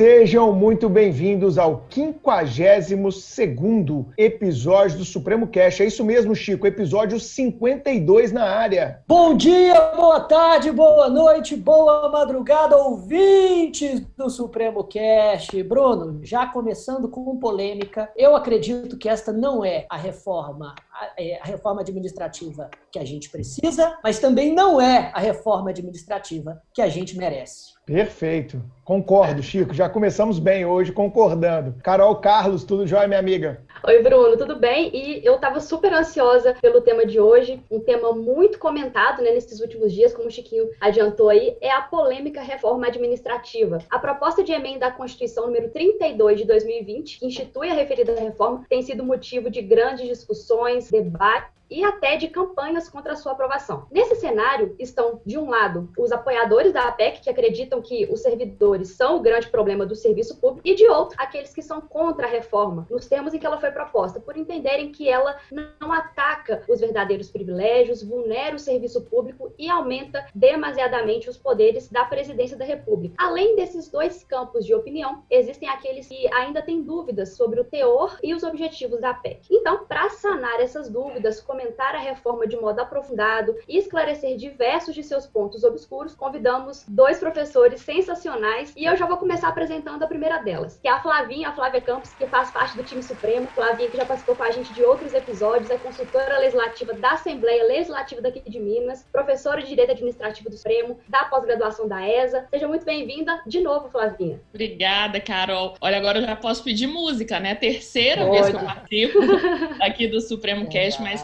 [0.00, 5.82] Sejam muito bem-vindos ao 52º episódio do Supremo Cash.
[5.82, 9.02] É isso mesmo, Chico, episódio 52 na área.
[9.06, 15.48] Bom dia, boa tarde, boa noite, boa madrugada, ouvintes do Supremo Cash.
[15.68, 21.40] Bruno, já começando com polêmica, eu acredito que esta não é a reforma, a, é,
[21.40, 26.82] a reforma administrativa que a gente precisa, mas também não é a reforma administrativa que
[26.82, 27.70] a gente merece.
[27.86, 28.62] Perfeito.
[28.84, 29.74] Concordo, Chico.
[29.74, 31.74] Já começamos bem hoje, concordando.
[31.82, 33.64] Carol Carlos, tudo jóia, minha amiga?
[33.84, 34.90] Oi, Bruno, tudo bem?
[34.94, 39.60] E eu estava super ansiosa pelo tema de hoje, um tema muito comentado né, nesses
[39.60, 43.78] últimos dias, como o Chiquinho adiantou aí, é a polêmica reforma administrativa.
[43.88, 48.64] A proposta de emenda à Constituição número 32 de 2020, que institui a referida reforma,
[48.68, 53.86] tem sido motivo de grandes discussões, debates e até de campanhas contra a sua aprovação.
[53.90, 58.90] Nesse cenário, estão, de um lado, os apoiadores da APEC, que acreditam que os servidores
[58.90, 62.30] são o grande problema do serviço público, e de outro, aqueles que são contra a
[62.30, 66.80] reforma, nos termos em que ela foi proposta, por entenderem que ela não ataca os
[66.80, 73.14] verdadeiros privilégios, vulnera o serviço público e aumenta demasiadamente os poderes da presidência da República.
[73.18, 78.18] Além desses dois campos de opinião, existem aqueles que ainda têm dúvidas sobre o teor
[78.22, 79.46] e os objetivos da APEC.
[79.50, 85.02] Então, para sanar essas dúvidas, comentar a reforma de modo aprofundado e esclarecer diversos de
[85.02, 90.38] seus pontos obscuros, convidamos dois professores sensacionais e eu já vou começar apresentando a primeira
[90.38, 93.46] delas, que é a Flavinha, a Flávia Campos, que faz parte do time Supremo.
[93.48, 97.64] Flavinha, que já participou com a gente de outros episódios, é consultora legislativa da Assembleia
[97.64, 102.46] Legislativa daqui de Minas, professora de Direito Administrativo do Supremo, da pós-graduação da ESA.
[102.50, 104.40] Seja muito bem-vinda de novo, Flavinha.
[104.48, 105.74] Obrigada, Carol.
[105.80, 107.54] Olha, agora eu já posso pedir música, né?
[107.54, 108.30] Terceira Pode.
[108.30, 109.18] vez que eu participo
[109.82, 111.22] aqui do Supremo Cast, mas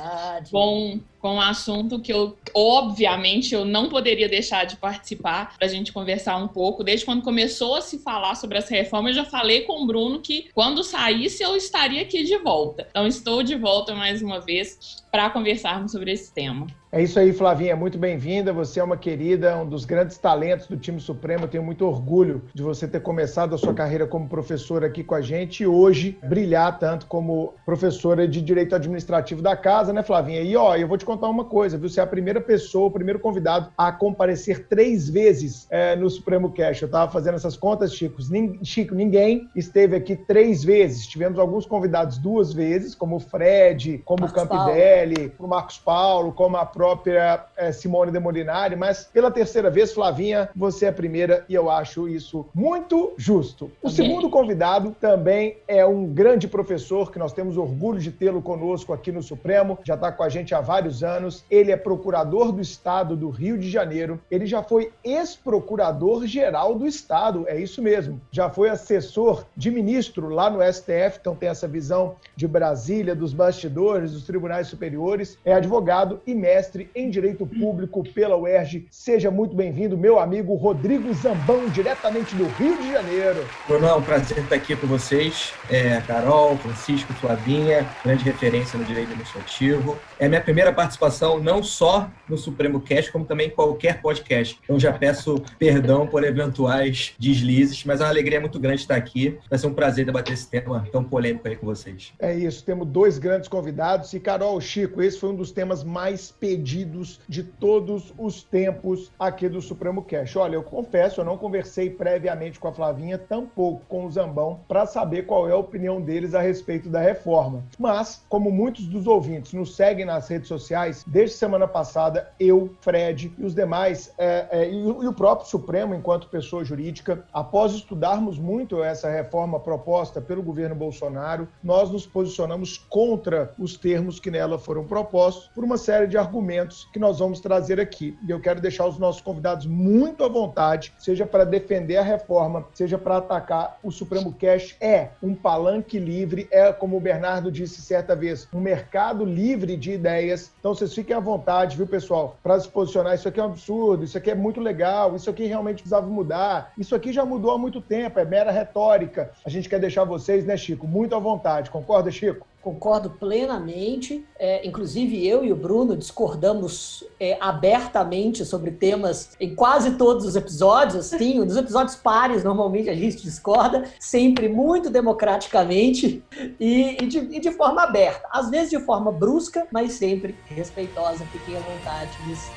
[0.51, 5.71] com, com um assunto que eu, obviamente, eu não poderia deixar de participar para a
[5.71, 6.85] gente conversar um pouco.
[6.85, 10.21] Desde quando começou a se falar sobre essa reforma, eu já falei com o Bruno
[10.21, 12.87] que quando saísse eu estaria aqui de volta.
[12.91, 16.67] Então, estou de volta mais uma vez para conversarmos sobre esse tema.
[16.97, 17.77] É isso aí, Flavinha.
[17.77, 18.55] Muito bem-vinda.
[18.55, 21.45] Você é uma querida, um dos grandes talentos do time Supremo.
[21.45, 25.15] Eu tenho muito orgulho de você ter começado a sua carreira como professora aqui com
[25.15, 30.41] a gente e hoje brilhar tanto como professora de Direito Administrativo da casa, né, Flavinha?
[30.41, 31.91] E ó, eu vou te contar uma coisa, viu?
[31.91, 36.51] Você é a primeira pessoa, o primeiro convidado a comparecer três vezes é, no Supremo
[36.51, 36.81] Cash.
[36.81, 38.23] Eu estava fazendo essas contas, Chico.
[38.63, 41.07] Chico, ninguém esteve aqui três vezes.
[41.07, 46.33] Tivemos alguns convidados duas vezes, como o Fred, como Marcos o Campitelli, o Marcos Paulo,
[46.33, 50.89] como a própria própria é, Simone de Molinari, mas pela terceira vez, Flavinha, você é
[50.89, 53.65] a primeira e eu acho isso muito justo.
[53.83, 54.05] O okay.
[54.05, 59.11] segundo convidado também é um grande professor que nós temos orgulho de tê-lo conosco aqui
[59.11, 61.45] no Supremo, já está com a gente há vários anos.
[61.51, 67.47] Ele é procurador do Estado do Rio de Janeiro, ele já foi ex-procurador-geral do Estado,
[67.49, 68.21] é isso mesmo.
[68.31, 73.33] Já foi assessor de ministro lá no STF, então tem essa visão de Brasília, dos
[73.33, 75.37] bastidores, dos tribunais superiores.
[75.45, 78.87] É advogado e mestre mestre em Direito Público pela UERJ.
[78.91, 83.47] Seja muito bem-vindo, meu amigo Rodrigo Zambão, diretamente do Rio de Janeiro.
[83.67, 85.53] Bruno, é um prazer estar aqui com vocês.
[85.71, 89.99] É, Carol, Francisco, Flavinha, grande referência no direito administrativo.
[90.19, 94.59] É a minha primeira participação não só no Supremo Cast, como também em qualquer podcast.
[94.63, 99.39] Então já peço perdão por eventuais deslizes, mas é uma alegria muito grande estar aqui.
[99.49, 102.13] Vai ser um prazer debater esse tema tão polêmico aí com vocês.
[102.19, 104.13] É isso, temos dois grandes convidados.
[104.13, 109.13] E Carol, Chico, esse foi um dos temas mais pedidos pedidos de todos os tempos
[109.19, 110.37] aqui do Supremo Cash.
[110.37, 114.87] Olha, eu confesso, eu não conversei previamente com a Flavinha, tampouco com o Zambão, para
[114.87, 117.63] saber qual é a opinião deles a respeito da reforma.
[117.79, 123.31] Mas, como muitos dos ouvintes nos seguem nas redes sociais, desde semana passada, eu, Fred
[123.37, 127.75] e os demais, é, é, e, o, e o próprio Supremo, enquanto pessoa jurídica, após
[127.75, 134.31] estudarmos muito essa reforma proposta pelo governo Bolsonaro, nós nos posicionamos contra os termos que
[134.31, 136.17] nela foram propostos por uma série de
[136.47, 138.17] argumentos que nós vamos trazer aqui.
[138.27, 142.65] E eu quero deixar os nossos convidados muito à vontade, seja para defender a reforma,
[142.73, 144.77] seja para atacar o Supremo Cash.
[144.81, 149.93] É um palanque livre, é, como o Bernardo disse certa vez, um mercado livre de
[149.93, 150.53] ideias.
[150.61, 153.15] Então vocês fiquem à vontade, viu, pessoal, para se posicionar.
[153.15, 156.73] Isso aqui é um absurdo, isso aqui é muito legal, isso aqui realmente precisava mudar,
[156.79, 159.33] isso aqui já mudou há muito tempo, é mera retórica.
[159.45, 161.71] A gente quer deixar vocês, né, Chico, muito à vontade.
[161.71, 162.47] Concorda, Chico?
[162.67, 164.27] Concordo plenamente.
[164.37, 170.35] É, inclusive, eu e o Bruno discordamos é, abertamente sobre temas em quase todos os
[170.35, 171.07] episódios.
[171.07, 176.25] Sim, nos episódios pares, normalmente a gente discorda, sempre muito democraticamente
[176.59, 178.27] e, e, de, e, de, forma aberta.
[178.33, 181.25] Às vezes de forma brusca, mas sempre respeitosa.
[181.27, 182.11] Fiquem à vontade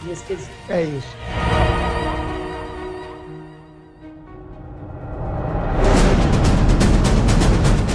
[0.08, 0.50] nesse, quesito.
[0.70, 1.69] É isso.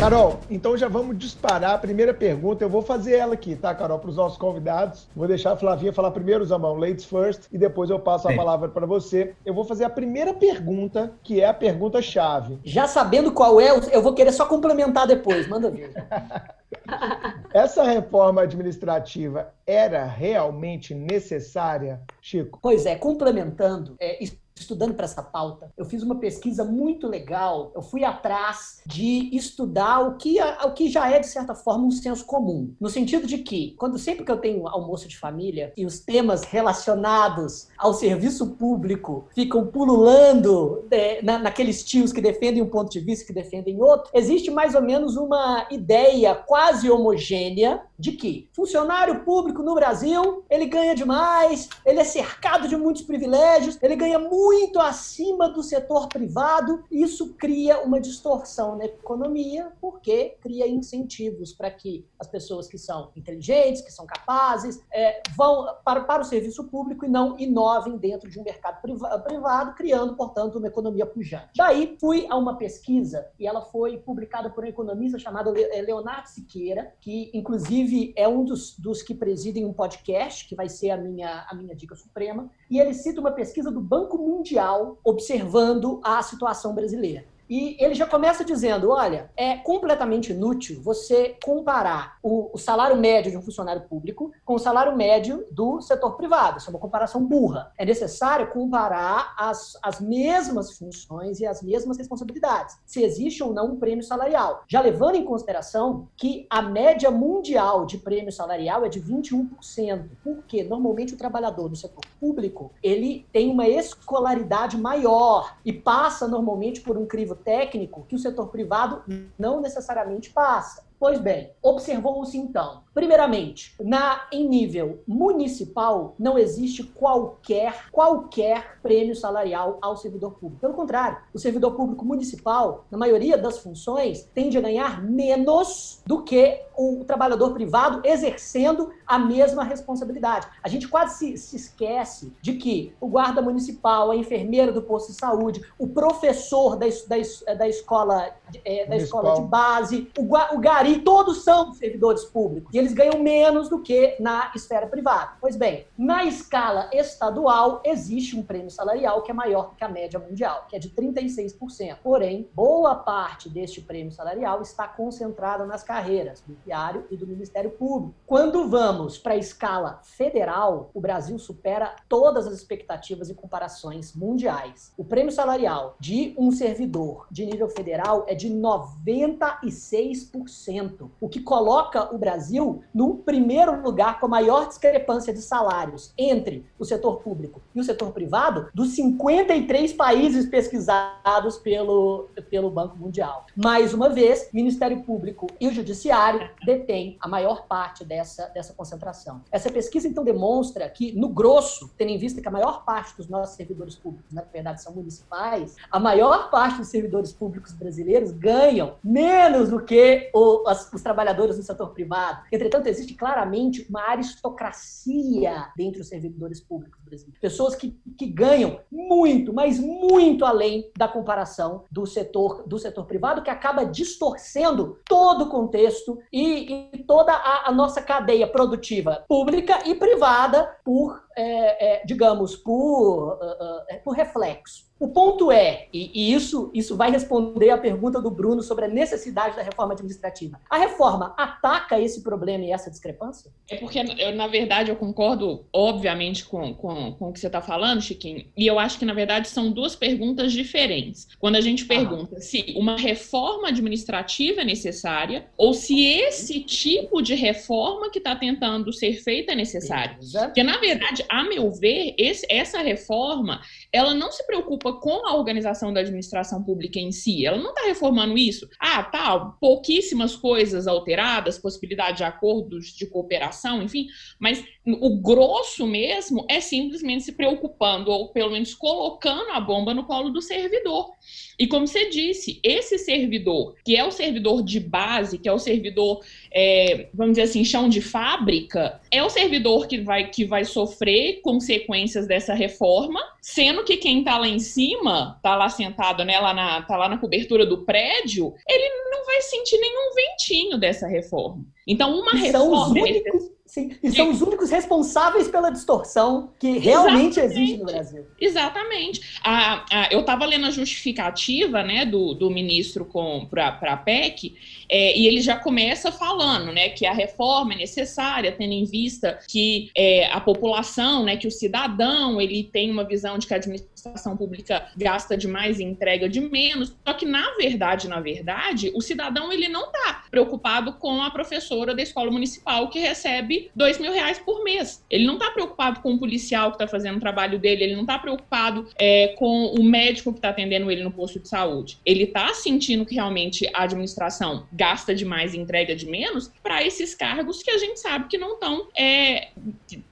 [0.05, 2.63] Carol, então já vamos disparar a primeira pergunta.
[2.63, 5.09] Eu vou fazer ela aqui, tá, Carol, para os nossos convidados.
[5.17, 8.37] Vou deixar a Flavinha falar primeiro, Zamão, ladies first, e depois eu passo a Sim.
[8.37, 9.35] palavra para você.
[9.47, 12.59] Eu vou fazer a primeira pergunta, que é a pergunta-chave.
[12.63, 15.49] Já sabendo qual é, eu vou querer só complementar depois.
[15.49, 15.91] Manda ver.
[17.55, 22.59] Essa reforma administrativa era realmente necessária, Chico?
[22.61, 24.23] Pois é, complementando, é,
[24.57, 27.73] estudando para essa pauta, eu fiz uma pesquisa muito legal.
[27.75, 31.91] Eu fui atrás de estudar o que, o que já é, de certa forma, um
[31.91, 32.73] senso comum.
[32.81, 36.45] No sentido de que, quando sempre que eu tenho almoço de família e os temas
[36.45, 43.01] relacionados ao serviço público ficam pululando é, na, naqueles tios que defendem um ponto de
[43.01, 49.25] vista que defendem outro, existe mais ou menos uma ideia quase homogênea de que funcionário
[49.25, 54.44] público no Brasil ele ganha demais, ele é cercado de muitos privilégios, ele ganha muito
[54.45, 56.85] muito acima do setor privado.
[56.91, 63.11] Isso cria uma distorção na economia, porque cria incentivos para que as pessoas que são
[63.17, 68.29] inteligentes, que são capazes, é, vão para, para o serviço público e não inovem dentro
[68.29, 71.53] de um mercado privado, criando, portanto, uma economia pujante.
[71.57, 76.29] Daí fui a uma pesquisa e ela foi publicada por um economista chamado é, Leonardo
[76.29, 80.99] Siqueira, que inclusive é um dos, dos que presidem um podcast, que vai ser a
[80.99, 86.21] minha, a minha dica suprema, e ele cita uma pesquisa do Banco Mundial observando a
[86.25, 87.25] situação brasileira.
[87.49, 93.31] E ele já começa dizendo: olha, é completamente inútil você comparar o, o, salário médio
[93.31, 96.59] de um funcionário público com o salário médio do setor privado.
[96.59, 97.73] Isso é uma comparação burra.
[97.79, 103.73] É necessário comparar as, as mesmas funções e as mesmas responsabilidades, se existe ou não
[103.73, 104.65] um prêmio salarial.
[104.67, 110.65] Já levando em consideração que a média mundial de prêmio salarial é de 21%, porque
[110.65, 116.97] normalmente o trabalhador do setor público ele tem uma escolaridade maior e passa normalmente por
[116.97, 119.03] um crivo técnico que o setor privado
[119.39, 120.85] não necessariamente passa.
[120.99, 129.79] Pois bem, observou-se então Primeiramente, na, em nível municipal, não existe qualquer, qualquer prêmio salarial
[129.83, 130.61] ao servidor público.
[130.61, 136.23] Pelo contrário, o servidor público municipal, na maioria das funções, tende a ganhar menos do
[136.23, 140.47] que o trabalhador privado exercendo a mesma responsabilidade.
[140.63, 145.13] A gente quase se, se esquece de que o guarda municipal, a enfermeira do posto
[145.13, 148.31] de saúde, o professor da, da, da escola,
[148.65, 152.73] é, da escola de base, o, o gari, todos são servidores públicos.
[152.85, 155.39] Eles ganham menos do que na esfera privada.
[155.41, 160.21] Pois bem, na escala estadual, existe um prêmio salarial que é maior que a média
[160.21, 161.97] mundial, que é de 36%.
[162.03, 167.71] Porém, boa parte deste prêmio salarial está concentrada nas carreiras do Diário e do Ministério
[167.71, 168.15] Público.
[168.27, 174.93] Quando vamos para a escala federal, o Brasil supera todas as expectativas e comparações mundiais.
[174.95, 182.15] O prêmio salarial de um servidor de nível federal é de 96%, o que coloca
[182.15, 187.61] o Brasil no primeiro lugar com a maior discrepância de salários entre o setor público
[187.75, 193.47] e o setor privado dos 53 países pesquisados pelo, pelo Banco Mundial.
[193.57, 199.43] Mais uma vez, Ministério Público e o Judiciário detêm a maior parte dessa, dessa concentração.
[199.51, 203.29] Essa pesquisa, então, demonstra que, no grosso, tendo em vista que a maior parte dos
[203.29, 208.95] nossos servidores públicos, na verdade, são municipais, a maior parte dos servidores públicos brasileiros ganham
[209.03, 212.43] menos do que o, as, os trabalhadores do setor privado.
[212.53, 217.04] Entre Entretanto, existe claramente uma aristocracia dentre os servidores públicos
[217.41, 223.43] Pessoas que, que ganham muito, mas muito além da comparação do setor, do setor privado,
[223.43, 229.87] que acaba distorcendo todo o contexto e, e toda a, a, nossa cadeia produtiva pública
[229.87, 234.85] e privada por, é, é, digamos, por, uh, uh, por reflexo.
[234.99, 238.89] O ponto é, e, e, isso, isso vai responder à pergunta do Bruno sobre a
[238.89, 240.59] necessidade da reforma administrativa.
[240.71, 243.51] A reforma ataca esse problema e essa discrepância?
[243.69, 247.61] É porque, eu, na verdade, eu concordo, obviamente, com, com, com o que você está
[247.61, 251.29] falando, Chiquinho, e eu acho que, na verdade, são duas perguntas diferentes.
[251.39, 252.41] Quando a gente pergunta ah.
[252.41, 258.93] se uma reforma administrativa é necessária ou se esse tipo de reforma que está tentando
[258.93, 260.19] ser feita é necessária.
[260.45, 263.61] Porque, na verdade, a meu ver, esse, essa reforma,
[263.95, 267.47] ela não se preocupa com a organização da administração pública em si.
[267.47, 268.69] Ela não está reformando isso.
[268.81, 276.45] Ah, tá, pouquíssimas coisas alteradas, possibilidade de acordos de cooperação, enfim, mas o grosso mesmo
[276.51, 281.14] é simplesmente se preocupando, ou pelo menos colocando a bomba no colo do servidor.
[281.59, 285.59] E como você disse, esse servidor, que é o servidor de base, que é o
[285.59, 286.21] servidor,
[286.53, 291.41] é, vamos dizer assim, chão de fábrica, é o servidor que vai, que vai sofrer
[291.43, 296.53] consequências dessa reforma, sendo que quem está lá em cima, está lá sentado, né, lá
[296.53, 301.65] na, tá lá na cobertura do prédio, ele não vai sentir nenhum ventinho dessa reforma.
[301.87, 302.53] Então, uma reforma.
[302.53, 307.41] São os únicos, sim, e são os únicos responsáveis pela distorção que realmente Exatamente.
[307.41, 308.27] existe no Brasil.
[308.41, 309.41] Exatamente.
[309.43, 313.05] A, a, eu estava lendo a justificativa né, do, do ministro
[313.51, 314.55] para a PEC,
[314.89, 319.39] é, e ele já começa falando né, que a reforma é necessária, tendo em vista
[319.49, 323.57] que é, a população, né, que o cidadão, ele tem uma visão de que a
[323.57, 326.95] administração pública gasta demais e entrega de menos.
[327.07, 331.95] Só que, na verdade, na verdade, o cidadão ele não está preocupado com a professora
[331.95, 335.05] da escola municipal que recebe dois mil reais por mês.
[335.11, 338.03] Ele não está preocupado com o policial que está fazendo o trabalho dele, ele não
[338.03, 341.99] está preocupado é, com o médico que está atendendo ele no posto de saúde.
[342.05, 347.15] Ele está sentindo que realmente a administração gasta demais e entrega de menos para esses
[347.15, 349.49] cargos que a gente sabe que não estão é,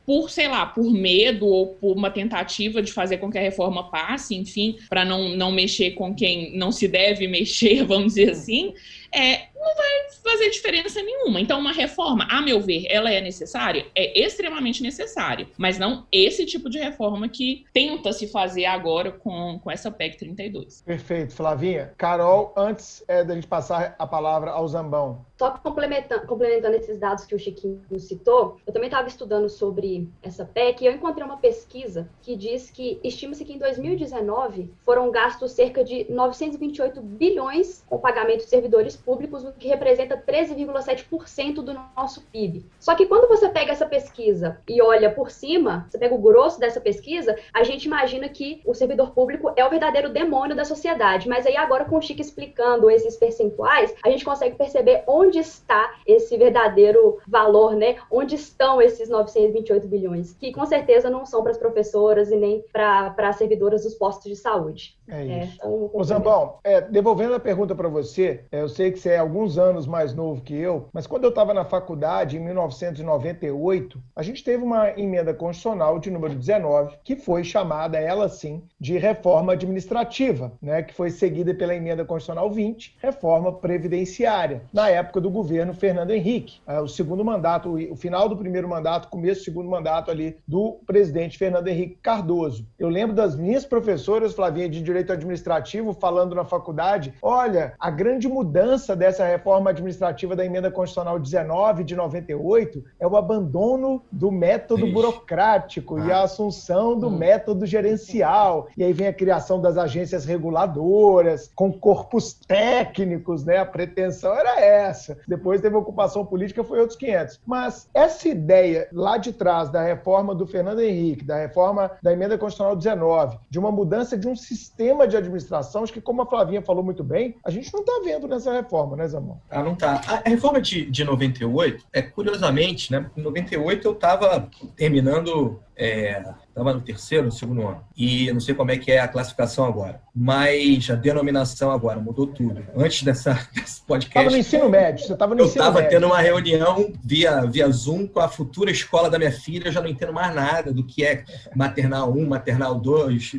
[0.06, 3.90] por, sei lá, por medo ou por uma tentativa de fazer com que a reforma
[3.90, 8.74] passe, enfim, para não, não mexer com quem não se deve mexer, vamos dizer assim,
[9.14, 11.40] é, não vai fazer diferença nenhuma.
[11.40, 13.86] Então, uma reforma, a meu ver, ela é necessária?
[13.94, 15.48] É extremamente necessária.
[15.56, 20.18] Mas não esse tipo de reforma que tenta se fazer agora com, com essa PEC
[20.18, 20.82] 32.
[20.82, 21.92] Perfeito, Flavinha.
[21.96, 25.24] Carol, antes é, da gente passar a palavra ao Zambão.
[25.38, 30.44] Só complementando, complementando esses dados que o Chiquinho citou, eu também estava estudando sobre essa
[30.44, 35.52] PEC e eu encontrei uma pesquisa que diz que estima-se que em 2019 foram gastos
[35.52, 42.66] cerca de 928 bilhões com pagamento de servidores públicos, que representa 13,7% do nosso PIB.
[42.78, 46.58] Só que quando você pega essa pesquisa e olha por cima, você pega o grosso
[46.58, 51.28] dessa pesquisa, a gente imagina que o servidor público é o verdadeiro demônio da sociedade.
[51.28, 55.94] Mas aí agora com o Chico explicando esses percentuais, a gente consegue perceber onde está
[56.06, 57.96] esse verdadeiro valor, né?
[58.10, 62.64] Onde estão esses 928 bilhões, que com certeza não são para as professoras e nem
[62.72, 64.96] para as servidoras dos postos de saúde.
[65.08, 65.52] É, é isso.
[65.52, 69.10] É, então, Ô, Zambão, é, devolvendo a pergunta para você, é, eu sei que você
[69.10, 74.00] é alguns anos mais novo que eu, mas quando eu estava na faculdade, em 1998,
[74.14, 78.96] a gente teve uma emenda constitucional de número 19, que foi chamada, ela sim, de
[78.96, 85.28] reforma administrativa, né, que foi seguida pela emenda constitucional 20, reforma previdenciária, na época do
[85.28, 86.60] governo Fernando Henrique.
[86.66, 90.78] É, o segundo mandato, o final do primeiro mandato, começo do segundo mandato ali do
[90.86, 92.64] presidente Fernando Henrique Cardoso.
[92.78, 98.28] Eu lembro das minhas professoras, Flavinha, de Direito Administrativo, falando na faculdade, olha, a grande
[98.28, 104.84] mudança dessa reforma administrativa da emenda constitucional 19 de 98 é o abandono do método
[104.84, 104.92] Ixi.
[104.92, 106.06] burocrático ah.
[106.06, 106.22] e a ah.
[106.22, 107.18] assunção do hum.
[107.18, 108.68] método gerencial.
[108.76, 113.58] E aí vem a criação das agências reguladoras, com corpos técnicos, né?
[113.58, 115.18] A pretensão era essa.
[115.26, 117.40] Depois teve ocupação política, foi outros 500.
[117.46, 122.38] Mas essa ideia lá de trás da reforma do Fernando Henrique, da reforma da emenda
[122.38, 126.62] constitucional 19, de uma mudança de um sistema de administração, acho que como a Flavinha
[126.62, 129.38] falou muito bem, a gente não está vendo nessa reforma, né, Zamon?
[129.50, 130.00] Ah, não tá.
[130.24, 133.10] A reforma de, de 98, é curiosamente, né?
[133.16, 137.84] Em 98 eu estava terminando estava é, no terceiro, no segundo ano.
[137.96, 140.00] E eu não sei como é que é a classificação agora.
[140.14, 142.64] Mas a denominação agora mudou tudo.
[142.76, 144.18] Antes dessa, desse podcast.
[144.18, 145.78] Estava no ensino médio, você estava no eu ensino médio.
[145.78, 149.68] Eu estava tendo uma reunião via, via Zoom com a futura escola da minha filha,
[149.68, 151.24] eu já não entendo mais nada do que é
[151.54, 153.32] maternal 1, maternal 2.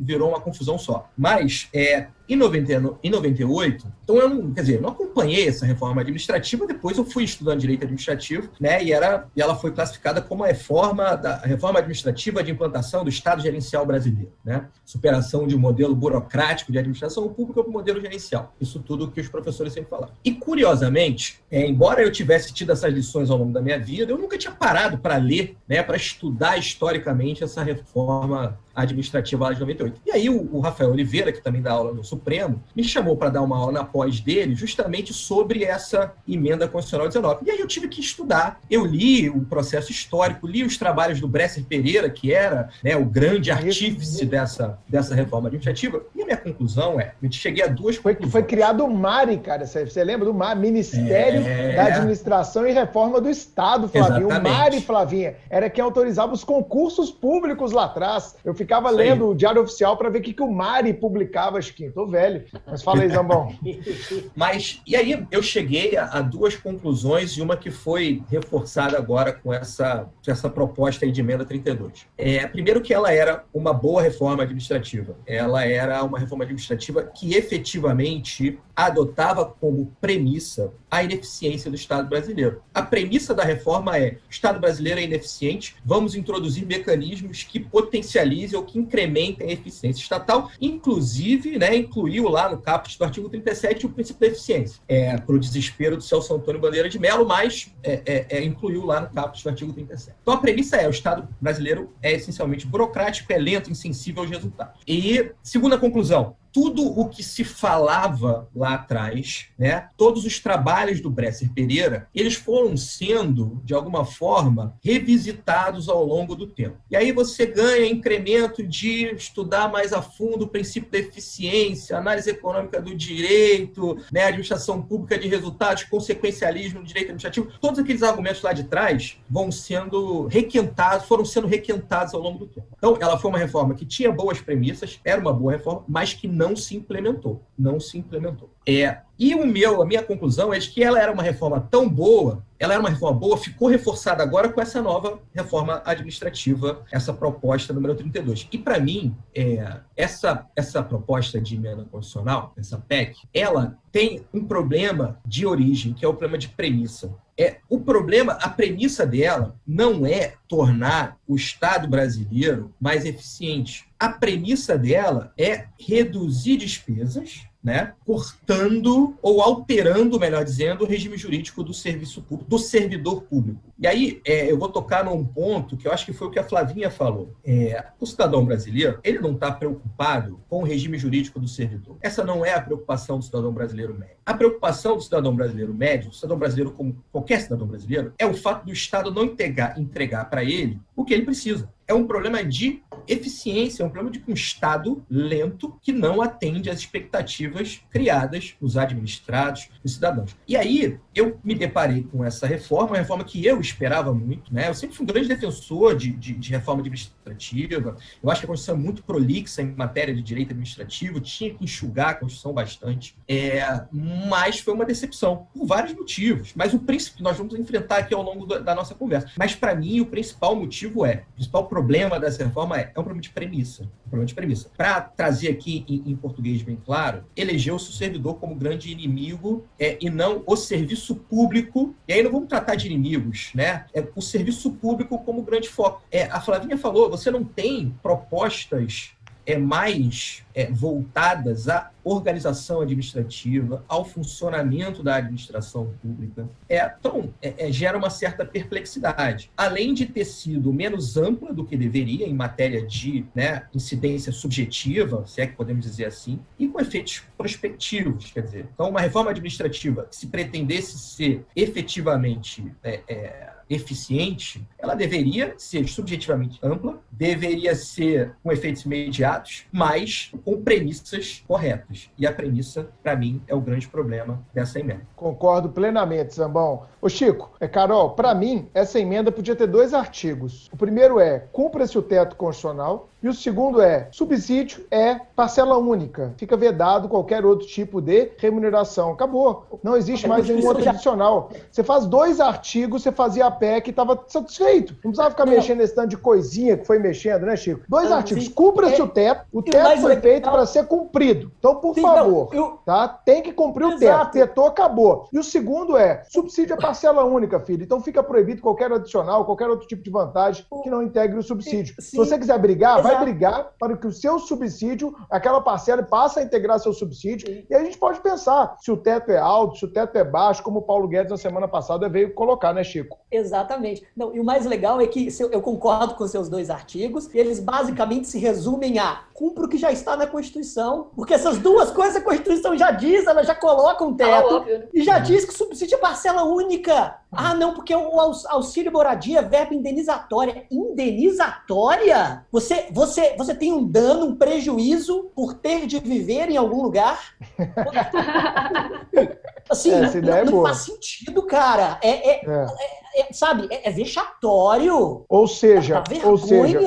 [0.00, 1.08] Virou uma confusão só.
[1.16, 6.00] Mas é, em, 90, em 98, então eu não, quer dizer, não acompanhei essa reforma
[6.00, 8.82] administrativa, depois eu fui estudando direito administrativo, né?
[8.82, 13.02] E, era, e ela foi classificada como a reforma da a reforma administrativa de implantação
[13.02, 14.68] do Estado gerencial brasileiro, né?
[14.84, 18.54] Superação de um modelo burocrático de administração pública para o modelo gerencial.
[18.60, 20.12] Isso tudo que os professores sempre falaram.
[20.24, 24.18] E curiosamente, é, embora eu tivesse tido essas lições ao longo da minha vida, eu
[24.18, 30.00] nunca tinha parado para ler, né, para estudar historicamente essa reforma administrativa de 98.
[30.04, 33.42] E aí o, Rafael Oliveira, que também dá aula no Supremo, me chamou para dar
[33.42, 37.44] uma aula na pós dele justamente sobre essa emenda constitucional 19.
[37.46, 38.60] E aí eu tive que estudar.
[38.70, 43.04] Eu li o processo histórico, li os trabalhos do Bresser Pereira, que era né, o
[43.04, 46.02] grande artífice dessa, dessa reforma administrativa.
[46.14, 49.66] E a minha conclusão é, eu cheguei a duas foi, Foi criado o MARI, cara,
[49.66, 50.54] você, você lembra do MARI?
[50.58, 51.74] Ministério é...
[51.74, 54.28] da Administração e Reforma do Estado, Flavinho.
[54.28, 54.54] Exatamente.
[54.54, 58.36] O MARI, Flavinha, era quem autorizava os concursos públicos lá atrás.
[58.44, 61.92] Eu ficava lendo o Diário Oficial para ver o que, que o Mari publicava, Chiquinho.
[61.92, 62.44] Tô velho.
[62.66, 63.54] Mas fala aí, Zambão.
[64.34, 69.32] Mas, e aí eu cheguei a, a, duas conclusões e uma que foi reforçada agora
[69.32, 72.06] com essa, essa proposta de emenda 32.
[72.16, 75.16] É, primeiro que ela era uma boa reforma administrativa.
[75.26, 82.08] Ela era uma uma reforma administrativa que efetivamente adotava como premissa a ineficiência do Estado
[82.08, 82.62] brasileiro.
[82.72, 88.58] A premissa da reforma é: o Estado brasileiro é ineficiente, vamos introduzir mecanismos que potencializem
[88.58, 93.86] ou que incrementem a eficiência estatal, inclusive, né, incluiu lá no caput do artigo 37
[93.86, 94.80] o princípio da eficiência.
[94.88, 98.84] É, para o desespero do Celso Antônio Bandeira de Mello, mas é, é, é, incluiu
[98.86, 100.16] lá no caput do artigo 37.
[100.22, 104.80] Então a premissa é: o Estado brasileiro é essencialmente burocrático, é lento, insensível aos resultados.
[104.86, 111.10] E, segunda conclusão, tudo o que se falava lá atrás, né, todos os trabalhos do
[111.10, 116.76] Bresser Pereira, eles foram sendo, de alguma forma, revisitados ao longo do tempo.
[116.88, 122.30] E aí você ganha incremento de estudar mais a fundo o princípio da eficiência, análise
[122.30, 127.48] econômica do direito, né, administração pública de resultados, consequencialismo no direito administrativo.
[127.60, 132.46] Todos aqueles argumentos lá de trás vão sendo requentados, foram sendo requentados ao longo do
[132.46, 132.68] tempo.
[132.78, 136.28] Então, ela foi uma reforma que tinha boas premissas, era uma boa reforma, mas que
[136.28, 137.42] não não se implementou.
[137.58, 138.50] Não se implementou.
[138.66, 141.88] É, e o meu, a minha conclusão é de que ela era uma reforma tão
[141.88, 147.12] boa, ela era uma reforma boa, ficou reforçada agora com essa nova reforma administrativa, essa
[147.12, 148.48] proposta número 32.
[148.52, 154.44] E para mim, é, essa, essa proposta de emenda constitucional, essa PEC, ela tem um
[154.44, 157.14] problema de origem, que é o problema de premissa.
[157.38, 163.88] É, o problema, a premissa dela não é tornar o Estado brasileiro mais eficiente.
[164.04, 171.64] A premissa dela é reduzir despesas né, cortando ou alterando, melhor dizendo, o regime jurídico
[171.64, 173.72] do serviço público, do servidor público.
[173.78, 176.38] E aí é, eu vou tocar num ponto que eu acho que foi o que
[176.38, 177.34] a Flavinha falou.
[177.42, 181.96] É, o cidadão brasileiro ele não está preocupado com o regime jurídico do servidor.
[182.02, 184.16] Essa não é a preocupação do cidadão brasileiro médio.
[184.26, 188.34] A preocupação do cidadão brasileiro médio, do cidadão brasileiro como qualquer cidadão brasileiro, é o
[188.34, 192.42] fato do Estado não entregar, entregar para ele o que ele precisa é um problema
[192.42, 198.54] de eficiência, é um problema de um Estado lento que não atende às expectativas criadas
[198.60, 200.34] nos administrados, nos cidadãos.
[200.48, 204.68] E aí eu me deparei com essa reforma, uma reforma que eu esperava muito, né?
[204.68, 207.96] Eu sempre fui um grande defensor de, de, de reforma administrativa.
[208.22, 211.64] Eu acho que a Constituição é muito prolixa em matéria de direito administrativo, tinha que
[211.64, 213.16] enxugar a Constituição bastante.
[213.28, 213.62] É,
[213.92, 216.52] mas foi uma decepção, por vários motivos.
[216.54, 219.30] Mas o príncipe nós vamos enfrentar aqui ao longo da nossa conversa.
[219.36, 223.04] Mas para mim, o principal motivo é, o principal problema dessa reforma é, é um
[223.04, 223.84] problema de premissa.
[224.06, 224.70] Um problema de premissa.
[224.76, 229.96] Para trazer aqui em, em, português bem claro, elegeu-se o servidor como grande inimigo é,
[230.00, 231.94] e não o serviço público.
[232.06, 233.86] E aí não vamos tratar de inimigos, né?
[233.92, 236.02] É o serviço público como grande foco.
[236.10, 239.10] É, a Flavinha falou, você não tem propostas
[239.46, 247.72] é mais é, voltadas à organização administrativa, ao funcionamento da administração pública, é, então, é,
[247.72, 249.50] gera uma certa perplexidade.
[249.56, 255.26] Além de ter sido menos ampla do que deveria em matéria de né, incidência subjetiva,
[255.26, 259.30] se é que podemos dizer assim, e com efeitos prospectivos, quer dizer, então uma reforma
[259.30, 267.74] administrativa que se pretendesse ser efetivamente é, é, eficiente, ela deveria ser subjetivamente ampla, deveria
[267.74, 272.10] ser com efeitos imediatos, mas com premissas corretas.
[272.18, 275.06] E a premissa, para mim, é o grande problema dessa emenda.
[275.16, 276.82] Concordo plenamente, Zambão.
[277.00, 280.70] Ô Chico, é Carol, para mim, essa emenda podia ter dois artigos.
[280.72, 286.34] O primeiro é cumpra-se o teto constitucional e o segundo é subsídio é parcela única.
[286.36, 289.12] Fica vedado qualquer outro tipo de remuneração.
[289.12, 289.66] Acabou.
[289.82, 291.50] Não existe mais nenhum outro adicional.
[291.70, 294.92] Você faz dois artigos, você fazia a PEC estava satisfeito.
[294.94, 295.52] Não precisava ficar não.
[295.52, 297.82] mexendo nesse tanto de coisinha que foi mexendo, né, Chico?
[297.88, 298.48] Dois ah, artigos.
[298.48, 299.46] Cumpra-se é, o teto.
[299.52, 301.50] O teto foi feito para ser cumprido.
[301.58, 302.78] Então, por sim, favor, não, eu...
[302.84, 303.08] tá?
[303.08, 303.96] Tem que cumprir Exato.
[303.96, 304.32] o teto.
[304.32, 305.28] Tetou, acabou.
[305.32, 307.82] E o segundo é subsídio é parcela única, filho.
[307.82, 311.94] Então fica proibido qualquer adicional, qualquer outro tipo de vantagem que não integre o subsídio.
[311.98, 312.10] Sim.
[312.10, 313.14] Se você quiser brigar, Exato.
[313.14, 317.46] vai brigar para que o seu subsídio, aquela parcela, passe a integrar seu subsídio.
[317.48, 317.66] Sim.
[317.68, 320.62] E a gente pode pensar se o teto é alto, se o teto é baixo,
[320.62, 323.18] como o Paulo Guedes na semana passada veio colocar, né, Chico?
[323.44, 324.06] Exatamente.
[324.16, 328.26] Não, e o mais legal é que eu concordo com seus dois artigos, eles basicamente
[328.26, 332.20] se resumem a cumpra o que já está na Constituição, porque essas duas coisas a
[332.20, 335.96] Constituição já diz, ela já coloca um teto, ah, e já diz que o subsídio
[335.96, 337.18] é parcela única.
[337.36, 340.66] Ah, não, porque o auxílio moradia é verba indenizatória.
[340.70, 342.46] Indenizatória?
[342.52, 347.34] Você, você, você tem um dano, um prejuízo por ter de viver em algum lugar?
[349.68, 351.98] Assim, Essa não, não, é não faz sentido, cara.
[352.02, 352.66] É, é, é.
[353.14, 355.24] É, sabe, é, é, vexatório.
[355.28, 356.80] Ou seja, ou seja,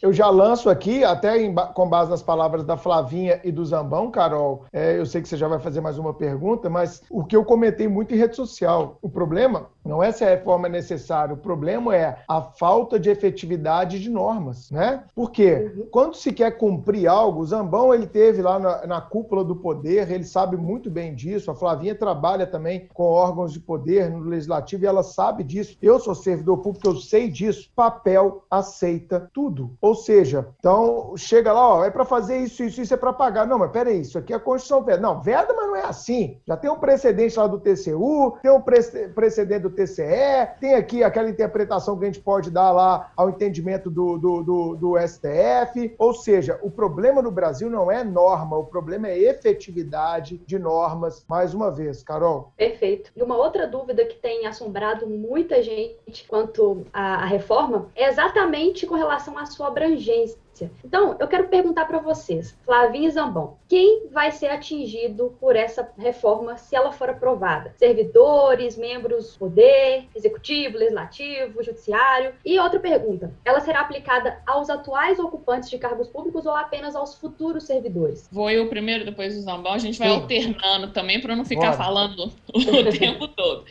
[0.00, 4.10] eu já lanço aqui, até em, com base nas palavras da Flavinha e do Zambão,
[4.10, 7.36] Carol, é, eu sei que você já vai fazer mais uma pergunta, mas o que
[7.36, 11.34] eu comentei muito em rede social, o problema não é se a reforma é necessária,
[11.34, 15.02] o problema é a falta de efetividade de normas, né?
[15.14, 15.88] Porque uhum.
[15.90, 20.10] quando se quer cumprir algo, o Zambão ele teve lá na, na cúpula do poder,
[20.10, 24.84] ele sabe muito bem disso, a Flavinha trabalha também com órgãos de poder no legislativo
[24.84, 25.76] e ela sabe disso.
[25.82, 27.70] Eu sou servidor público, eu sei disso.
[27.74, 29.76] Papel aceita tudo.
[29.80, 33.46] Ou seja, então chega lá, ó, é para fazer isso, isso, isso é para pagar.
[33.46, 35.00] Não, mas peraí, isso aqui é a Constituição veda.
[35.00, 36.38] Não, veda, mas não é assim.
[36.46, 41.28] Já tem um precedente lá do TCU, tem um precedente do TCE, tem aqui aquela
[41.28, 45.94] interpretação que a gente pode dar lá ao entendimento do, do, do, do STF.
[45.98, 51.24] Ou seja, o problema no Brasil não é norma, o problema é efetividade de normas.
[51.28, 52.52] Mais uma vez, Carol.
[52.56, 53.10] Perfeito.
[53.14, 55.08] E uma outra dúvida que tem assombrado
[55.48, 60.38] muita gente quanto à, à reforma é exatamente com relação à sua abrangência.
[60.84, 65.88] Então, eu quero perguntar para vocês, Flavinha e Zambão, quem vai ser atingido por essa
[65.96, 67.72] reforma se ela for aprovada?
[67.76, 72.34] Servidores, membros do poder, executivo, legislativo, judiciário?
[72.44, 77.14] E outra pergunta, ela será aplicada aos atuais ocupantes de cargos públicos ou apenas aos
[77.14, 78.28] futuros servidores?
[78.32, 80.14] Vou eu primeiro, depois o Zambão, a gente vai Sim.
[80.16, 81.76] alternando também para não ficar Bora.
[81.76, 83.64] falando o tempo todo.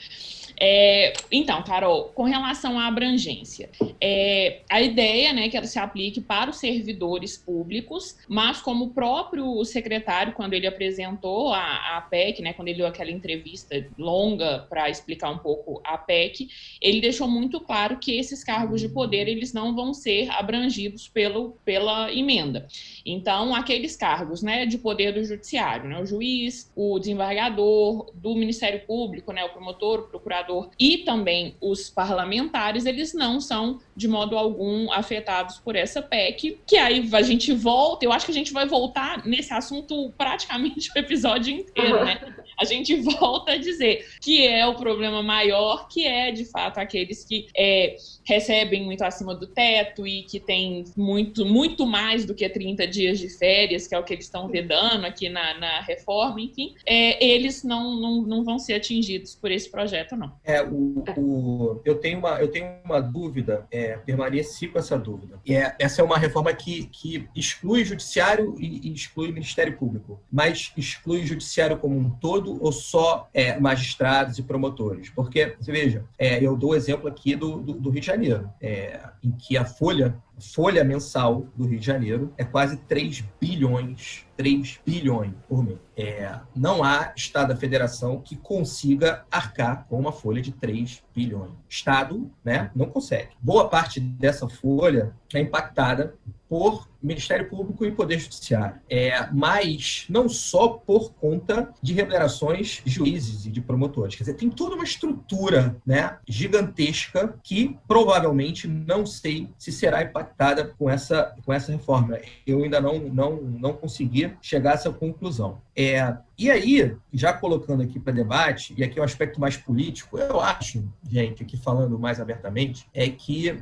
[0.59, 3.69] É, então, Carol, com relação à abrangência,
[4.01, 8.89] é, a ideia né, que ela se aplique para os servidores públicos, mas como o
[8.89, 14.65] próprio secretário, quando ele apresentou a, a PEC, né, quando ele deu aquela entrevista longa
[14.69, 16.49] para explicar um pouco a PEC,
[16.81, 21.51] ele deixou muito claro que esses cargos de poder eles não vão ser abrangidos pelo,
[21.63, 22.67] pela emenda.
[23.05, 28.81] Então, aqueles cargos né, de poder do judiciário, né, o juiz, o desembargador, do Ministério
[28.85, 30.46] Público, né, o promotor, o procurador,
[30.79, 36.77] e também os parlamentares, eles não são de modo algum afetados por essa PEC, que
[36.77, 40.99] aí a gente volta, eu acho que a gente vai voltar nesse assunto praticamente o
[40.99, 42.19] episódio inteiro, né?
[42.59, 47.23] A gente volta a dizer que é o problema maior, que é de fato aqueles
[47.23, 52.47] que é, recebem muito acima do teto e que têm muito, muito mais do que
[52.47, 56.39] 30 dias de férias, que é o que eles estão vedando aqui na, na reforma,
[56.39, 60.31] enfim, é, eles não, não, não vão ser atingidos por esse projeto, não.
[60.43, 65.39] É, o, o, eu, tenho uma, eu tenho uma dúvida, é, permaneci com essa dúvida.
[65.45, 69.33] E é, essa é uma reforma que, que exclui o judiciário e, e, exclui o
[69.33, 75.09] Ministério Público, mas exclui o judiciário como um todo ou só é, magistrados e promotores?
[75.09, 78.49] Porque, você veja, é, eu dou o exemplo aqui do, do, do Rio de Janeiro,
[78.61, 84.25] é, em que a Folha folha mensal do Rio de Janeiro é quase 3 bilhões,
[84.35, 85.79] 3 bilhões por mês.
[85.95, 91.51] É, não há Estado da Federação que consiga arcar com uma folha de 3 bilhões.
[91.67, 93.29] Estado né, não consegue.
[93.41, 96.15] Boa parte dessa folha é impactada
[96.49, 98.79] por Ministério Público e Poder Judiciário.
[98.89, 104.15] É, mas não só por conta de remunerações de juízes e de promotores.
[104.15, 110.73] Quer dizer, tem toda uma estrutura né, gigantesca que provavelmente não sei se será impactada
[110.77, 112.19] com essa, com essa reforma.
[112.45, 115.61] Eu ainda não, não, não consegui chegar a essa conclusão.
[115.77, 120.19] É, e aí, já colocando aqui para debate, e aqui é um aspecto mais político,
[120.19, 123.57] eu acho, gente, aqui falando mais abertamente, é que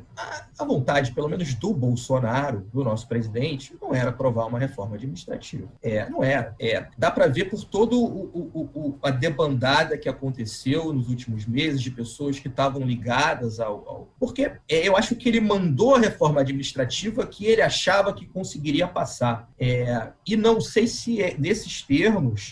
[0.58, 5.68] a, vontade, pelo menos do Bolsonaro, do nosso presidente, não era aprovar uma reforma administrativa.
[5.82, 6.54] É, não era.
[6.60, 7.96] É, dá para ver por toda
[9.02, 13.88] a debandada que aconteceu nos últimos meses de pessoas que estavam ligadas ao.
[13.88, 14.08] ao...
[14.18, 18.86] Porque é, eu acho que ele mandou a reforma administrativa que ele achava que conseguiria
[18.86, 19.48] passar.
[19.58, 22.05] É, e não sei se é, nesses termos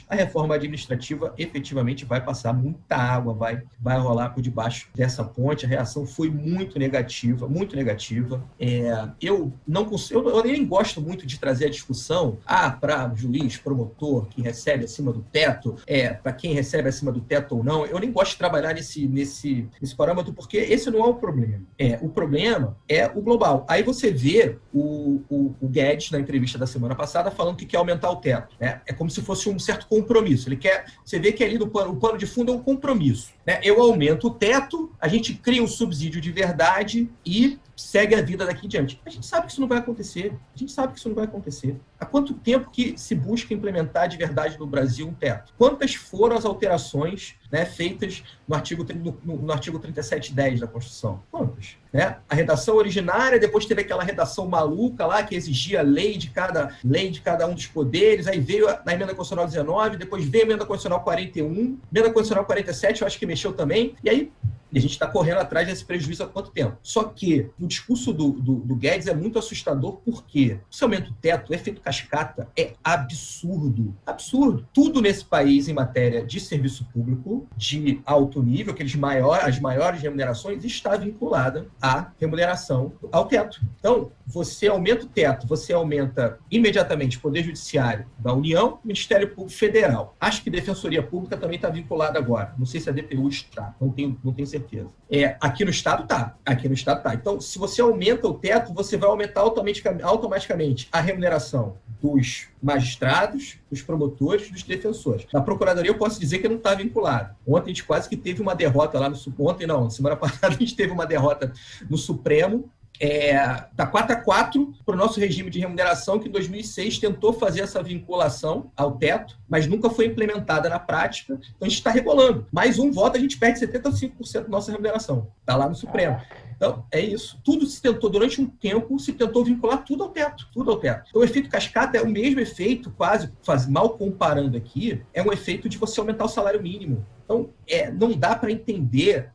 [0.09, 5.67] a reforma administrativa efetivamente vai passar muita água, vai, vai rolar por debaixo dessa ponte.
[5.67, 8.43] A reação foi muito negativa, muito negativa.
[8.59, 13.57] É, eu não consigo, eu, nem gosto muito de trazer a discussão ah, para juiz,
[13.57, 17.87] promotor que recebe acima do teto, é, para quem recebe acima do teto ou não.
[17.87, 21.63] Eu nem gosto de trabalhar nesse, nesse, nesse parâmetro, porque esse não é o problema.
[21.79, 23.65] É, o problema é o global.
[23.69, 27.79] Aí você vê o, o, o Guedes, na entrevista da semana passada, falando que quer
[27.79, 28.55] aumentar o teto.
[28.61, 28.81] Né?
[28.87, 30.49] É como se fosse um certo compromisso.
[30.49, 30.87] Ele quer.
[31.05, 33.33] Você vê que ali no o pano de fundo é um compromisso.
[33.47, 33.61] Né?
[33.63, 38.47] Eu aumento o teto, a gente cria um subsídio de verdade e segue a vida
[38.47, 39.01] daqui em diante.
[39.05, 40.37] A gente sabe que isso não vai acontecer.
[40.55, 41.77] A gente sabe que isso não vai acontecer.
[41.99, 45.53] Há quanto tempo que se busca implementar de verdade no Brasil um teto?
[45.57, 48.85] Quantas foram as alterações né, feitas no artigo,
[49.25, 51.23] no, no artigo 3710 da Constituição?
[51.31, 51.77] Quantas?
[51.93, 52.17] Né?
[52.29, 57.11] A redação originária, depois teve aquela redação maluca lá que exigia lei de cada lei
[57.11, 60.47] de cada um dos poderes, aí veio a, na emenda constitucional 19, depois veio a
[60.47, 64.33] emenda constitucional 41, emenda constitucional 47, eu acho que mexeu também, e aí
[64.75, 66.77] E a gente está correndo atrás desse prejuízo há quanto tempo?
[66.83, 71.15] Só que o discurso do, do, do Guedes é muito assustador porque se aumenta o
[71.15, 73.95] teto, o efeito cascata é absurdo.
[74.05, 74.67] Absurdo.
[74.73, 80.03] Tudo nesse país em matéria de serviço público, de alto nível, aqueles maior, as maiores
[80.03, 83.61] remunerações, está vinculada à remuneração, ao teto.
[83.79, 89.57] Então, você aumenta o teto, você aumenta imediatamente o Poder Judiciário da União, Ministério Público
[89.57, 90.17] Federal.
[90.21, 92.53] Acho que Defensoria Pública também está vinculada agora.
[92.59, 94.64] Não sei se a DPU está, não tenho, não tenho certeza.
[95.11, 96.37] É, aqui no Estado está.
[96.45, 97.15] Aqui no Estado está.
[97.15, 103.59] Então, se você aumenta o teto, você vai aumentar automaticamente, automaticamente a remuneração dos magistrados,
[103.71, 105.27] dos promotores, dos defensores.
[105.33, 107.35] Na Procuradoria eu posso dizer que não está vinculado.
[107.47, 110.59] Ontem a gente quase que teve uma derrota lá no Ontem não, semana passada a
[110.59, 111.53] gente teve uma derrota
[111.89, 116.33] no Supremo é, da 4 a 4 para o nosso regime de remuneração, que em
[116.33, 121.35] 2006 tentou fazer essa vinculação ao teto, mas nunca foi implementada na prática.
[121.35, 122.47] Então a gente está rebolando.
[122.53, 125.29] Mais um voto, a gente perde 75% da nossa remuneração.
[125.41, 126.21] Está lá no Supremo.
[126.57, 127.41] Então, é isso.
[127.45, 130.49] Tudo se tentou, durante um tempo, se tentou vincular tudo ao teto.
[130.53, 131.07] Tudo ao teto.
[131.11, 135.33] Então, o efeito cascata é o mesmo efeito, quase, quase mal comparando aqui, é um
[135.33, 137.05] efeito de você aumentar o salário mínimo.
[137.25, 139.31] Então, é, não dá para entender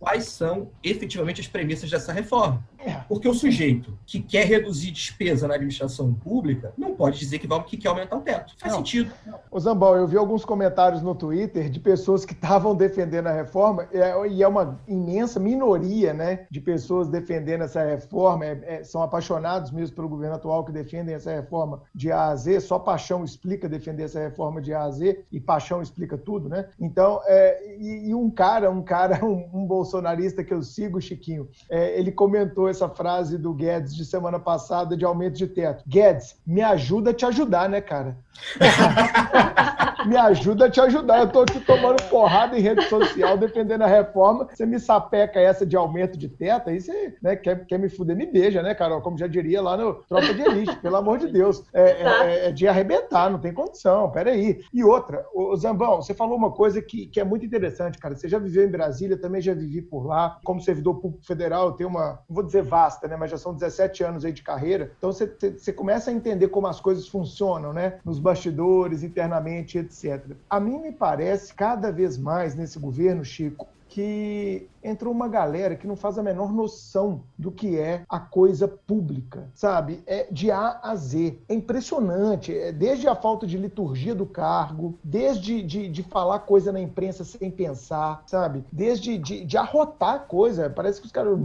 [0.00, 2.64] quais são efetivamente as premissas dessa reforma.
[2.78, 3.00] É.
[3.08, 7.62] Porque o sujeito que quer reduzir despesa na administração pública não pode dizer que, vai,
[7.64, 8.54] que quer aumentar o teto.
[8.58, 8.80] Faz não.
[8.80, 9.10] sentido.
[9.50, 13.88] Ô Zambal, eu vi alguns comentários no Twitter de pessoas que estavam defendendo a reforma,
[13.92, 19.02] é, e é uma imensa minoria né, de pessoas defendendo essa reforma, é, é, são
[19.02, 23.24] apaixonados mesmo pelo governo atual que defendem essa reforma de A a Z, só paixão
[23.24, 26.66] explica defender essa reforma de A a Z, e paixão explica tudo, né?
[26.78, 27.33] Então, é,
[27.78, 32.12] e, e, um cara, um cara, um, um, bolsonarista que eu sigo, Chiquinho, é, ele
[32.12, 35.84] comentou essa frase do Guedes de semana passada de aumento de teto.
[35.86, 38.16] Guedes, me ajuda a te ajudar, né, cara?
[40.06, 41.20] me ajuda a te ajudar.
[41.20, 44.48] Eu tô aqui tomando porrada em rede social, defendendo a reforma.
[44.52, 48.16] Você me sapeca essa de aumento de teto, aí você né, quer, quer me fuder,
[48.16, 49.00] me beija, né, Carol?
[49.00, 51.64] Como já diria lá no Tropa de Elite, pelo amor de Deus.
[51.72, 54.60] É, é, é de arrebentar, não tem condição, peraí.
[54.72, 58.16] E outra, o Zambão, você falou uma coisa que, que é muito interessante, cara.
[58.16, 60.38] Você já viveu em Brasília, também já vivi por lá.
[60.44, 63.54] Como servidor público federal, eu tenho uma, não vou dizer vasta, né, mas já são
[63.54, 64.92] 17 anos aí de carreira.
[64.98, 67.98] Então você, você começa a entender como as coisas funcionam, né?
[68.04, 70.36] Nos bastidores, internamente, etc.
[70.48, 75.86] A mim me parece cada vez mais nesse governo, Chico, que entrou uma galera que
[75.86, 80.02] não faz a menor noção do que é a coisa pública, sabe?
[80.04, 81.38] É de A a Z.
[81.48, 82.52] É impressionante.
[82.52, 87.22] É desde a falta de liturgia do cargo, desde de, de falar coisa na imprensa
[87.22, 88.64] sem pensar, sabe?
[88.72, 90.68] Desde de, de arrotar coisa.
[90.68, 91.38] Parece que os caras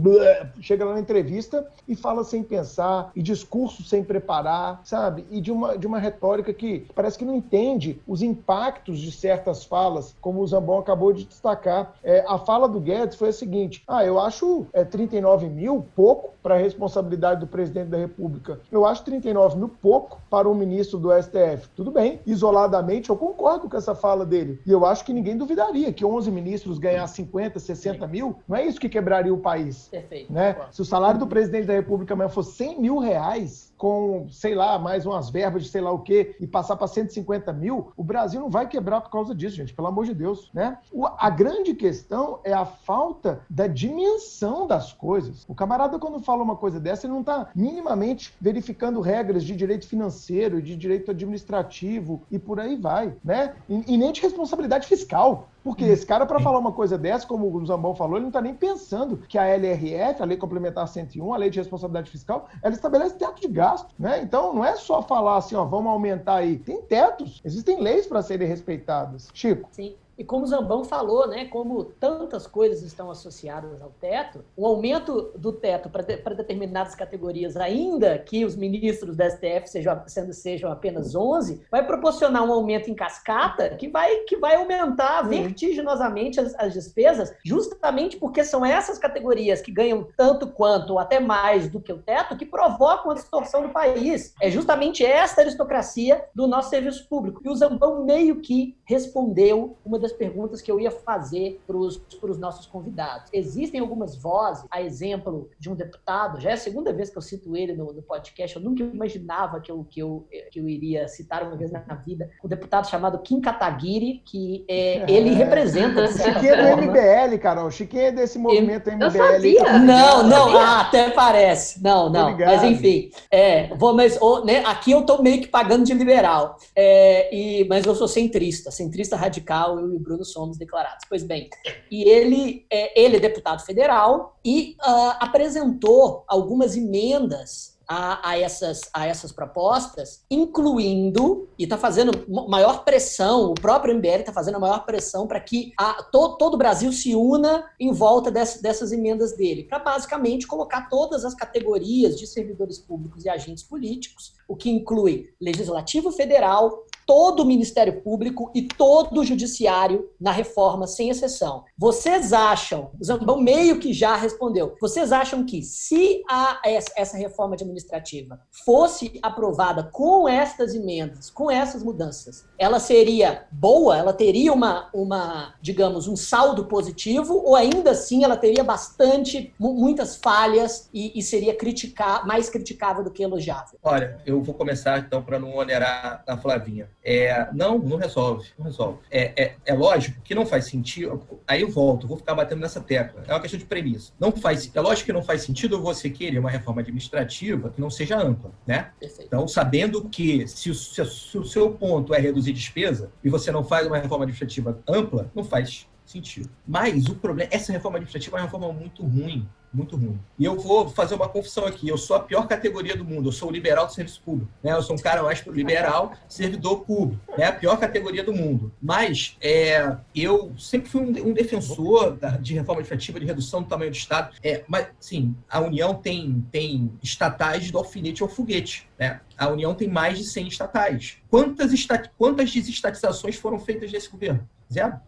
[0.60, 5.24] chegam lá na entrevista e falam sem pensar, e discurso sem preparar, sabe?
[5.30, 9.64] E de uma, de uma retórica que parece que não entende os impactos de certas
[9.64, 11.94] falas, como o Zambon acabou de destacar.
[12.02, 16.34] É, a fala do Guedes foi a seguinte: ah, eu acho é, 39 mil pouco
[16.42, 18.60] para a responsabilidade do presidente da República.
[18.70, 21.68] Eu acho 39 mil pouco para um ministro do STF.
[21.76, 24.60] Tudo bem, isoladamente eu concordo com essa fala dele.
[24.66, 28.12] E eu acho que ninguém duvidaria que 11 ministros ganhar 50, 60 Sim.
[28.12, 29.88] mil, não é isso que quebraria o país.
[29.88, 30.32] Perfeito.
[30.32, 30.56] Né?
[30.70, 34.78] Se o salário do presidente da República amanhã fosse 100 mil reais, com, sei lá,
[34.78, 38.38] mais umas verbas de sei lá o quê, e passar para 150 mil, o Brasil
[38.38, 40.50] não vai quebrar por causa disso, gente, pelo amor de Deus.
[40.52, 40.76] Né?
[40.92, 45.46] O, a grande questão é a falta da dimensão das coisas.
[45.48, 49.88] O camarada, quando fala uma coisa dessa, ele não está minimamente verificando regras de direito
[49.88, 53.54] financeiro, de direito administrativo e por aí vai, né?
[53.66, 55.48] E, e nem de responsabilidade fiscal.
[55.62, 58.40] Porque esse cara, para falar uma coisa dessa, como o Zambão falou, ele não está
[58.40, 62.74] nem pensando que a LRF, a Lei Complementar 101, a Lei de Responsabilidade Fiscal, ela
[62.74, 64.20] estabelece teto de gasto, né?
[64.22, 66.58] Então, não é só falar assim, ó, vamos aumentar aí.
[66.58, 69.28] Tem tetos, existem leis para serem respeitadas.
[69.34, 69.68] Chico?
[69.72, 69.94] Sim.
[70.20, 75.32] E como o Zambão falou, né, como tantas coisas estão associadas ao teto, o aumento
[75.34, 80.70] do teto para de, determinadas categorias, ainda que os ministros da STF sejam, sendo, sejam
[80.70, 86.54] apenas 11, vai proporcionar um aumento em cascata que vai, que vai aumentar vertiginosamente as,
[86.58, 91.80] as despesas, justamente porque são essas categorias que ganham tanto quanto, ou até mais do
[91.80, 94.34] que o teto, que provocam a distorção do país.
[94.38, 97.40] É justamente esta aristocracia do nosso serviço público.
[97.42, 102.38] E o Zambão meio que respondeu uma das perguntas que eu ia fazer para os
[102.38, 103.30] nossos convidados.
[103.32, 107.22] Existem algumas vozes, a exemplo de um deputado, já é a segunda vez que eu
[107.22, 111.08] cito ele no, no podcast, eu nunca imaginava que eu, que, eu, que eu iria
[111.08, 116.06] citar uma vez na vida, um deputado chamado Kim Kataguiri, que é, ele representa...
[116.08, 119.04] Chiquinho é do MBL, Carol, Chiquinho é desse movimento MBL.
[119.04, 119.78] Eu sabia.
[119.78, 121.82] Não, não, ah, até parece.
[121.82, 123.10] Não, não, mas enfim.
[123.30, 127.64] É, vou, mas, oh, né, aqui eu estou meio que pagando de liberal, é, e,
[127.68, 131.04] mas eu sou centrista, centrista radical, eu Bruno somos declarados.
[131.08, 131.48] Pois bem,
[131.90, 138.82] e ele é, ele é deputado federal e uh, apresentou algumas emendas a, a, essas,
[138.94, 144.60] a essas propostas, incluindo, e está fazendo maior pressão, o próprio MBL está fazendo a
[144.60, 149.36] maior pressão para que a, to, todo o Brasil se una em volta dessas emendas
[149.36, 154.70] dele, para basicamente colocar todas as categorias de servidores públicos e agentes políticos, o que
[154.70, 161.64] inclui legislativo federal, todo o Ministério Público e todo o Judiciário na reforma, sem exceção.
[161.76, 166.60] Vocês acham, o Zambão meio que já respondeu, vocês acham que se a,
[166.94, 173.98] essa reforma administrativa fosse aprovada com estas emendas, com essas mudanças, ela seria boa?
[173.98, 177.42] Ela teria uma, uma digamos, um saldo positivo?
[177.44, 183.10] Ou ainda assim ela teria bastante, muitas falhas e, e seria criticar, mais criticável do
[183.10, 183.80] que elogiável?
[183.82, 186.88] Olha, eu vou começar então para não onerar a Flavinha.
[187.02, 188.98] É, não, não resolve, não resolve.
[189.10, 191.22] É, é, é, lógico que não faz sentido.
[191.48, 193.22] Aí eu volto, vou ficar batendo nessa tecla.
[193.26, 194.12] É uma questão de premissa.
[194.20, 197.90] Não faz, é lógico que não faz sentido você querer uma reforma administrativa que não
[197.90, 198.90] seja ampla, né?
[199.00, 199.26] Perfeito.
[199.26, 203.64] Então, sabendo que se o, se o seu ponto é reduzir despesa e você não
[203.64, 206.50] faz uma reforma administrativa ampla, não faz sentido.
[206.66, 210.18] Mas o problema, essa reforma administrativa é uma reforma muito ruim, muito ruim.
[210.38, 213.32] E eu vou fazer uma confissão aqui, eu sou a pior categoria do mundo, eu
[213.32, 214.72] sou o liberal do serviço público, né?
[214.72, 217.46] Eu sou um cara mais liberal, servidor público, é né?
[217.46, 218.72] a pior categoria do mundo.
[218.82, 223.68] Mas é, eu sempre fui um, um defensor da, de reforma administrativa, de redução do
[223.68, 224.34] tamanho do Estado.
[224.42, 229.20] É, mas, sim, a União tem, tem estatais do alfinete ao foguete, né?
[229.38, 231.16] A União tem mais de 100 estatais.
[231.30, 231.70] Quantas,
[232.18, 234.46] quantas desestatizações foram feitas nesse governo?
[234.70, 235.00] Zero.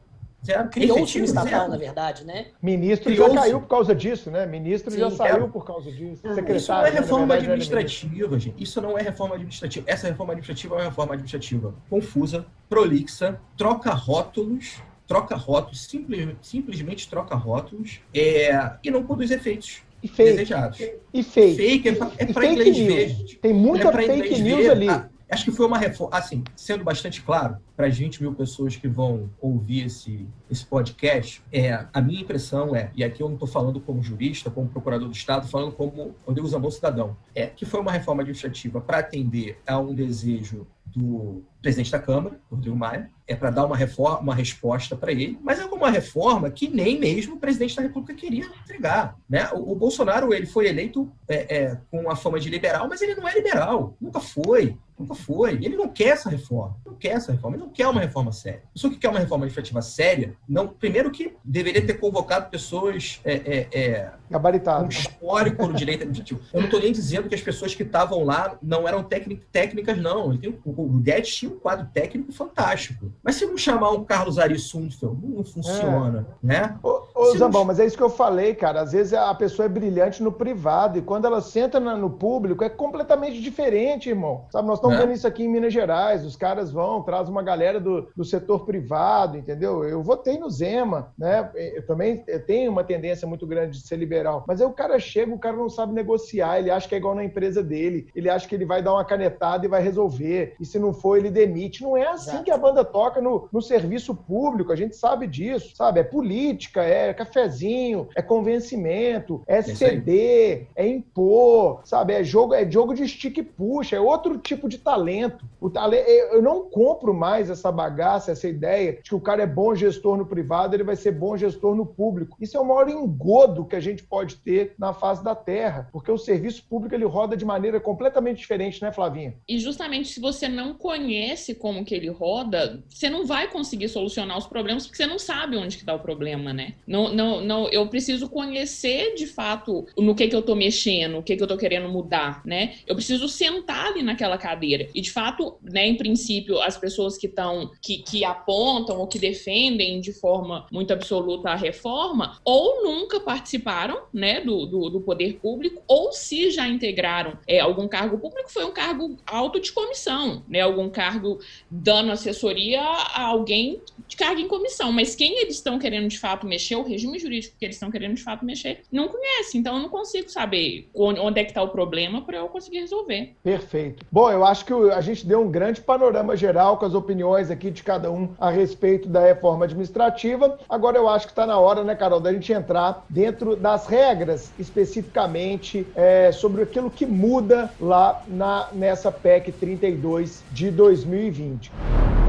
[0.45, 0.69] Zero.
[0.71, 2.47] Criou o time estatal, na verdade, né?
[2.61, 4.45] Ministro já caiu por causa disso, né?
[4.45, 6.23] Ministro Sim, já saiu por causa disso.
[6.35, 8.63] Secretário, isso não é reforma administrativa, gente.
[8.63, 9.85] Isso não é reforma administrativa.
[9.89, 17.09] Essa reforma administrativa é uma reforma administrativa confusa, prolixa, troca rótulos, troca rótulos, simplesmente, simplesmente
[17.09, 20.31] troca rótulos é, e não produz efeitos e fake.
[20.33, 20.81] desejados.
[21.15, 21.57] E fake.
[21.57, 23.39] Fake é para inglês ver.
[23.41, 24.71] Tem muita é fake news ver.
[24.71, 24.89] ali.
[24.89, 28.77] Ah, Acho que foi uma reforma, assim, sendo bastante claro para as 20 mil pessoas
[28.77, 33.37] que vão ouvir esse, esse podcast, é, a minha impressão é, e aqui eu não
[33.37, 37.65] estou falando como jurista, como procurador do Estado, falando como Rodrigo Zambon cidadão, é que
[37.65, 43.09] foi uma reforma administrativa para atender a um desejo do presidente da Câmara, Rodrigo Maia,
[43.27, 46.99] é para dar uma, reforma, uma resposta para ele, mas é uma reforma que nem
[46.99, 49.17] mesmo o presidente da República queria entregar.
[49.29, 49.49] Né?
[49.53, 53.15] O, o Bolsonaro ele foi eleito é, é, com a fama de liberal, mas ele
[53.15, 54.77] não é liberal, nunca foi.
[54.99, 55.55] Nunca foi.
[55.55, 56.77] Ele não quer essa reforma.
[56.87, 57.57] Não quer essa reforma.
[57.57, 58.63] Ele não quer uma reforma séria.
[58.73, 64.13] Pessoa que quer uma reforma administrativa séria, não, primeiro que deveria ter convocado pessoas é,
[64.33, 64.83] Gabaritadas.
[64.83, 66.41] com histórico no direito administrativo.
[66.53, 70.39] Eu não estou nem dizendo que as pessoas que estavam lá não eram técnicas, não.
[70.65, 73.13] O Guedes tinha um quadro técnico fantástico.
[73.23, 76.47] Mas se não chamar um Carlos Ari Sundfeld, não funciona, é.
[76.47, 76.79] né?
[76.83, 77.67] Ô, ô Zambão, não...
[77.67, 78.81] mas é isso que eu falei, cara.
[78.81, 82.69] Às vezes a pessoa é brilhante no privado e quando ela senta no público é
[82.69, 84.47] completamente diferente, irmão.
[84.51, 85.01] Sabe, nós estamos é.
[85.01, 86.25] vendo isso aqui em Minas Gerais.
[86.25, 89.85] Os caras vão, traz uma galera do, do setor privado, entendeu?
[89.85, 91.51] Eu votei no Zema, né?
[91.55, 94.45] Eu também tenho uma tendência muito grande de ser liberal.
[94.47, 97.15] Mas aí o cara chega, o cara não sabe negociar, ele acha que é igual
[97.15, 100.55] na empresa dele, ele acha que ele vai dar uma canetada e vai resolver.
[100.61, 101.83] E se não for, ele demite.
[101.83, 102.45] Não é assim Exato.
[102.45, 106.01] que a banda toca no, no serviço público, a gente sabe disso, sabe?
[106.01, 112.15] É política, é cafezinho, é convencimento, é, é ceder, é impor, sabe?
[112.15, 115.45] É jogo, é jogo de stick puxa, é outro tipo de talento.
[115.61, 116.07] O talento.
[116.09, 120.17] Eu não compro mais essa bagaça, essa ideia de que o cara é bom gestor
[120.17, 122.37] no privado, ele vai ser bom gestor no público.
[122.41, 126.11] Isso é o maior engodo que a gente pode ter na face da terra, porque
[126.11, 129.35] o serviço público ele roda de maneira completamente diferente, né, Flavinha?
[129.49, 134.37] E justamente se você não conhece como que ele roda, você não vai conseguir solucionar
[134.37, 136.75] os problemas porque você não sabe onde que está o problema, né?
[136.87, 141.23] Não, não, não, eu preciso conhecer de fato no que que eu tô mexendo, o
[141.23, 142.75] que que eu tô querendo mudar, né?
[142.87, 144.91] Eu preciso sentar ali naquela cadeira.
[144.95, 149.19] E de fato, né, em princípio, as pessoas que estão que, que apontam ou que
[149.19, 155.35] defendem de forma muito absoluta a reforma, ou nunca participaram, né, do, do, do poder
[155.35, 160.43] público, ou se já integraram é, algum cargo público, foi um cargo alto de comissão,
[160.49, 160.61] né?
[160.61, 161.39] Algum cargo
[161.71, 163.81] dando assessoria a alguém
[164.17, 164.93] de em comissão.
[164.93, 168.15] Mas quem eles estão querendo de fato mexer, o regime jurídico que eles estão querendo
[168.15, 169.59] de fato mexer, não conhece.
[169.59, 173.35] Então eu não consigo saber onde é que está o problema para eu conseguir resolver.
[173.43, 174.05] Perfeito.
[174.11, 177.71] Bom, eu acho que a gente deu um grande panorama geral com as opiniões aqui
[177.71, 180.59] de cada um a respeito da reforma administrativa.
[180.69, 184.53] Agora eu acho que está na hora, né, Carol, da gente entrar dentro das regras
[184.59, 192.22] especificamente é, sobre aquilo que muda lá na, nessa PEC 32 de 2020.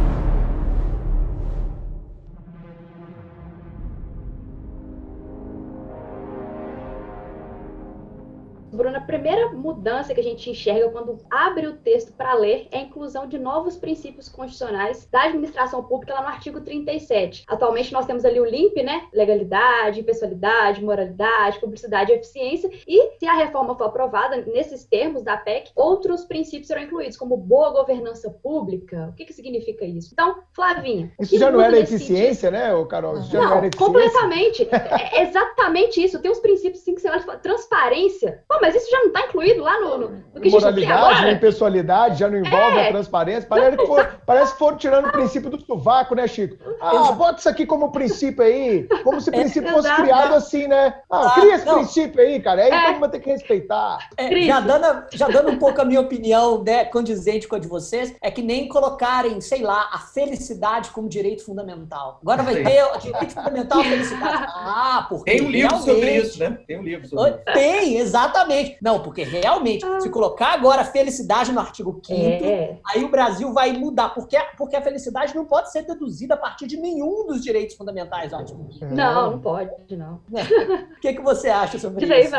[8.74, 12.80] Bruna, a primeira mudança que a gente enxerga quando abre o texto para ler é
[12.80, 17.44] a inclusão de novos princípios constitucionais da administração pública lá no artigo 37.
[17.48, 19.08] Atualmente nós temos ali o LIMP, né?
[19.14, 22.70] Legalidade, impessoalidade, moralidade, publicidade e eficiência.
[22.88, 27.38] E se a reforma for aprovada nesses termos da PEC, outros princípios serão incluídos, como
[27.38, 29.10] boa governança pública.
[29.12, 30.10] O que, que significa isso?
[30.14, 31.12] Então, Flavinha.
[31.20, 32.78] Isso já não era eficiência, sentido?
[32.78, 33.18] né, Carol?
[33.18, 33.94] Isso já não, não era eficiência.
[33.94, 34.68] completamente.
[34.72, 36.22] é exatamente isso.
[36.22, 38.44] Tem uns princípios assim que você olha transparência.
[38.48, 42.30] Pô, mas isso já não está incluído lá no, no, no que Moralidade, impessoalidade, já
[42.30, 42.88] não envolve é.
[42.88, 43.46] a transparência.
[43.46, 46.56] Parece que, for, parece que foram tirando o princípio do sovaco, né, Chico?
[46.80, 48.88] Ah, bota isso aqui como princípio aí.
[49.04, 50.96] Como se o princípio fosse criado assim, né?
[51.12, 51.76] Ah, ah cria esse não.
[51.76, 52.64] princípio aí, cara.
[52.64, 52.86] Aí é.
[52.86, 53.98] todo mundo tem que respeitar.
[54.16, 57.68] É, já, dando, já dando um pouco a minha opinião, né, condizente com a de
[57.68, 62.20] vocês, é que nem colocarem, sei lá, a felicidade como direito fundamental.
[62.22, 64.54] Agora vai ter o direito fundamental a felicidade.
[64.56, 66.58] Ah, porque Tem um livro sobre isso, né?
[66.66, 67.40] Tem um livro sobre isso.
[67.54, 68.53] Tem, exatamente.
[68.82, 72.80] Não, porque realmente, se colocar agora a felicidade no artigo 5 é.
[72.86, 74.10] aí o Brasil vai mudar.
[74.10, 78.30] Porque, porque a felicidade não pode ser deduzida a partir de nenhum dos direitos fundamentais
[78.32, 80.22] do artigo 5 Não, não pode, não.
[80.98, 82.36] O que, que você acha sobre isso?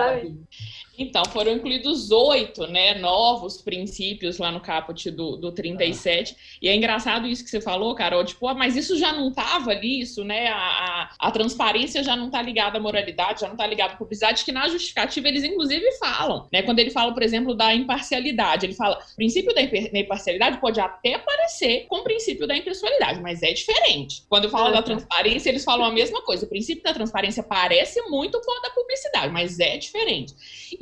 [0.97, 6.35] Então, foram incluídos oito né, novos princípios lá no caput do, do 37.
[6.35, 6.43] Ah.
[6.63, 9.71] E é engraçado isso que você falou, Carol, tipo, ah, mas isso já não estava
[9.71, 10.49] ali, isso, né?
[10.49, 13.97] A, a, a, transparência já não está ligada à moralidade, já não está ligada à
[13.97, 16.47] publicidade, que na justificativa eles, inclusive, falam.
[16.53, 16.63] Né?
[16.63, 21.19] Quando ele fala, por exemplo, da imparcialidade, ele fala: o princípio da imparcialidade pode até
[21.19, 24.23] parecer com o princípio da impessoalidade, mas é diferente.
[24.29, 26.47] Quando fala da transparência, eles falam a mesma coisa.
[26.47, 30.35] O princípio da transparência parece muito com o da publicidade, mas é diferente.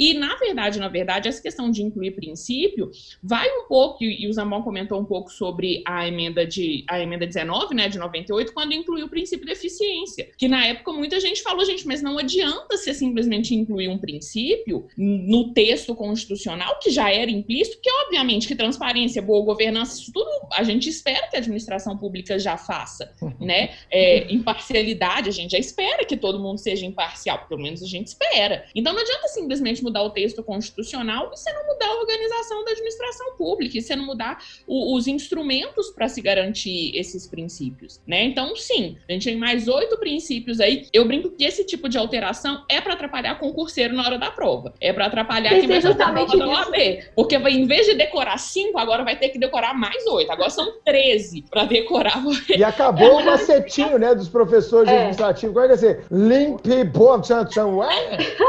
[0.03, 2.91] E, na verdade, na verdade, essa questão de incluir princípio
[3.23, 7.25] vai um pouco, e o Zambon comentou um pouco sobre a emenda de a emenda
[7.25, 11.41] 19, né, de 98, quando incluiu o princípio de eficiência, que na época muita gente
[11.41, 17.09] falou, gente, mas não adianta você simplesmente incluir um princípio no texto constitucional que já
[17.09, 21.39] era implícito, que obviamente que transparência, boa governança, isso tudo a gente espera que a
[21.39, 23.71] administração pública já faça, né?
[23.89, 28.09] É, imparcialidade, a gente já espera que todo mundo seja imparcial, pelo menos a gente
[28.09, 28.65] espera.
[28.75, 32.65] Então não adianta simplesmente mudar mudar o texto constitucional e você não mudar a organização
[32.65, 38.01] da administração pública, e você não mudar o, os instrumentos para se garantir esses princípios,
[38.07, 38.25] né?
[38.25, 40.87] Então, sim, a gente tem mais oito princípios aí.
[40.93, 44.73] Eu brinco que esse tipo de alteração é para atrapalhar concurseiro na hora da prova.
[44.81, 46.75] É para atrapalhar quem vai a prova da OAB.
[47.15, 50.31] Porque vai, em vez de decorar cinco, agora vai ter que decorar mais oito.
[50.31, 52.23] Agora são treze para decorar.
[52.49, 54.93] E acabou o macetinho, né, dos professores é.
[54.93, 55.55] administrativos.
[55.55, 56.05] Como é que vai ser?
[56.11, 57.73] Limpe, bom, tchan, tchan,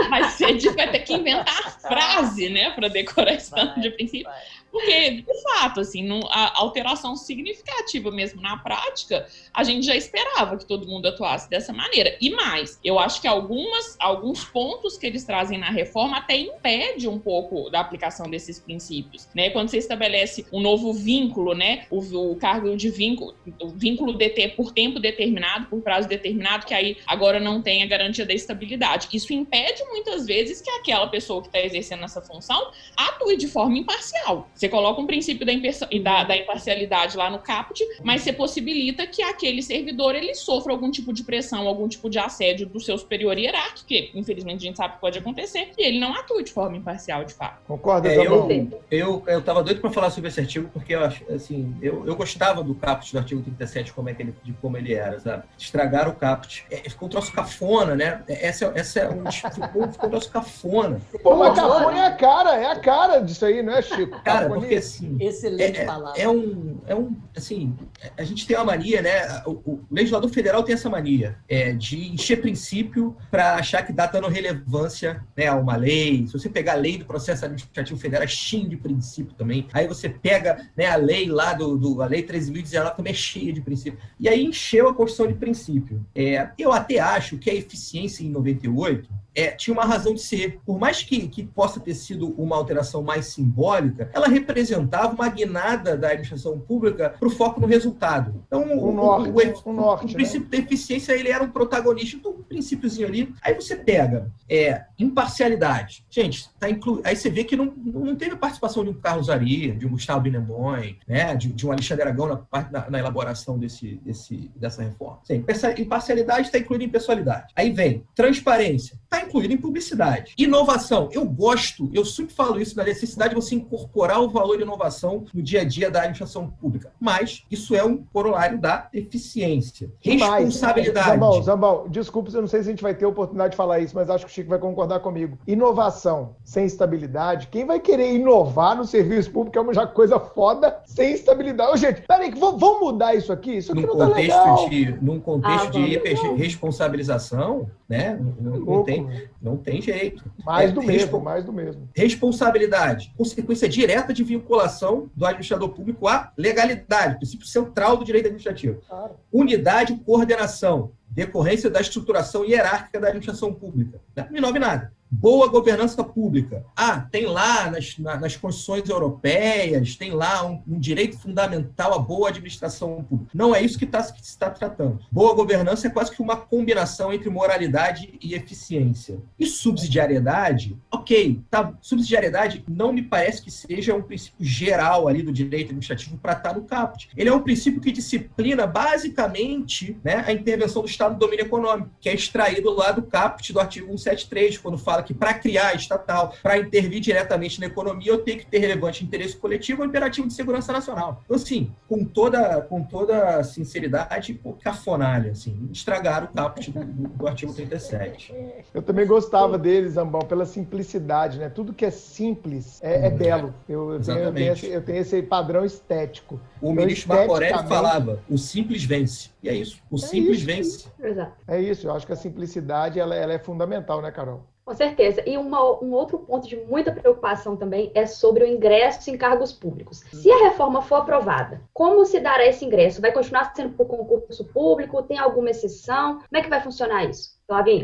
[0.10, 4.26] Vai ser, vai ter que inventar inventar frase, né, para decoração de princípio.
[4.30, 4.63] Vai.
[4.74, 10.66] Porque, de fato, assim, a alteração significativa mesmo na prática, a gente já esperava que
[10.66, 12.18] todo mundo atuasse dessa maneira.
[12.20, 17.08] E mais, eu acho que algumas, alguns pontos que eles trazem na reforma até impede
[17.08, 19.52] um pouco da aplicação desses princípios, né?
[19.52, 21.86] Quando você estabelece um novo vínculo, né?
[21.92, 26.74] O, o cargo de vínculo, o vínculo DT por tempo determinado, por prazo determinado, que
[26.74, 29.08] aí agora não tem a garantia da estabilidade.
[29.14, 33.78] Isso impede muitas vezes que aquela pessoa que está exercendo essa função atue de forma
[33.78, 34.50] imparcial.
[34.64, 39.22] Você coloca um princípio da, da, da, imparcialidade lá no caput, mas você possibilita que
[39.22, 43.38] aquele servidor ele sofra algum tipo de pressão, algum tipo de assédio do seu superior
[43.38, 46.78] hierárquico, que infelizmente a gente sabe que pode acontecer, e ele não atue de forma
[46.78, 47.58] imparcial, de fato.
[47.68, 51.30] Concorda, é, eu, eu, eu tava doido para falar sobre esse artigo, porque eu acho,
[51.30, 54.78] assim, eu, eu gostava do caput do artigo 37, como é que ele, de como
[54.78, 55.44] ele era, sabe?
[55.58, 56.66] Estragaram o caput.
[56.72, 58.24] É, ficou um troço cafona, né?
[58.30, 61.02] Essa, essa é um, ficou, ficou um troço cafona.
[61.22, 64.22] Pô, mas cafona é a cara, é a cara disso aí, não é, Chico?
[64.24, 65.18] Cara, porque assim.
[65.20, 66.22] Excelente é, é, palavra.
[66.22, 67.16] É um, é um.
[67.36, 67.76] Assim,
[68.18, 69.44] a gente tem uma mania, né?
[69.46, 74.06] O, o legislador federal tem essa mania é, de encher princípio para achar que dá
[74.06, 76.26] dando relevância né, a uma lei.
[76.28, 79.68] Se você pegar a lei do processo administrativo federal, é cheio de princípio também.
[79.74, 83.54] Aí você pega né, a lei lá do, do a lei 13.019 também é cheia
[83.54, 84.00] de princípio.
[84.20, 86.06] E aí encheu a Constituição de princípio.
[86.16, 90.60] É, eu até acho que a eficiência em 98 é, tinha uma razão de ser.
[90.66, 95.98] Por mais que, que possa ter sido uma alteração mais simbólica, ela representava uma guinada
[95.98, 98.44] da administração pública para o foco no resultado.
[98.48, 100.14] Então, o, o norte, o, o, o, norte, o né?
[100.14, 103.34] princípio da eficiência ele era um protagonista do princípiozinho ali.
[103.42, 106.06] Aí você pega é, imparcialidade.
[106.10, 107.02] Gente, tá inclu...
[107.04, 110.22] aí você vê que não, não teve participação de um Carlos Aria, de um Gustavo
[110.22, 110.64] Binemon,
[111.08, 115.20] né, de, de um Alexandre Aragão na, na, na elaboração desse, desse, dessa reforma.
[115.24, 115.44] Sim,
[115.78, 117.54] imparcialidade está incluída em pessoalidade.
[117.56, 120.34] Aí vem transparência, está incluída em publicidade.
[120.38, 124.64] Inovação, eu gosto, eu sempre falo isso da necessidade de você incorporar o valor e
[124.64, 126.92] inovação no dia a dia da administração pública.
[127.00, 129.92] Mas isso é um corolário da eficiência.
[130.02, 131.10] Responsabilidade.
[131.10, 133.96] Zambão, Zambão, desculpa, eu não sei se a gente vai ter oportunidade de falar isso,
[133.96, 135.38] mas acho que o Chico vai concordar comigo.
[135.48, 141.14] Inovação sem estabilidade, quem vai querer inovar no serviço público é uma coisa foda sem
[141.14, 141.72] estabilidade.
[141.72, 143.58] Ô, gente, peraí, vamos mudar isso aqui?
[143.58, 144.70] Isso aqui num não tá contexto legal.
[144.70, 148.20] De, num contexto ah, de responsabilização, né?
[148.40, 149.08] Não, não, tem,
[149.42, 150.24] não tem jeito.
[150.46, 151.90] Mais é, do mesmo, mais do mesmo.
[151.96, 158.82] Responsabilidade, consequência direta de vinculação do administrador público à legalidade, princípio central do direito administrativo.
[158.88, 159.16] Claro.
[159.32, 164.00] Unidade e coordenação, decorrência da estruturação hierárquica da administração pública.
[164.16, 166.66] Não inove nada boa governança pública.
[166.76, 172.30] Ah, tem lá nas, nas constituições europeias, tem lá um, um, direito fundamental à boa
[172.30, 173.32] administração pública.
[173.34, 175.00] Não é isso que, tá, que se está tratando.
[175.12, 179.22] Boa governança é quase que uma combinação entre moralidade e eficiência.
[179.40, 185.32] E subsidiariedade, ok, tá, subsidiariedade não me parece que seja um princípio geral ali do
[185.32, 187.10] direito administrativo para estar no caput.
[187.16, 191.92] Ele é um princípio que disciplina basicamente né, a intervenção do Estado no domínio econômico,
[192.02, 196.34] que é extraído lá do caput do artigo 173, quando fala que para criar estatal,
[196.42, 200.34] para intervir diretamente na economia, eu tenho que ter relevante interesse coletivo ou imperativo de
[200.34, 201.22] segurança nacional.
[201.26, 207.28] Então, assim, com toda, com toda sinceridade, pô, cafonalha, assim, estragaram o caput do, do,
[207.28, 208.34] artigo 37.
[208.74, 211.50] Eu também gostava deles, Zambão, pela simplicidade, né?
[211.50, 213.18] Tudo que é simples é, é uhum.
[213.18, 213.54] belo.
[213.68, 216.40] Eu, eu, tenho, eu, tenho esse, eu, tenho, esse, padrão estético.
[216.62, 219.30] O então, ministro Marco Aurélio falava, o simples vence.
[219.42, 220.46] E é isso, o é simples isso.
[220.46, 220.88] vence.
[221.02, 221.34] Exato.
[221.48, 224.46] É isso, eu acho que a simplicidade ela, ela é fundamental, né, Carol?
[224.66, 225.22] Com certeza.
[225.28, 229.52] E uma, um outro ponto de muita preocupação também é sobre o ingresso em cargos
[229.52, 230.04] públicos.
[230.14, 233.02] Se a reforma for aprovada, como se dará esse ingresso?
[233.02, 235.04] Vai continuar sendo por concurso público?
[235.04, 236.16] Tem alguma exceção?
[236.16, 237.34] Como é que vai funcionar isso?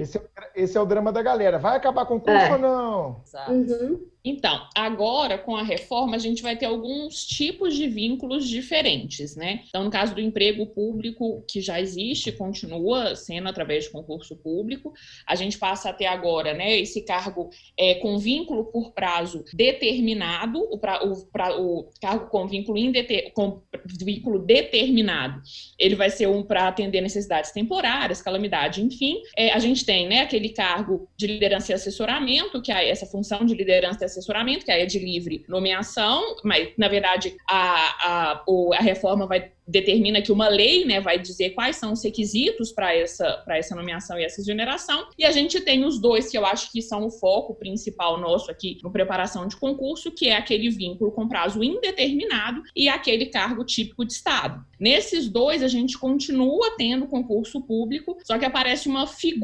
[0.01, 0.21] Esse, é,
[0.55, 1.59] esse é o drama da galera.
[1.59, 2.51] Vai acabar com o concurso é.
[2.53, 3.21] ou não?
[3.25, 3.51] Exato.
[3.51, 4.09] Uhum.
[4.23, 9.61] Então, agora com a reforma, a gente vai ter alguns tipos de vínculos diferentes, né?
[9.67, 14.91] Então, no caso do emprego público, que já existe, continua sendo através de concurso público,
[15.25, 20.59] a gente passa a ter agora, né, esse cargo é, com vínculo por prazo determinado,
[20.69, 23.61] o, pra, o, pra, o cargo com vínculo, indeter, com
[24.03, 25.41] vínculo determinado,
[25.77, 29.21] ele vai ser um para atender necessidades temporárias, calamidade, enfim.
[29.35, 33.45] É, a gente tem, né, aquele cargo de liderança e assessoramento, que é essa função
[33.45, 38.43] de liderança e assessoramento, que aí é de livre nomeação, mas, na verdade, a, a,
[38.73, 42.93] a reforma vai determina que uma lei né, vai dizer quais são os requisitos para
[42.95, 45.07] essa, essa nomeação e essa exoneração.
[45.17, 48.49] E a gente tem os dois que eu acho que são o foco principal nosso
[48.49, 53.63] aqui no preparação de concurso, que é aquele vínculo com prazo indeterminado e aquele cargo
[53.63, 54.65] típico de Estado.
[54.79, 59.38] Nesses dois, a gente continua tendo concurso público, só que aparece uma figura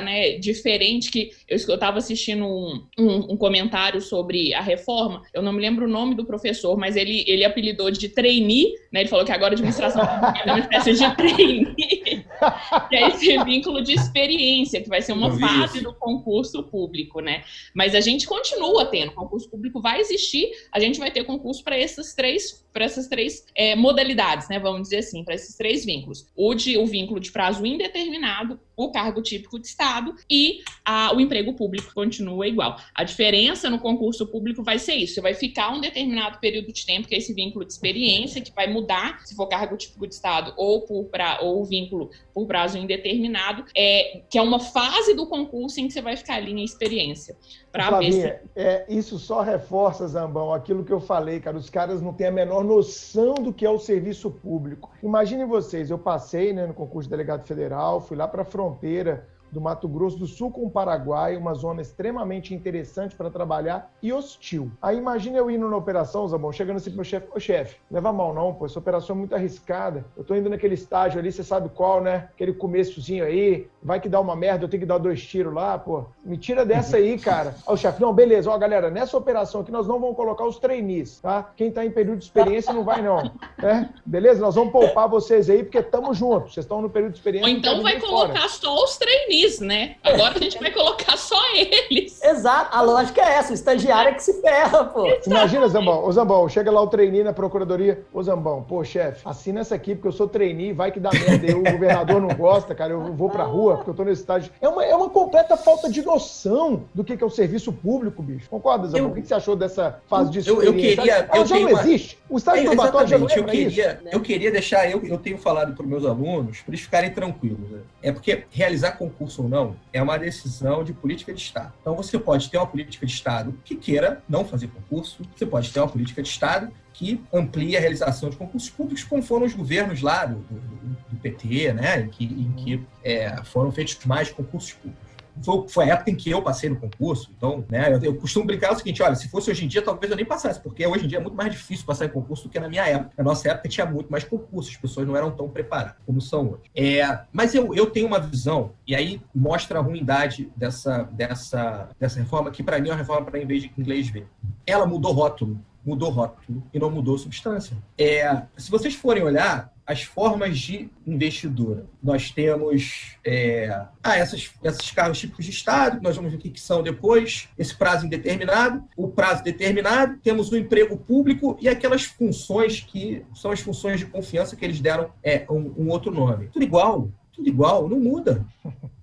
[0.00, 5.52] né, diferente que eu estava assistindo um, um, um, comentário sobre a reforma, eu não
[5.52, 9.24] me lembro o nome do professor, mas ele, ele apelidou de trainee, né, ele falou
[9.24, 13.92] que agora de administração pública é uma espécie de treine, que é esse vínculo de
[13.92, 17.42] experiência, que vai ser uma fase do concurso público, né?
[17.74, 21.76] Mas a gente continua tendo, concurso público vai existir, a gente vai ter concurso para
[21.76, 24.58] essas três para essas três é, modalidades, né?
[24.58, 28.90] Vamos dizer assim, para esses três vínculos: o de o vínculo de prazo indeterminado, o
[28.90, 32.76] cargo típico de Estado e a, o emprego público continua igual.
[32.94, 36.86] A diferença no concurso público vai ser isso: você vai ficar um determinado período de
[36.86, 40.14] tempo, que é esse vínculo de experiência, que vai mudar se for cargo típico de
[40.14, 45.26] Estado ou por pra, ou vínculo por prazo indeterminado, é, que é uma fase do
[45.26, 47.36] concurso em que você vai ficar ali em experiência.
[47.72, 48.38] Para ver se...
[48.56, 51.56] é, isso só reforça, Zambão, aquilo que eu falei, cara.
[51.56, 54.90] Os caras não têm a menor noção do que é o serviço público.
[55.02, 59.26] Imaginem vocês, eu passei né, no concurso de delegado federal, fui lá para a fronteira
[59.52, 64.12] do Mato Grosso do Sul com o Paraguai, uma zona extremamente interessante para trabalhar e
[64.12, 64.70] hostil.
[64.80, 68.12] Aí imagina eu indo na operação, Zabão, chegando assim pro meu chefe, ô chefe, leva
[68.12, 70.04] mal não, pô, essa operação é muito arriscada.
[70.16, 72.28] Eu tô indo naquele estágio ali, você sabe qual, né?
[72.34, 75.78] Aquele começozinho aí, vai que dá uma merda, eu tenho que dar dois tiros lá,
[75.78, 76.04] pô.
[76.24, 77.54] Me tira dessa aí, cara.
[77.66, 80.58] Aí o chefe, não, beleza, ó, galera, nessa operação aqui nós não vamos colocar os
[80.58, 81.50] trainees, tá?
[81.56, 83.22] Quem tá em período de experiência não vai não,
[83.58, 83.90] né?
[84.04, 84.40] Beleza?
[84.40, 87.50] Nós vamos poupar vocês aí porque estamos juntos, vocês estão no período de experiência.
[87.50, 88.48] Ou então vai colocar fora.
[88.48, 89.96] só os trainees né?
[90.02, 92.22] Agora a gente vai colocar só eles.
[92.22, 95.06] Exato, a lógica é essa, o estagiário é que se ferra, pô.
[95.26, 99.60] Imagina, Zambão, ô Zambão, chega lá o trainee na procuradoria, ô Zambão, pô, chefe, assina
[99.60, 102.92] essa aqui porque eu sou trainee, vai que dá merda o governador não gosta, cara,
[102.92, 104.52] eu vou pra rua porque eu tô nesse estágio.
[104.60, 108.48] É uma, é uma completa falta de noção do que é o serviço público, bicho.
[108.48, 109.06] Concorda, Zambão?
[109.06, 111.28] Eu, o que você achou dessa fase de Eu, eu queria...
[111.34, 111.80] Eu já não uma...
[111.80, 112.18] existe?
[112.28, 114.08] O estágio é, probatório já não é eu queria, isso?
[114.10, 117.80] Eu queria deixar, eu, eu tenho falado para meus alunos, para eles ficarem tranquilos, né?
[118.02, 121.72] É porque realizar concurso ou não é uma decisão de política de Estado.
[121.80, 125.70] Então você pode ter uma política de Estado que queira não fazer concurso, você pode
[125.70, 129.54] ter uma política de Estado que amplie a realização de concursos públicos, como foram os
[129.54, 130.60] governos lá do, do,
[131.08, 135.09] do PT, né, em que, em que é, foram feitos mais concursos públicos
[135.42, 137.30] foi, foi, a época em que eu passei no concurso.
[137.36, 140.10] Então, né, eu, eu, costumo brincar o seguinte: olha, se fosse hoje em dia, talvez
[140.10, 142.50] eu nem passasse, porque hoje em dia é muito mais difícil passar em concurso do
[142.50, 143.12] que na minha época.
[143.16, 146.52] Na nossa época tinha muito mais concursos, as pessoas não eram tão preparadas como são
[146.52, 146.70] hoje.
[146.74, 152.18] É, mas eu, eu tenho uma visão, e aí mostra a ruindade dessa, dessa, dessa
[152.20, 154.26] reforma, que para mim é uma reforma para de inglês ver.
[154.66, 157.76] Ela mudou rótulo, mudou rótulo e não mudou substância.
[157.98, 161.84] É, se vocês forem olhar, as formas de investidora.
[162.00, 166.60] Nós temos é, ah, essas, esses carros típicos de Estado, nós vamos ver o que
[166.60, 172.78] são depois, esse prazo indeterminado, o prazo determinado, temos o emprego público e aquelas funções
[172.78, 176.46] que são as funções de confiança que eles deram é, um, um outro nome.
[176.52, 178.46] Tudo igual, tudo igual, não muda.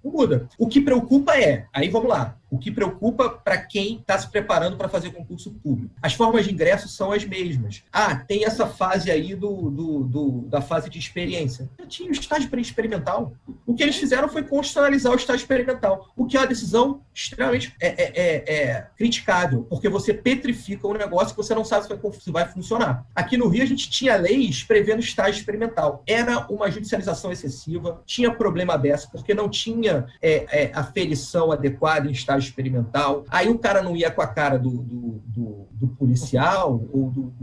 [0.02, 0.48] Não muda.
[0.58, 4.78] O que preocupa é, aí vamos lá, o que preocupa para quem está se preparando
[4.78, 5.94] para fazer concurso público.
[6.02, 7.84] As formas de ingresso são as mesmas.
[7.92, 11.70] Ah, tem essa fase aí do, do, do da fase de experiência.
[11.80, 13.34] Já tinha o estágio experimental.
[13.66, 17.74] O que eles fizeram foi constitucionalizar o estágio experimental, o que é uma decisão extremamente
[17.82, 21.96] é, é, é, é criticável, porque você petrifica um negócio que você não sabe se
[21.96, 23.06] vai, se vai funcionar.
[23.16, 26.04] Aqui no Rio, a gente tinha leis prevendo estágio experimental.
[26.08, 32.12] Era uma judicialização excessiva, tinha problema aberto, porque não tinha é, é, aferição adequada em
[32.12, 33.24] estágio experimental.
[33.30, 37.34] Aí o cara não ia com a cara do, do, do, do policial ou do,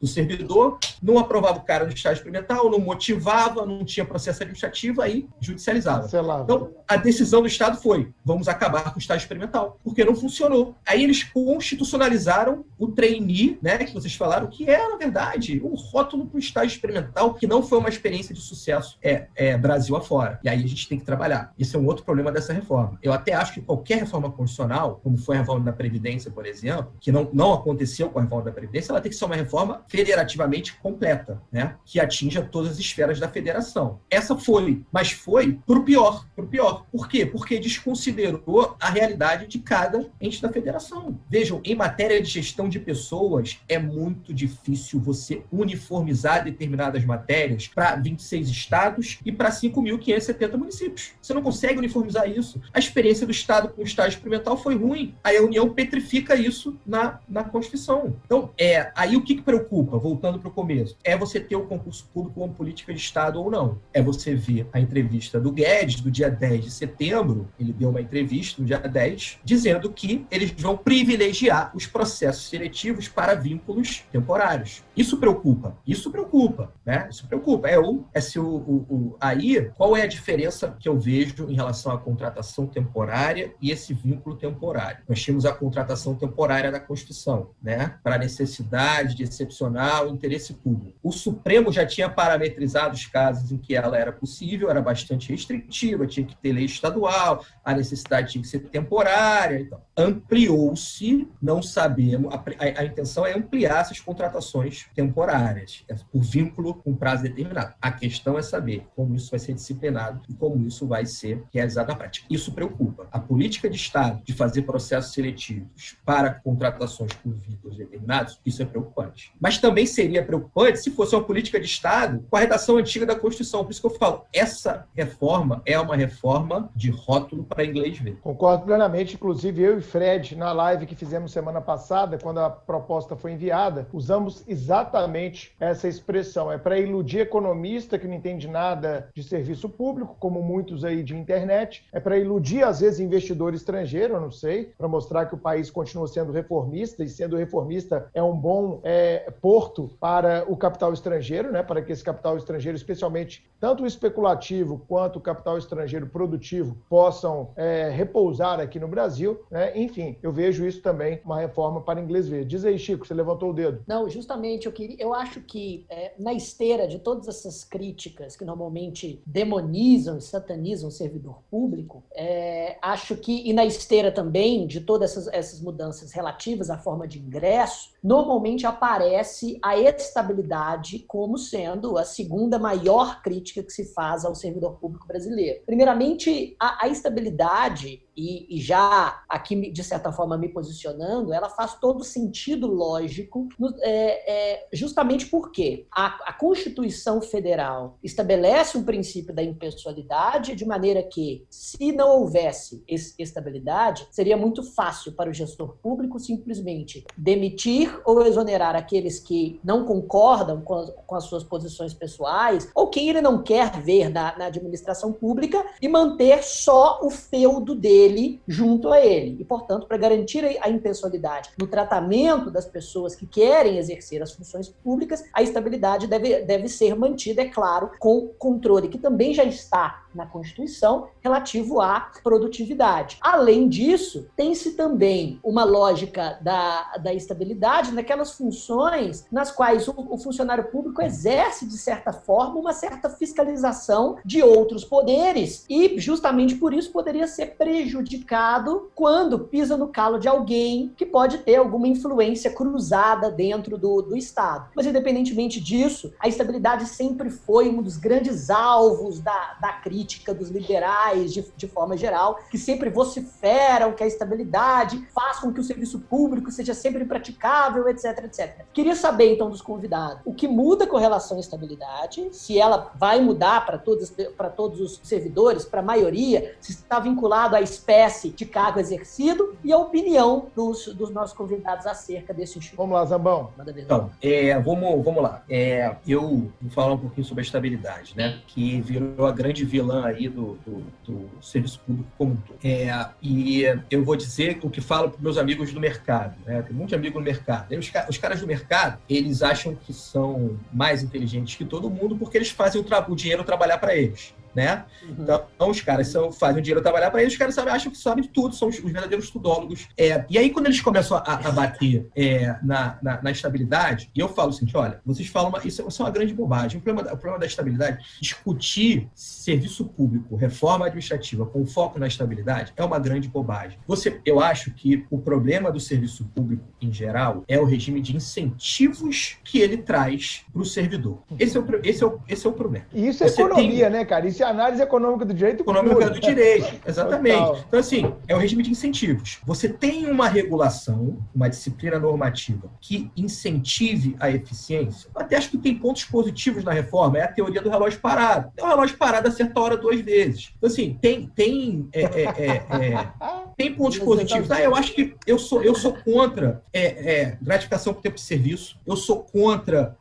[0.00, 5.00] do, servidor, não aprovava o cara no estágio experimental, não motivava, não tinha processo administrativo,
[5.00, 6.06] aí judicializava.
[6.42, 10.74] Então, a decisão do Estado foi: vamos acabar com o estágio experimental, porque não funcionou.
[10.86, 16.26] Aí eles constitucionalizaram o trainee, né, que vocês falaram, que é, na verdade, um rótulo
[16.26, 20.40] para o estágio experimental, que não foi uma experiência de sucesso é, é, Brasil afora.
[20.42, 21.52] E aí a gente tem que trabalhar.
[21.58, 22.98] Esse é um outro problema dessa reforma.
[23.02, 26.92] Eu até acho que qualquer reforma constitucional, como foi a reforma da Previdência, por exemplo,
[27.00, 29.82] que não, não aconteceu com a reforma da Previdência, ela tem que ser uma reforma
[29.88, 31.76] federativamente completa, né?
[31.84, 34.00] que atinja todas as esferas da federação.
[34.10, 36.86] Essa foi, mas foi para o pior, para o pior.
[36.92, 37.24] Por quê?
[37.24, 41.18] Porque desconsiderou a realidade de cada ente da federação.
[41.28, 47.96] Vejam, em matéria de gestão de pessoas, é muito difícil você uniformizar determinadas matérias para
[47.96, 51.12] 26 estados e para 5.570 municípios.
[51.20, 52.60] Você não consegue uniformizar isso.
[52.72, 55.14] A experiência do Estado com o Estado estágio experimental foi ruim.
[55.22, 58.16] Aí a União petrifica isso na, na Constituição.
[58.24, 61.66] Então, é, aí o que, que preocupa, voltando para o começo, é você ter o
[61.66, 63.78] concurso público como política de Estado ou não.
[63.92, 68.00] É você ver a entrevista do Guedes, do dia 10 de setembro, ele deu uma
[68.00, 74.82] entrevista no dia 10, dizendo que eles vão privilegiar os processos seletivos para vínculos temporários.
[74.96, 75.76] Isso preocupa.
[75.86, 77.08] Isso preocupa, né?
[77.10, 77.68] Isso preocupa.
[77.68, 81.50] É o, é se o, o, o aí, qual é a diferença que eu vejo
[81.50, 85.02] em relação à contratação temporária e esse vínculo temporário.
[85.08, 90.98] Nós tínhamos a contratação temporária da Constituição, né, para necessidade de excepcional interesse público.
[91.02, 96.06] O Supremo já tinha parametrizado os casos em que ela era possível, era bastante restritiva,
[96.06, 99.60] tinha que ter lei estadual, a necessidade tinha que ser temporária.
[99.60, 106.22] Então, ampliou-se, não sabemos, a, a, a, intenção é ampliar essas contratações temporárias, é por
[106.22, 107.74] vínculo com prazo determinado.
[107.80, 111.88] A questão é saber como isso vai ser disciplinado e como isso vai ser realizado
[111.88, 112.26] na prática.
[112.30, 113.06] Isso preocupa.
[113.10, 118.64] A política de Estado de fazer processos seletivos para contratações por vínculos determinados, isso é
[118.64, 119.32] preocupante.
[119.40, 123.14] Mas também seria preocupante se fosse uma política de Estado com a redação antiga da
[123.14, 123.64] Constituição.
[123.64, 128.16] Por isso que eu falo, essa reforma é uma reforma de rótulo para inglês ver.
[128.22, 129.14] Concordo plenamente.
[129.14, 133.88] Inclusive, eu e Fred, na live que fizemos semana passada, quando a proposta foi enviada,
[133.92, 136.50] usamos exatamente essa expressão.
[136.50, 141.16] É para iludir economista que não entende nada de serviço público, como muitos aí de
[141.16, 141.84] internet.
[141.92, 145.70] É para iludir, às vezes, investidores estrangeiro, eu não sei, para mostrar que o país
[145.70, 151.50] continua sendo reformista e sendo reformista é um bom é, porto para o capital estrangeiro,
[151.50, 151.62] né?
[151.62, 157.50] Para que esse capital estrangeiro, especialmente tanto o especulativo quanto o capital estrangeiro produtivo, possam
[157.56, 159.40] é, repousar aqui no Brasil.
[159.50, 159.78] Né?
[159.78, 162.44] Enfim, eu vejo isso também uma reforma para inglês ver.
[162.44, 163.82] Diz aí, Chico, você levantou o dedo.
[163.86, 168.44] Não, justamente eu queria, eu acho que é, na esteira de todas essas críticas que
[168.44, 174.80] normalmente demonizam e satanizam o servidor público, é, acho que e na esteira também de
[174.80, 181.98] todas essas, essas mudanças relativas à forma de ingresso, normalmente aparece a estabilidade como sendo
[181.98, 185.62] a segunda maior crítica que se faz ao servidor público brasileiro.
[185.64, 191.74] Primeiramente, a, a estabilidade e, e, já aqui, de certa forma, me posicionando, ela faz
[191.78, 193.48] todo sentido lógico,
[193.80, 201.02] é, é, justamente porque a, a, Constituição Federal estabelece um princípio da impessoalidade, de maneira
[201.02, 202.84] que, se não houvesse
[203.18, 209.86] estabilidade, seria muito fácil para o gestor público simplesmente demitir ou exonerar aqueles que não
[209.86, 214.36] concordam com, a, com as suas posições pessoais, ou quem ele não quer ver na,
[214.36, 219.36] na administração pública, e manter só o feudo dele dele junto a ele.
[219.38, 224.68] E, portanto, para garantir a impessoalidade no tratamento das pessoas que querem exercer as funções
[224.68, 230.01] públicas, a estabilidade deve, deve ser mantida, é claro, com controle, que também já está
[230.14, 233.18] na Constituição relativo à produtividade.
[233.20, 240.18] Além disso, tem-se também uma lógica da, da estabilidade naquelas funções nas quais o, o,
[240.18, 246.74] funcionário público exerce, de certa forma, uma certa fiscalização de outros poderes e, justamente por
[246.74, 252.50] isso, poderia ser prejudicado quando pisa no calo de alguém que pode ter alguma influência
[252.50, 254.68] cruzada dentro do, do Estado.
[254.74, 260.34] Mas, independentemente disso, a estabilidade sempre foi um dos grandes alvos da, da crise política
[260.34, 265.60] dos liberais, de, de forma geral, que sempre vociferam que a estabilidade faz com que
[265.60, 268.64] o serviço público seja sempre praticável, etc, etc.
[268.72, 273.20] Queria saber, então, dos convidados, o que muda com relação à estabilidade, se ela vai
[273.20, 278.30] mudar para todos, para todos os servidores, para a maioria, se está vinculado à espécie
[278.30, 282.78] de cargo exercido e a opinião dos, dos nossos convidados acerca desse instituto.
[282.78, 283.50] Vamos lá, Zambão.
[283.76, 285.42] Então, é, vamos, vamos lá.
[285.48, 288.40] É, eu vou falar um pouquinho sobre a estabilidade, né?
[288.46, 292.58] Que virou a grande vilã aí do, do, do serviço público como um todo.
[292.64, 296.34] É, e eu vou dizer o que falo para meus amigos do mercado.
[296.46, 296.62] Né?
[296.62, 297.72] Tem muitos amigos no mercado.
[297.76, 302.38] Os, os, caras do mercado, eles acham que são mais inteligentes que todo mundo porque
[302.38, 304.84] eles fazem o, o dinheiro trabalhar para eles né?
[305.02, 305.16] Uhum.
[305.22, 307.98] Então, os caras são, fazem o dinheiro trabalhar para eles, os caras sabem, acham que
[307.98, 309.88] sabem de tudo, são os, os verdadeiros tudólogos.
[309.96, 314.20] É, e aí, quando eles começam a, a bater é, na, na, na, estabilidade, e
[314.20, 316.78] eu falo assim, olha, vocês falam, uma, isso, isso é uma grande bobagem.
[316.78, 322.72] O problema, o problema da estabilidade, discutir serviço público, reforma administrativa com foco na estabilidade,
[322.76, 323.78] é uma grande bobagem.
[323.86, 328.16] Você, eu acho que o problema do serviço público, em geral, é o regime de
[328.16, 331.22] incentivos que ele traz para o servidor.
[331.38, 332.86] Esse é o, esse, é o, esse é o problema.
[332.92, 333.98] E isso é Você economia, tem...
[333.98, 334.26] né, cara?
[334.26, 335.62] Isso é análise econômica do direito.
[335.62, 337.38] Econômica do direito, exatamente.
[337.38, 337.64] Total.
[337.68, 339.38] Então, assim, é o regime de incentivos.
[339.44, 345.08] Você tem uma regulação, uma disciplina normativa que incentive a eficiência.
[345.14, 348.52] Eu até acho que tem pontos positivos na reforma, é a teoria do relógio parado.
[348.56, 350.52] É o relógio parado a certa hora duas vezes.
[350.56, 353.08] Então, assim, tem, tem, é, é, é, é
[353.56, 354.50] tem pontos positivos.
[354.50, 358.78] Ah, eu acho que eu sou, eu sou contra é, gratificação por tempo de serviço,
[358.86, 359.96] eu sou contra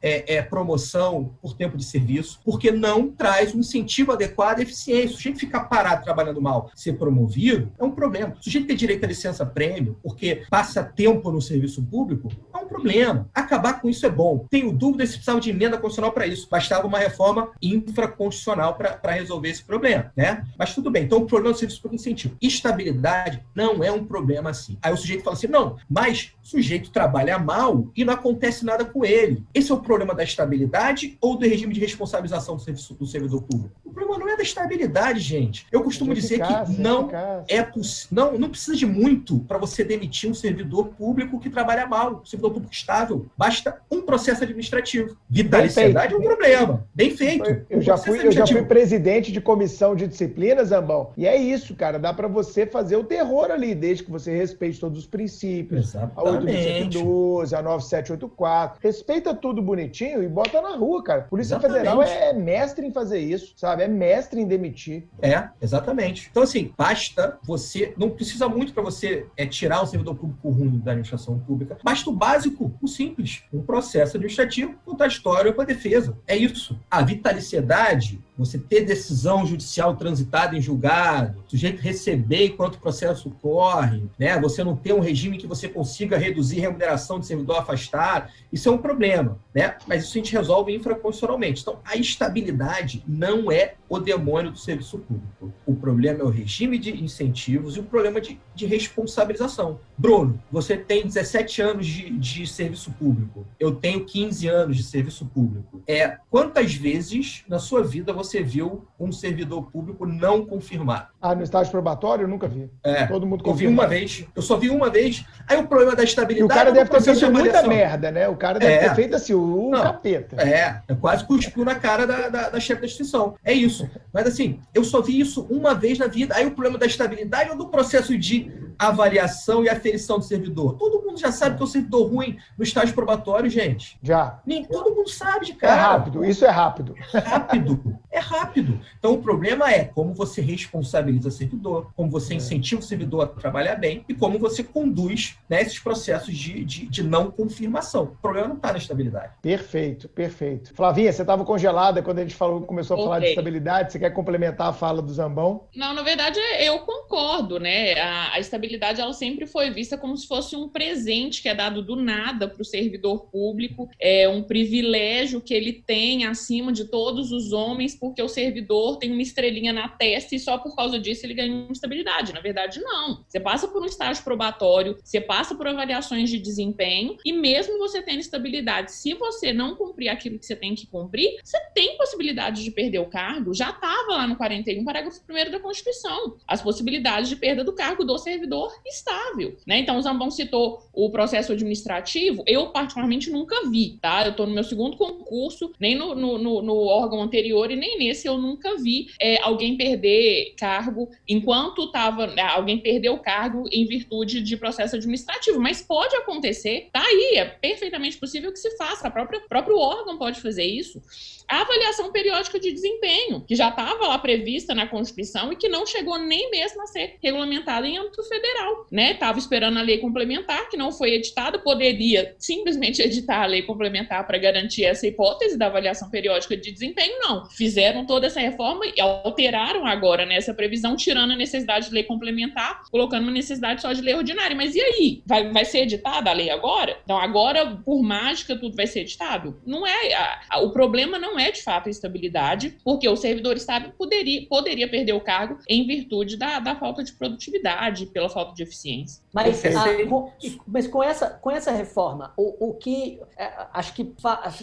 [0.50, 5.10] promoção por tempo de serviço, porque não traz um incentivo adequado adequada e eficiente.
[5.10, 8.36] Se o sujeito ficar parado trabalhando mal, ser promovido, é um problema.
[8.40, 12.68] O sujeito ter direito à licença prêmio, porque passa tempo no serviço público, é um
[12.68, 13.30] problema.
[13.34, 14.46] Acabar com isso é bom.
[14.50, 16.48] Tenho dúvida se precisava de emenda constitucional para isso.
[16.50, 20.46] Bastava uma reforma infraconstitucional para resolver esse problema, né?
[20.58, 21.04] Mas tudo bem.
[21.04, 22.36] Então, o problema do serviço público incentivo.
[22.42, 24.78] Estabilidade não é um problema assim.
[24.82, 28.86] Aí o sujeito fala assim, não, mas o sujeito trabalha mal e não acontece nada
[28.86, 29.44] com ele.
[29.54, 33.42] Esse é o problema da estabilidade ou do regime de responsabilização do, serviço, do servidor
[33.44, 33.72] público?
[33.84, 35.66] O problema não é da estabilidade, gente.
[35.72, 37.10] Eu costumo dizer que não
[37.48, 37.72] é
[38.12, 42.26] não não precisa de muito para você demitir um servidor público que trabalha mal, um
[42.26, 43.26] servidor público estável.
[43.38, 45.18] Basta um processo administrativo.
[45.30, 46.86] Vitaliciedade é um problema.
[46.94, 47.66] Bem feito.
[47.70, 51.12] Eu, já fui, eu já fui presidente de comissão de disciplina, Zambão.
[51.18, 51.98] E é isso, cara.
[51.98, 55.90] Dá para você fazer o terror ali, desde que você respeite todos os princípios.
[55.90, 56.18] Exatamente.
[56.18, 58.80] A 8712, a 9784.
[58.82, 61.22] Respeita tudo bonitinho e bota na rua, cara.
[61.22, 61.78] Polícia Exatamente.
[61.78, 63.84] Federal é mestre em fazer isso, sabe?
[63.84, 65.08] É mestre mestre em demitir.
[65.22, 66.28] É, exatamente.
[66.30, 67.94] Então, assim, basta você.
[67.98, 71.78] Não precisa muito para você é, tirar o servidor público ruim da administração pública.
[71.84, 73.44] Basta o básico, o simples.
[73.54, 76.18] Um processo administrativo contraditório para a defesa.
[76.28, 76.78] É isso.
[76.90, 84.04] A vitaliciedade você ter decisão judicial transitada em julgado, sujeito receber enquanto o processo corre,
[84.18, 84.40] né?
[84.40, 88.72] Você não ter um regime que você consiga reduzir remuneração de servidor afastado, isso é
[88.72, 89.78] um problema, né?
[89.88, 91.62] Mas isso a gente resolve infraconstitucionalmente.
[91.62, 95.54] Então, a estabilidade não é o demônio do serviço público.
[95.66, 99.80] O problema é o regime de incentivos e o problema de, de responsabilização.
[99.98, 103.46] Bruno, você tem 17 anos de, de serviço público.
[103.60, 105.82] Eu tenho 15 anos de serviço público.
[105.88, 111.08] É quantas vezes na sua vida você viu um servidor público não confirmado?
[111.22, 112.70] Ah, no estágio probatório eu nunca vi.
[112.84, 113.06] É.
[113.06, 113.64] Todo mundo confirma.
[113.64, 114.26] Eu vi uma vez.
[114.36, 115.26] Eu só vi uma vez.
[115.48, 116.42] Aí o problema da estabilidade.
[116.42, 118.28] E o cara deve ter feito muita merda, né?
[118.28, 118.90] O cara deve é.
[118.90, 120.42] ter feito assim, o não, capeta.
[120.42, 123.36] É, é quase cuspiu na cara da, da, da chefe da instituição.
[123.44, 123.90] É isso.
[124.14, 126.36] Mas assim, eu só vi isso uma vez na vida.
[126.36, 130.76] Aí o problema da estabilidade ou do processo de avaliação e aferição do servidor?
[130.78, 133.98] Todo mundo já sabe que é um servidor ruim no estágio probatório, gente.
[134.02, 134.40] Já.
[134.46, 135.74] Nem todo mundo sabe, de é cara.
[135.74, 136.96] É rápido, isso é rápido.
[137.14, 138.00] É rápido.
[138.12, 138.80] É rápido.
[138.98, 142.38] Então o problema é como você responsabiliza o servidor, como você é.
[142.38, 146.86] incentiva o servidor a trabalhar bem e como você conduz né, esses processos de, de,
[146.88, 148.04] de não confirmação.
[148.04, 149.34] O problema não está na estabilidade.
[149.42, 150.74] Perfeito, perfeito.
[150.74, 153.06] Flavinha, você estava congelada quando a gente falou, começou a okay.
[153.06, 153.71] falar de estabilidade.
[153.90, 155.68] Você quer complementar a fala do Zambão?
[155.76, 158.00] Não, na verdade eu concordo, né?
[158.00, 161.82] A, a estabilidade ela sempre foi vista como se fosse um presente que é dado
[161.82, 167.32] do nada para o servidor público, é um privilégio que ele tem acima de todos
[167.32, 171.26] os homens, porque o servidor tem uma estrelinha na testa e só por causa disso
[171.26, 172.34] ele ganha uma estabilidade.
[172.34, 173.24] Na verdade, não.
[173.28, 178.02] Você passa por um estágio probatório, você passa por avaliações de desempenho e mesmo você
[178.02, 182.64] tendo estabilidade, se você não cumprir aquilo que você tem que cumprir, você tem possibilidade
[182.64, 183.54] de perder o cargo.
[183.62, 186.36] Já estava lá no 41, parágrafo 1 da Constituição.
[186.48, 189.56] As possibilidades de perda do cargo do servidor estável.
[189.68, 189.78] Né?
[189.78, 192.44] Então, o Zambon citou o processo administrativo.
[192.48, 194.26] Eu, particularmente, nunca vi, tá?
[194.26, 198.00] Eu estou no meu segundo concurso, nem no, no, no, no, órgão anterior e nem
[198.00, 202.26] nesse eu nunca vi é, alguém perder cargo enquanto estava.
[202.26, 205.60] Né, alguém perdeu o cargo em virtude de processo administrativo.
[205.60, 209.08] Mas pode acontecer, tá aí, é perfeitamente possível que se faça.
[209.08, 211.00] O próprio, próprio órgão pode fazer isso.
[211.48, 215.86] A avaliação periódica de desempenho, que já estava lá prevista na Constituição e que não
[215.86, 219.12] chegou nem mesmo a ser regulamentada em âmbito federal, né?
[219.12, 224.26] Estava esperando a lei complementar, que não foi editada, poderia simplesmente editar a lei complementar
[224.26, 227.46] para garantir essa hipótese da avaliação periódica de desempenho, não.
[227.50, 232.06] Fizeram toda essa reforma e alteraram agora nessa né, previsão, tirando a necessidade de lei
[232.06, 234.56] complementar, colocando uma necessidade só de lei ordinária.
[234.56, 235.24] Mas e aí?
[235.26, 236.98] Vai, vai ser editada a lei agora?
[237.04, 239.60] Então, agora, por mágica, tudo vai ser editado?
[239.66, 240.14] Não é.
[240.14, 244.48] A, a, o problema não é de fato a estabilidade, porque o servidor estável poderia,
[244.48, 249.24] poderia perder o cargo em virtude da, da falta de produtividade, pela falta de eficiência.
[249.34, 250.32] Mas, a, com,
[250.68, 254.14] mas com, essa, com essa reforma, o, o que é, acho que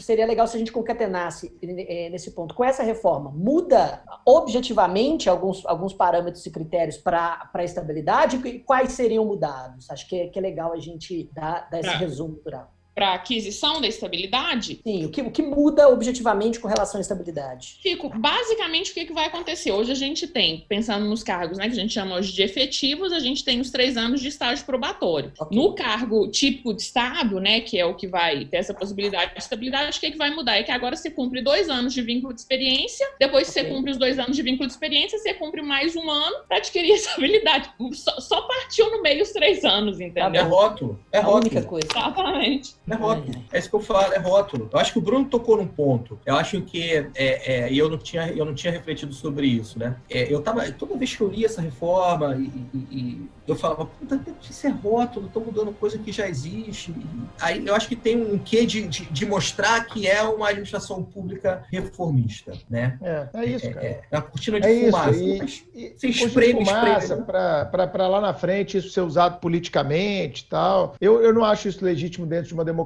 [0.01, 2.55] seria legal se a gente concatenasse é, nesse ponto.
[2.55, 8.37] Com essa reforma, muda objetivamente alguns, alguns parâmetros e critérios para a estabilidade?
[8.47, 9.91] E quais seriam mudados?
[9.91, 13.81] Acho que é, que é legal a gente dar, dar esse resumo geral para aquisição
[13.81, 14.81] da estabilidade?
[14.83, 17.79] Sim, o que, o que muda objetivamente com relação à estabilidade?
[17.81, 19.71] Fico, basicamente, o que, que vai acontecer?
[19.71, 23.13] Hoje a gente tem, pensando nos cargos, né, que a gente chama hoje de efetivos,
[23.13, 25.33] a gente tem os três anos de estágio probatório.
[25.39, 25.57] Okay.
[25.57, 29.39] No cargo típico de Estado, né, que é o que vai ter essa possibilidade de
[29.39, 30.57] estabilidade, o que, que vai mudar?
[30.57, 33.71] É que agora você cumpre dois anos de vínculo de experiência, depois que okay.
[33.71, 36.57] você cumpre os dois anos de vínculo de experiência, você cumpre mais um ano para
[36.57, 37.71] adquirir estabilidade.
[37.93, 40.41] Só, só, partiu no meio os três anos, entendeu?
[40.41, 40.99] É rótulo.
[41.13, 41.37] É rótulo.
[41.37, 41.87] A única coisa.
[41.89, 42.75] Exatamente.
[42.91, 43.45] É rótulo.
[43.53, 44.69] É isso que eu falo, é rótulo.
[44.73, 46.19] Eu acho que o Bruno tocou num ponto.
[46.25, 49.97] Eu acho que é, é, eu não tinha eu não tinha refletido sobre isso, né?
[50.11, 53.87] É, eu tava toda vez que eu li essa reforma e, e, e eu falava,
[53.87, 56.95] puta, isso é rótulo, estão mudando coisa que já existe.
[57.41, 61.03] Aí eu acho que tem um quê de, de, de, mostrar que é uma administração
[61.03, 62.99] pública reformista, né?
[63.03, 63.87] É, é isso, cara.
[63.87, 65.11] É, é a cortina de é fumaça.
[65.11, 65.65] Isso.
[65.75, 67.23] E, e, se espreme, fumaça né?
[67.23, 70.95] para lá na frente isso ser usado politicamente tal.
[71.01, 72.78] Eu, eu não acho isso legítimo dentro de uma democracia,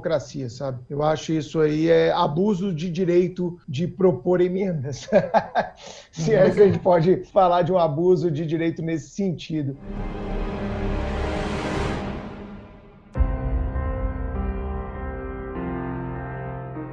[0.49, 0.79] sabe?
[0.89, 5.07] Eu acho isso aí é abuso de direito de propor emendas.
[6.11, 9.77] se é que a gente pode falar de um abuso de direito nesse sentido.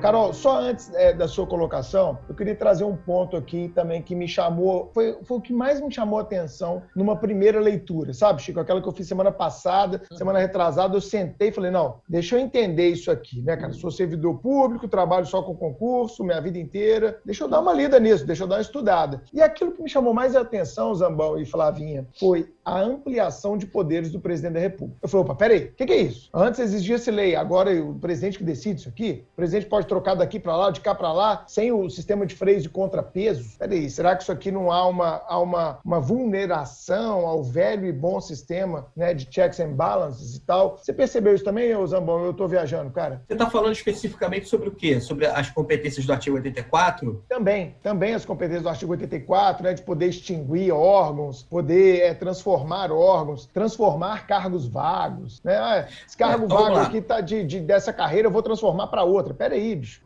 [0.00, 4.14] Carol, só antes é, da sua colocação, eu queria trazer um ponto aqui também que
[4.14, 8.40] me chamou, foi, foi o que mais me chamou a atenção numa primeira leitura, sabe,
[8.40, 8.58] Chico?
[8.58, 10.16] Aquela que eu fiz semana passada, uhum.
[10.16, 13.74] semana retrasada, eu sentei e falei, não, deixa eu entender isso aqui, né, cara?
[13.74, 18.00] Sou servidor público, trabalho só com concurso, minha vida inteira, deixa eu dar uma lida
[18.00, 19.22] nisso, deixa eu dar uma estudada.
[19.34, 23.66] E aquilo que me chamou mais a atenção, Zambão e Flavinha, foi a ampliação de
[23.66, 24.98] poderes do presidente da República.
[25.02, 26.30] Eu falei, opa, peraí, o que, que é isso?
[26.32, 29.24] Antes exigia-se lei, agora o presidente que decide isso aqui?
[29.32, 32.36] O presidente pode trocar daqui para lá, de cá para lá, sem o sistema de
[32.36, 33.58] freios de contrapeso.
[33.58, 37.92] Peraí, será que isso aqui não há uma, há uma, uma vulneração ao velho e
[37.92, 40.78] bom sistema né, de checks and balances e tal?
[40.78, 42.24] Você percebeu isso também, Zambão?
[42.24, 43.22] Eu estou viajando, cara.
[43.26, 45.00] Você está falando especificamente sobre o quê?
[45.00, 47.24] Sobre as competências do artigo 84?
[47.28, 52.92] Também, também as competências do artigo 84, né, de poder extinguir órgãos, poder é, transformar
[52.92, 55.42] órgãos, transformar cargos vagos.
[55.42, 55.56] Né?
[55.56, 56.82] Ah, esse cargo é, vago lá.
[56.82, 59.34] aqui tá de, de, dessa carreira, eu vou transformar para outra.
[59.34, 59.56] Pera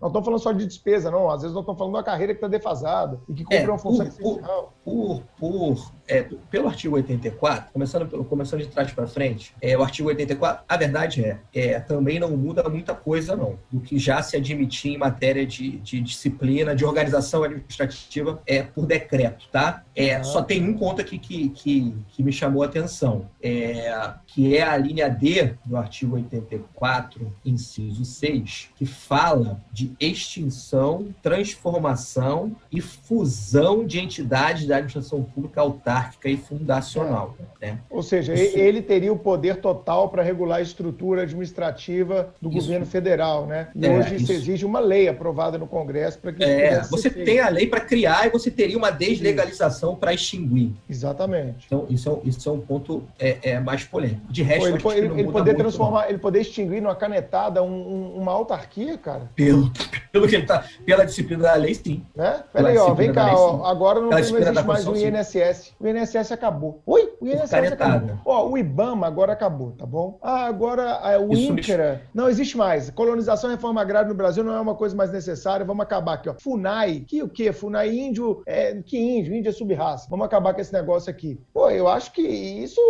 [0.01, 1.31] Não estamos falando só de despesa, não.
[1.31, 3.68] Às vezes nós estamos falando de uma carreira que está defasada e que cumpre é,
[3.68, 4.74] uma função essencial.
[4.85, 9.82] Por, por, é, pelo artigo 84, começando, pelo, começando de trás para frente, é, o
[9.82, 14.22] artigo 84, a verdade é, é, também não muda muita coisa, não, do que já
[14.22, 19.82] se admitia em matéria de, de disciplina, de organização administrativa, é por decreto, tá?
[19.97, 24.57] É, Só tem um ponto aqui que, que, que me chamou a atenção, é, que
[24.57, 32.80] é a linha D do artigo 84, inciso 6, que fala de extinção, transformação e
[32.80, 37.35] fusão de entidades da administração pública autárquica e fundacional.
[37.61, 37.66] É.
[37.66, 37.79] Né?
[37.89, 38.59] Ou seja, Isso...
[38.59, 42.61] ele teria o poder total para regular a estrutura administrativa do Isso.
[42.61, 43.68] governo federal, né?
[43.75, 47.41] E é, hoje isso exige uma lei aprovada no Congresso para que é, Você tem
[47.41, 50.72] a lei para criar e você teria uma deslegalização para extinguir.
[50.89, 51.64] Exatamente.
[51.66, 54.20] Então, isso é, isso é um ponto é, é mais polêmico.
[54.31, 56.09] De resto, ele, ele, ele poder transformar, não.
[56.09, 59.31] ele poder extinguir numa canetada um, um, uma autarquia, cara.
[59.35, 59.70] Pelo,
[60.12, 62.03] pelo que ele tá, pela disciplina da lei, sim.
[62.14, 62.43] Né?
[62.53, 64.31] Peraí, ó, vem cá, lei, ó, agora não, mais
[64.67, 65.75] o INSS.
[65.79, 66.83] O INSS acabou.
[66.87, 67.15] Oi?
[67.21, 68.19] O INSS acabou.
[68.25, 70.19] Ó, o IBAMA agora acabou, tá bom?
[70.23, 72.03] Ah, agora ah, o isso INCRA.
[72.12, 72.91] Não existe mais.
[72.91, 75.65] Colonização e reforma agrária no Brasil não é uma coisa mais necessária.
[75.65, 76.35] Vamos acabar aqui, ó.
[76.35, 77.01] FUNAI.
[77.01, 77.53] Que o quê?
[77.53, 78.43] FUNAI índio.
[78.47, 79.35] É, que índio?
[79.35, 80.07] Índio é subraça.
[80.11, 81.41] Vamos acabar com esse negócio aqui.
[81.53, 82.81] Pô, eu acho que isso,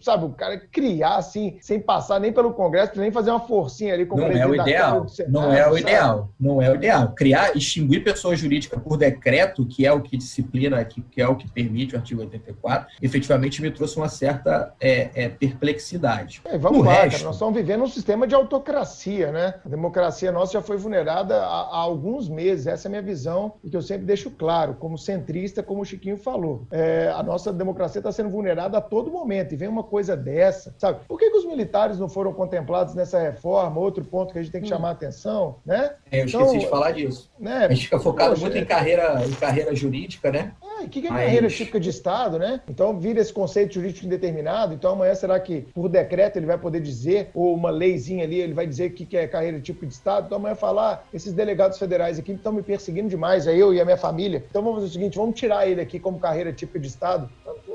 [0.00, 4.06] sabe, o cara criar assim, sem passar nem pelo Congresso, nem fazer uma forcinha ali
[4.06, 5.08] com não é o ideal.
[5.08, 6.28] Senado, não é o ideal.
[6.38, 7.12] Não é o ideal.
[7.14, 11.36] Criar, extinguir pessoa jurídica por decreto, que é o que disciplina, que, que é o
[11.36, 16.42] que permite o artigo 84, efetivamente me trouxe uma certa é, é, perplexidade.
[16.44, 17.12] É, vamos no lá, resto...
[17.12, 19.54] cara, nós estamos vivendo um sistema de autocracia, né?
[19.64, 22.66] A democracia nossa já foi vulnerada há, há alguns meses.
[22.66, 25.84] Essa é a minha visão e que eu sempre deixo claro, como centrista, como o
[25.84, 26.66] Chiquinho falou.
[26.70, 30.74] É, a nossa democracia está sendo vulnerada a todo momento e vem uma coisa dessa,
[30.78, 31.00] sabe?
[31.06, 33.78] Por que, que os militares não foram contemplados nessa reforma?
[33.78, 34.70] Outro ponto que a gente tem que hum.
[34.70, 35.94] chamar a atenção, né?
[36.10, 37.30] É, eu então, esqueci de falar disso.
[37.38, 37.66] Né?
[37.66, 40.52] A gente fica focado Poxa, muito em carreira, em carreira jurídica, né?
[40.86, 41.24] O que é Mas...
[41.24, 42.60] carreira típica de Estado, né?
[42.68, 44.74] Então vira esse conceito jurídico indeterminado.
[44.74, 48.54] Então amanhã será que por decreto ele vai poder dizer, ou uma leizinha ali, ele
[48.54, 50.26] vai dizer o que é carreira típica de Estado?
[50.26, 53.84] Então amanhã falar, esses delegados federais aqui estão me perseguindo demais, é eu e a
[53.84, 54.44] minha família.
[54.48, 57.28] Então vamos fazer o seguinte, vamos tirar ele aqui como carreira típica de Estado.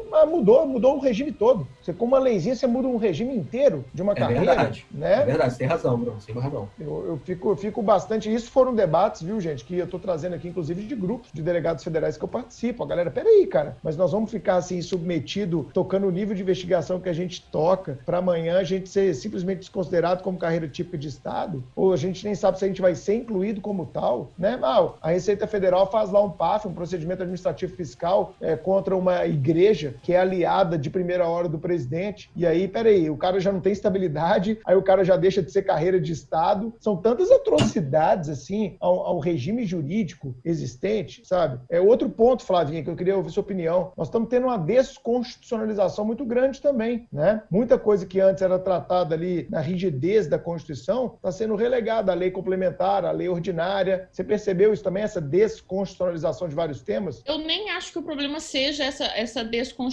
[0.09, 1.67] Mas mudou, mudou o regime todo.
[1.81, 4.85] Você com uma leizinha você muda um regime inteiro de uma é carreira, verdade.
[4.91, 5.21] né?
[5.21, 6.69] É verdade, você tem razão, Bruno, você tem razão.
[6.79, 8.33] Eu, eu, fico, eu fico bastante.
[8.33, 11.83] Isso foram debates, viu, gente, que eu estou trazendo aqui, inclusive, de grupos de delegados
[11.83, 12.83] federais que eu participo.
[12.83, 16.99] A galera, peraí, cara, mas nós vamos ficar assim submetido, tocando o nível de investigação
[16.99, 21.07] que a gente toca, para amanhã a gente ser simplesmente desconsiderado como carreira típica de
[21.07, 21.63] Estado?
[21.75, 24.57] Ou a gente nem sabe se a gente vai ser incluído como tal, né?
[24.57, 29.25] Mal, a Receita Federal faz lá um PAF, um procedimento administrativo fiscal, é, contra uma
[29.25, 32.29] igreja que é aliada de primeira hora do presidente.
[32.35, 35.51] E aí, peraí, o cara já não tem estabilidade, aí o cara já deixa de
[35.51, 36.73] ser carreira de Estado.
[36.79, 41.59] São tantas atrocidades, assim, ao, ao regime jurídico existente, sabe?
[41.69, 43.91] É outro ponto, Flavinha, que eu queria ouvir sua opinião.
[43.97, 47.43] Nós estamos tendo uma desconstitucionalização muito grande também, né?
[47.49, 52.15] Muita coisa que antes era tratada ali na rigidez da Constituição está sendo relegada à
[52.15, 54.07] lei complementar, à lei ordinária.
[54.11, 57.23] Você percebeu isso também, essa desconstitucionalização de vários temas?
[57.25, 59.86] Eu nem acho que o problema seja essa, essa desconstitucionalização,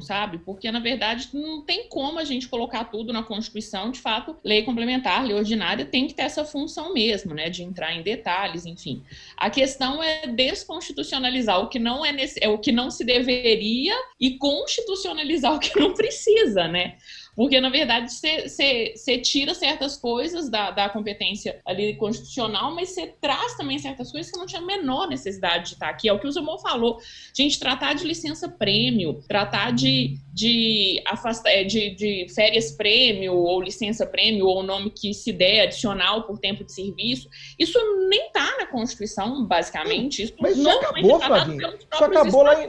[0.00, 0.38] sabe?
[0.38, 3.90] Porque, na verdade, não tem como a gente colocar tudo na Constituição.
[3.90, 7.50] De fato, lei complementar, lei ordinária tem que ter essa função mesmo, né?
[7.50, 9.02] De entrar em detalhes, enfim.
[9.36, 13.94] A questão é desconstitucionalizar o que não é, nesse, é o que não se deveria
[14.20, 16.96] e constitucionalizar o que não precisa, né?
[17.38, 23.56] Porque, na verdade, você tira certas coisas da, da competência ali constitucional, mas você traz
[23.56, 26.08] também certas coisas que não tinha a menor necessidade de estar aqui.
[26.08, 26.98] É o que o Zamor falou.
[27.32, 33.60] Gente, tratar de licença prêmio, tratar de, de, afasta, é, de, de férias prêmio, ou
[33.60, 37.28] licença prêmio, ou o nome que se der adicional por tempo de serviço,
[37.58, 37.76] isso
[38.08, 40.22] nem está na Constituição, basicamente.
[40.22, 41.74] Isso mas isso acabou, tá Flavinha.
[41.92, 42.68] Isso acabou, lá em,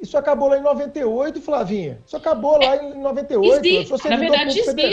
[0.00, 2.02] isso acabou lá em 98, Flavinha.
[2.04, 3.64] Isso acabou lá em 98.
[3.64, 4.92] Existe, na verdade, existem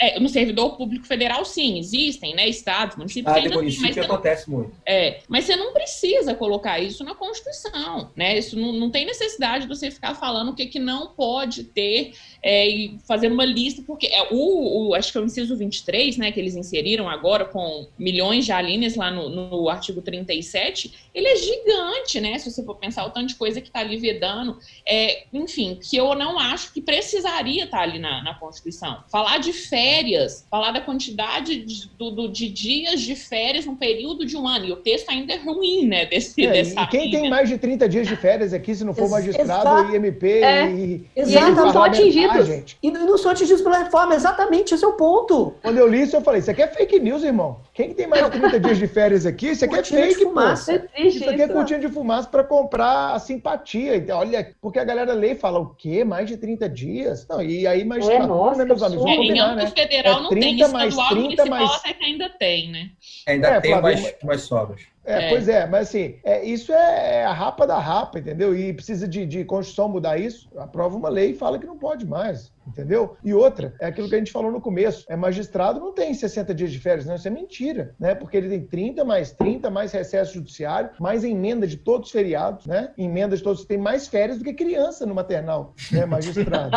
[0.00, 2.48] é, no servidor público federal, sim, existem, né?
[2.48, 3.34] Estados, municípios.
[3.34, 4.74] Ah, ainda município tem, acontece não, muito.
[4.86, 8.38] É, mas você não precisa colocar isso na Constituição, né?
[8.38, 11.64] Isso não, não tem necessidade de você ficar falando o que, que não pode pode
[11.64, 15.56] ter é, e fazendo uma lista, porque é, o, o, acho que é o inciso
[15.56, 20.92] 23, né, que eles inseriram agora com milhões de alíneas lá no, no artigo 37,
[21.14, 23.96] ele é gigante, né, se você for pensar o tanto de coisa que está ali
[23.96, 29.04] vedando, é, enfim, que eu não acho que precisaria estar tá ali na, na Constituição.
[29.08, 34.26] Falar de férias, falar da quantidade de, do, do, de dias de férias num período
[34.26, 37.06] de um ano, e o texto ainda é ruim, né, desse, é, dessa E quem
[37.06, 37.20] linha.
[37.20, 39.96] tem mais de 30 dias de férias aqui, se não for magistrado, Exato.
[39.96, 40.70] IMP é.
[40.70, 41.06] e...
[41.16, 42.76] E eles não são atingidos gente.
[42.82, 45.54] E não são atingidos pela reforma, exatamente, esse é o ponto.
[45.62, 47.60] Quando eu li isso, eu falei, isso aqui é fake news, irmão.
[47.74, 49.48] Quem que tem mais de 30 dias de férias aqui?
[49.48, 50.78] Isso aqui é fake, de fumaça.
[50.78, 51.02] Pô.
[51.02, 53.96] Isso aqui é cortina de fumaça para comprar a simpatia.
[53.96, 56.04] Então, olha, porque a galera lê e fala, o quê?
[56.04, 57.26] Mais de 30 dias?
[57.28, 59.02] Não, e aí mais é, nossa, né, meus amigos?
[59.02, 59.82] Vamos combinar, em âmbito né?
[59.82, 61.70] federal é não tem, estadual, 30 mais...
[61.72, 62.90] até que ainda tem, né?
[63.26, 64.82] Ainda é, tem Flávio, mais, mais sobras.
[65.04, 68.56] É, é, pois é, mas assim, é, isso é a rapa da rapa, entendeu?
[68.56, 70.48] E precisa de, de Constituição mudar isso.
[70.56, 73.16] Aprova uma lei e fala que não pode mais entendeu?
[73.24, 76.54] E outra, é aquilo que a gente falou no começo, é magistrado não tem 60
[76.54, 78.14] dias de férias, não, isso é mentira, né?
[78.14, 82.66] Porque ele tem 30 mais 30 mais recesso judiciário, mais emenda de todos os feriados,
[82.66, 82.92] né?
[82.96, 86.70] Emenda de todos, tem mais férias do que criança no maternal, né, magistrado.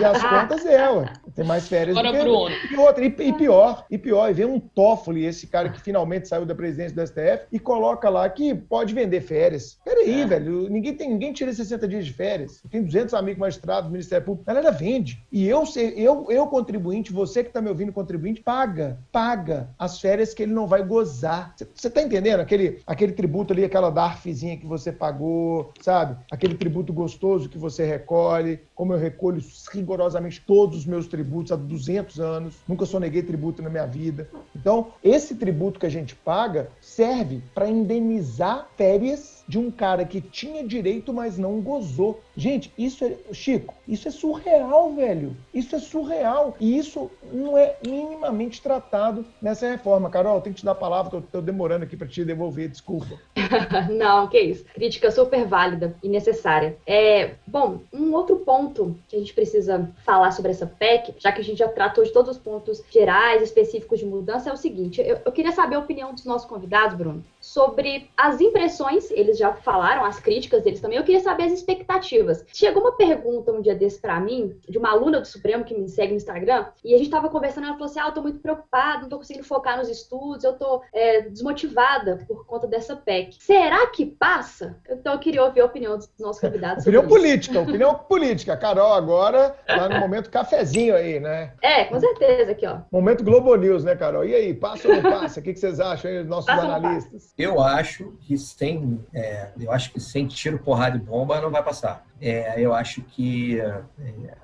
[0.00, 1.12] e as contas é, ué.
[1.34, 2.24] Tem mais férias Agora, do que...
[2.24, 2.54] Bruno.
[2.70, 6.28] E outra, e, e, pior, e pior, e vem um Toffoli, esse cara que finalmente
[6.28, 9.78] saiu da presidência do STF, e coloca lá que pode vender férias.
[9.84, 10.26] Peraí, é.
[10.26, 12.62] velho, ninguém, tem, ninguém tira 60 dias de férias.
[12.70, 15.22] Tem 200 amigos magistrados do Ministério Público, galera vende.
[15.30, 15.64] E eu,
[15.94, 20.52] eu, eu contribuinte, você que está me ouvindo, contribuinte, paga, paga as férias que ele
[20.52, 21.54] não vai gozar.
[21.74, 22.40] Você está entendendo?
[22.40, 26.16] Aquele, aquele tributo ali, aquela DARFzinha que você pagou, sabe?
[26.30, 31.56] Aquele tributo gostoso que você recolhe, como eu recolho rigorosamente todos os meus tributos há
[31.56, 34.28] 200 anos, nunca soneguei tributo na minha vida.
[34.56, 40.20] Então, esse tributo que a gente paga serve para indenizar férias de um cara que
[40.20, 42.22] tinha direito, mas não gozou.
[42.36, 43.16] Gente, isso é.
[43.32, 45.36] Chico, isso é surreal, velho.
[45.52, 46.54] Isso é surreal.
[46.60, 50.08] E isso não é minimamente tratado nessa reforma.
[50.08, 53.18] Carol, tem que te dar a palavra, tô, tô demorando aqui para te devolver, desculpa.
[53.90, 54.64] não, que isso.
[54.66, 56.76] Crítica super válida e necessária.
[56.86, 61.40] É, bom, um outro ponto que a gente precisa falar sobre essa PEC, já que
[61.40, 65.00] a gente já tratou de todos os pontos gerais, específicos de mudança, é o seguinte:
[65.00, 69.52] eu, eu queria saber a opinião dos nossos convidados, Bruno, sobre as impressões, eles já
[69.54, 72.44] falaram, as críticas deles também, eu queria saber as expectativas.
[72.52, 75.88] Chegou uma pergunta um dia desse para mim, de uma aluna do Supremo que me
[75.88, 78.38] segue no Instagram, e a gente tava conversando, ela falou assim, ah, eu tô muito
[78.38, 83.36] preocupada, não tô conseguindo focar nos estudos, eu tô é, desmotivada por conta dessa PEC.
[83.40, 84.76] Será que passa?
[84.88, 86.82] Então eu queria ouvir a opinião dos nossos convidados.
[86.82, 88.56] opinião política, opinião política.
[88.56, 91.52] Carol, agora, lá no momento cafezinho aí, né?
[91.62, 92.78] É, com certeza, aqui, ó.
[92.90, 94.24] Momento Globo News, né, Carol?
[94.24, 95.40] E aí, passa ou não passa?
[95.40, 97.32] O que, que vocês acham aí, nossos passa analistas?
[97.38, 101.62] Eu acho que sem, é, eu acho que sem tiro, porrada e bomba não vai
[101.62, 102.04] passar.
[102.20, 103.82] É, eu acho que é,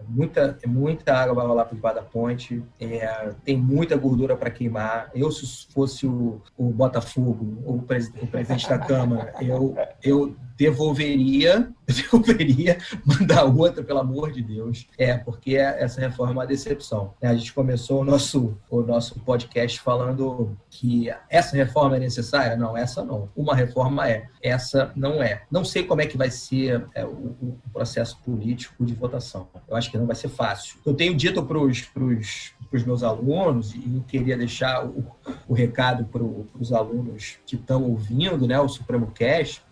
[0.08, 5.10] muita, muita água vai rolar por debaixo da ponte, é, tem muita gordura para queimar.
[5.14, 11.70] Eu, se fosse o, o Botafogo, o, pres, o presidente da Câmara, eu, eu devolveria,
[11.86, 14.86] devolveria, mandar outra, pelo amor de Deus.
[14.98, 17.14] É, porque essa reforma é uma decepção.
[17.22, 22.56] A gente começou o nosso, o nosso podcast falando que essa reforma é necessária.
[22.56, 23.28] Não, essa não.
[23.36, 25.42] Uma reforma é, essa não é.
[25.50, 29.48] Não sei como é que vai ser é, o, processo político de votação.
[29.68, 30.78] Eu acho que não vai ser fácil.
[30.84, 35.06] Eu tenho dito para os meus alunos, e queria deixar o,
[35.48, 39.62] o recado para os alunos que estão ouvindo né, o Supremo Cast,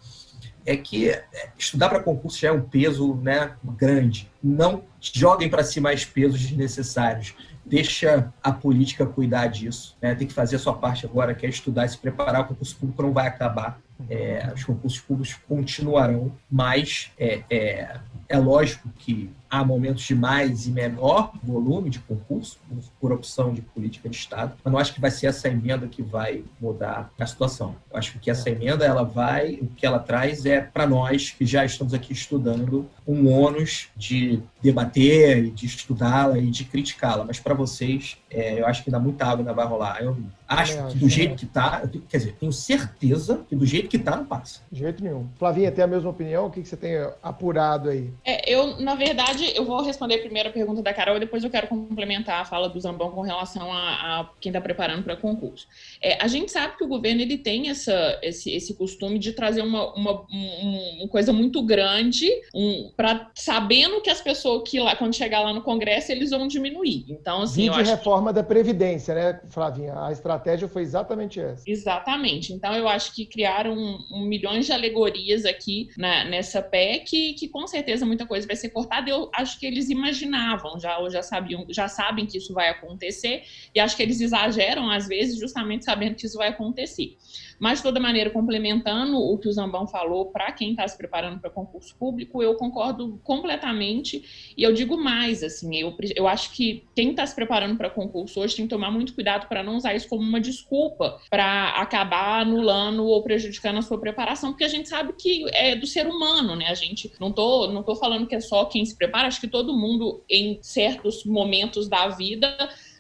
[0.67, 1.25] é que é,
[1.59, 4.31] estudar para concurso já é um peso né, grande.
[4.43, 7.35] Não joguem para si mais pesos desnecessários.
[7.67, 9.97] Deixa a política cuidar disso.
[10.01, 10.15] Né?
[10.15, 12.43] Tem que fazer a sua parte agora, que é estudar e se preparar.
[12.43, 13.81] O concurso público não vai acabar.
[14.11, 20.67] É, os concursos públicos continuarão, mas é, é, é lógico que há momentos de mais
[20.67, 22.59] e menor volume de concurso,
[23.01, 26.03] por opção de política de Estado, mas não acho que vai ser essa emenda que
[26.03, 27.77] vai mudar a situação.
[27.91, 31.47] Eu acho que essa emenda, ela vai, o que ela traz é, para nós, que
[31.47, 37.55] já estamos aqui estudando, um ônus de debater, de estudá-la e de criticá-la, mas para
[37.55, 40.03] vocês, é, eu acho que ainda muita água ainda vai rolar.
[40.03, 40.17] Eu
[40.49, 44.17] acho que do jeito que está, quer dizer, tenho certeza que do jeito que está,
[44.17, 44.61] não passa.
[44.73, 45.29] De jeito nenhum.
[45.39, 46.47] Flavinha, tem a mesma opinião?
[46.47, 48.11] O que, que você tem apurado aí?
[48.25, 51.51] É, eu, na verdade, eu vou responder primeiro a pergunta da Carol e depois eu
[51.51, 55.67] quero complementar a fala do Zambão com relação a, a quem está preparando para concurso.
[56.01, 59.63] É, a gente sabe que o governo ele tem essa, esse, esse costume de trazer
[59.63, 65.15] uma, uma, uma coisa muito grande um, para sabendo que as pessoas que lá, quando
[65.15, 67.05] chegar lá no Congresso, eles vão diminuir.
[67.09, 67.71] Então, assim.
[67.71, 68.37] de reforma que...
[68.37, 69.95] da Previdência, né, Flavinha?
[69.97, 71.65] A estratégia foi exatamente essa.
[71.67, 72.53] Exatamente.
[72.53, 77.49] Então, eu acho que criaram um, um milhões de alegorias aqui na, nessa PEC, que
[77.49, 79.09] com certeza muita coisa vai ser cortada.
[79.09, 83.45] Eu acho que eles imaginavam, já, ou já sabiam, já sabem que isso vai acontecer,
[83.75, 87.17] e acho que eles exageram, às vezes, justamente sabendo que isso vai acontecer.
[87.59, 91.41] Mas, de toda maneira, complementando o que o Zambão falou, para quem está se preparando
[91.41, 94.53] para concurso público, eu concordo completamente.
[94.57, 98.41] E eu digo mais, assim, eu, eu acho que quem está se preparando para concurso
[98.41, 102.41] hoje tem que tomar muito cuidado para não usar isso como uma desculpa para acabar
[102.43, 106.57] anulando ou prejudicando a sua preparação, porque a gente sabe que é do ser humano,
[106.57, 106.67] né?
[106.69, 109.49] A gente não tô, não tô falando que é só quem se prepara, acho que
[109.49, 112.57] todo mundo, em certos momentos da vida,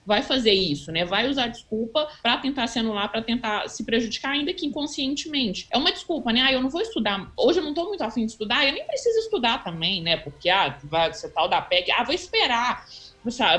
[0.07, 1.05] vai fazer isso, né?
[1.05, 5.67] Vai usar desculpa para tentar se anular, para tentar se prejudicar, ainda que inconscientemente.
[5.71, 6.43] É uma desculpa, né?
[6.43, 7.33] Ah, eu não vou estudar.
[7.37, 10.17] Hoje eu não tô muito afim de estudar, eu nem preciso estudar também, né?
[10.17, 12.87] Porque, ah, vai ser tal da PEC, ah, vou esperar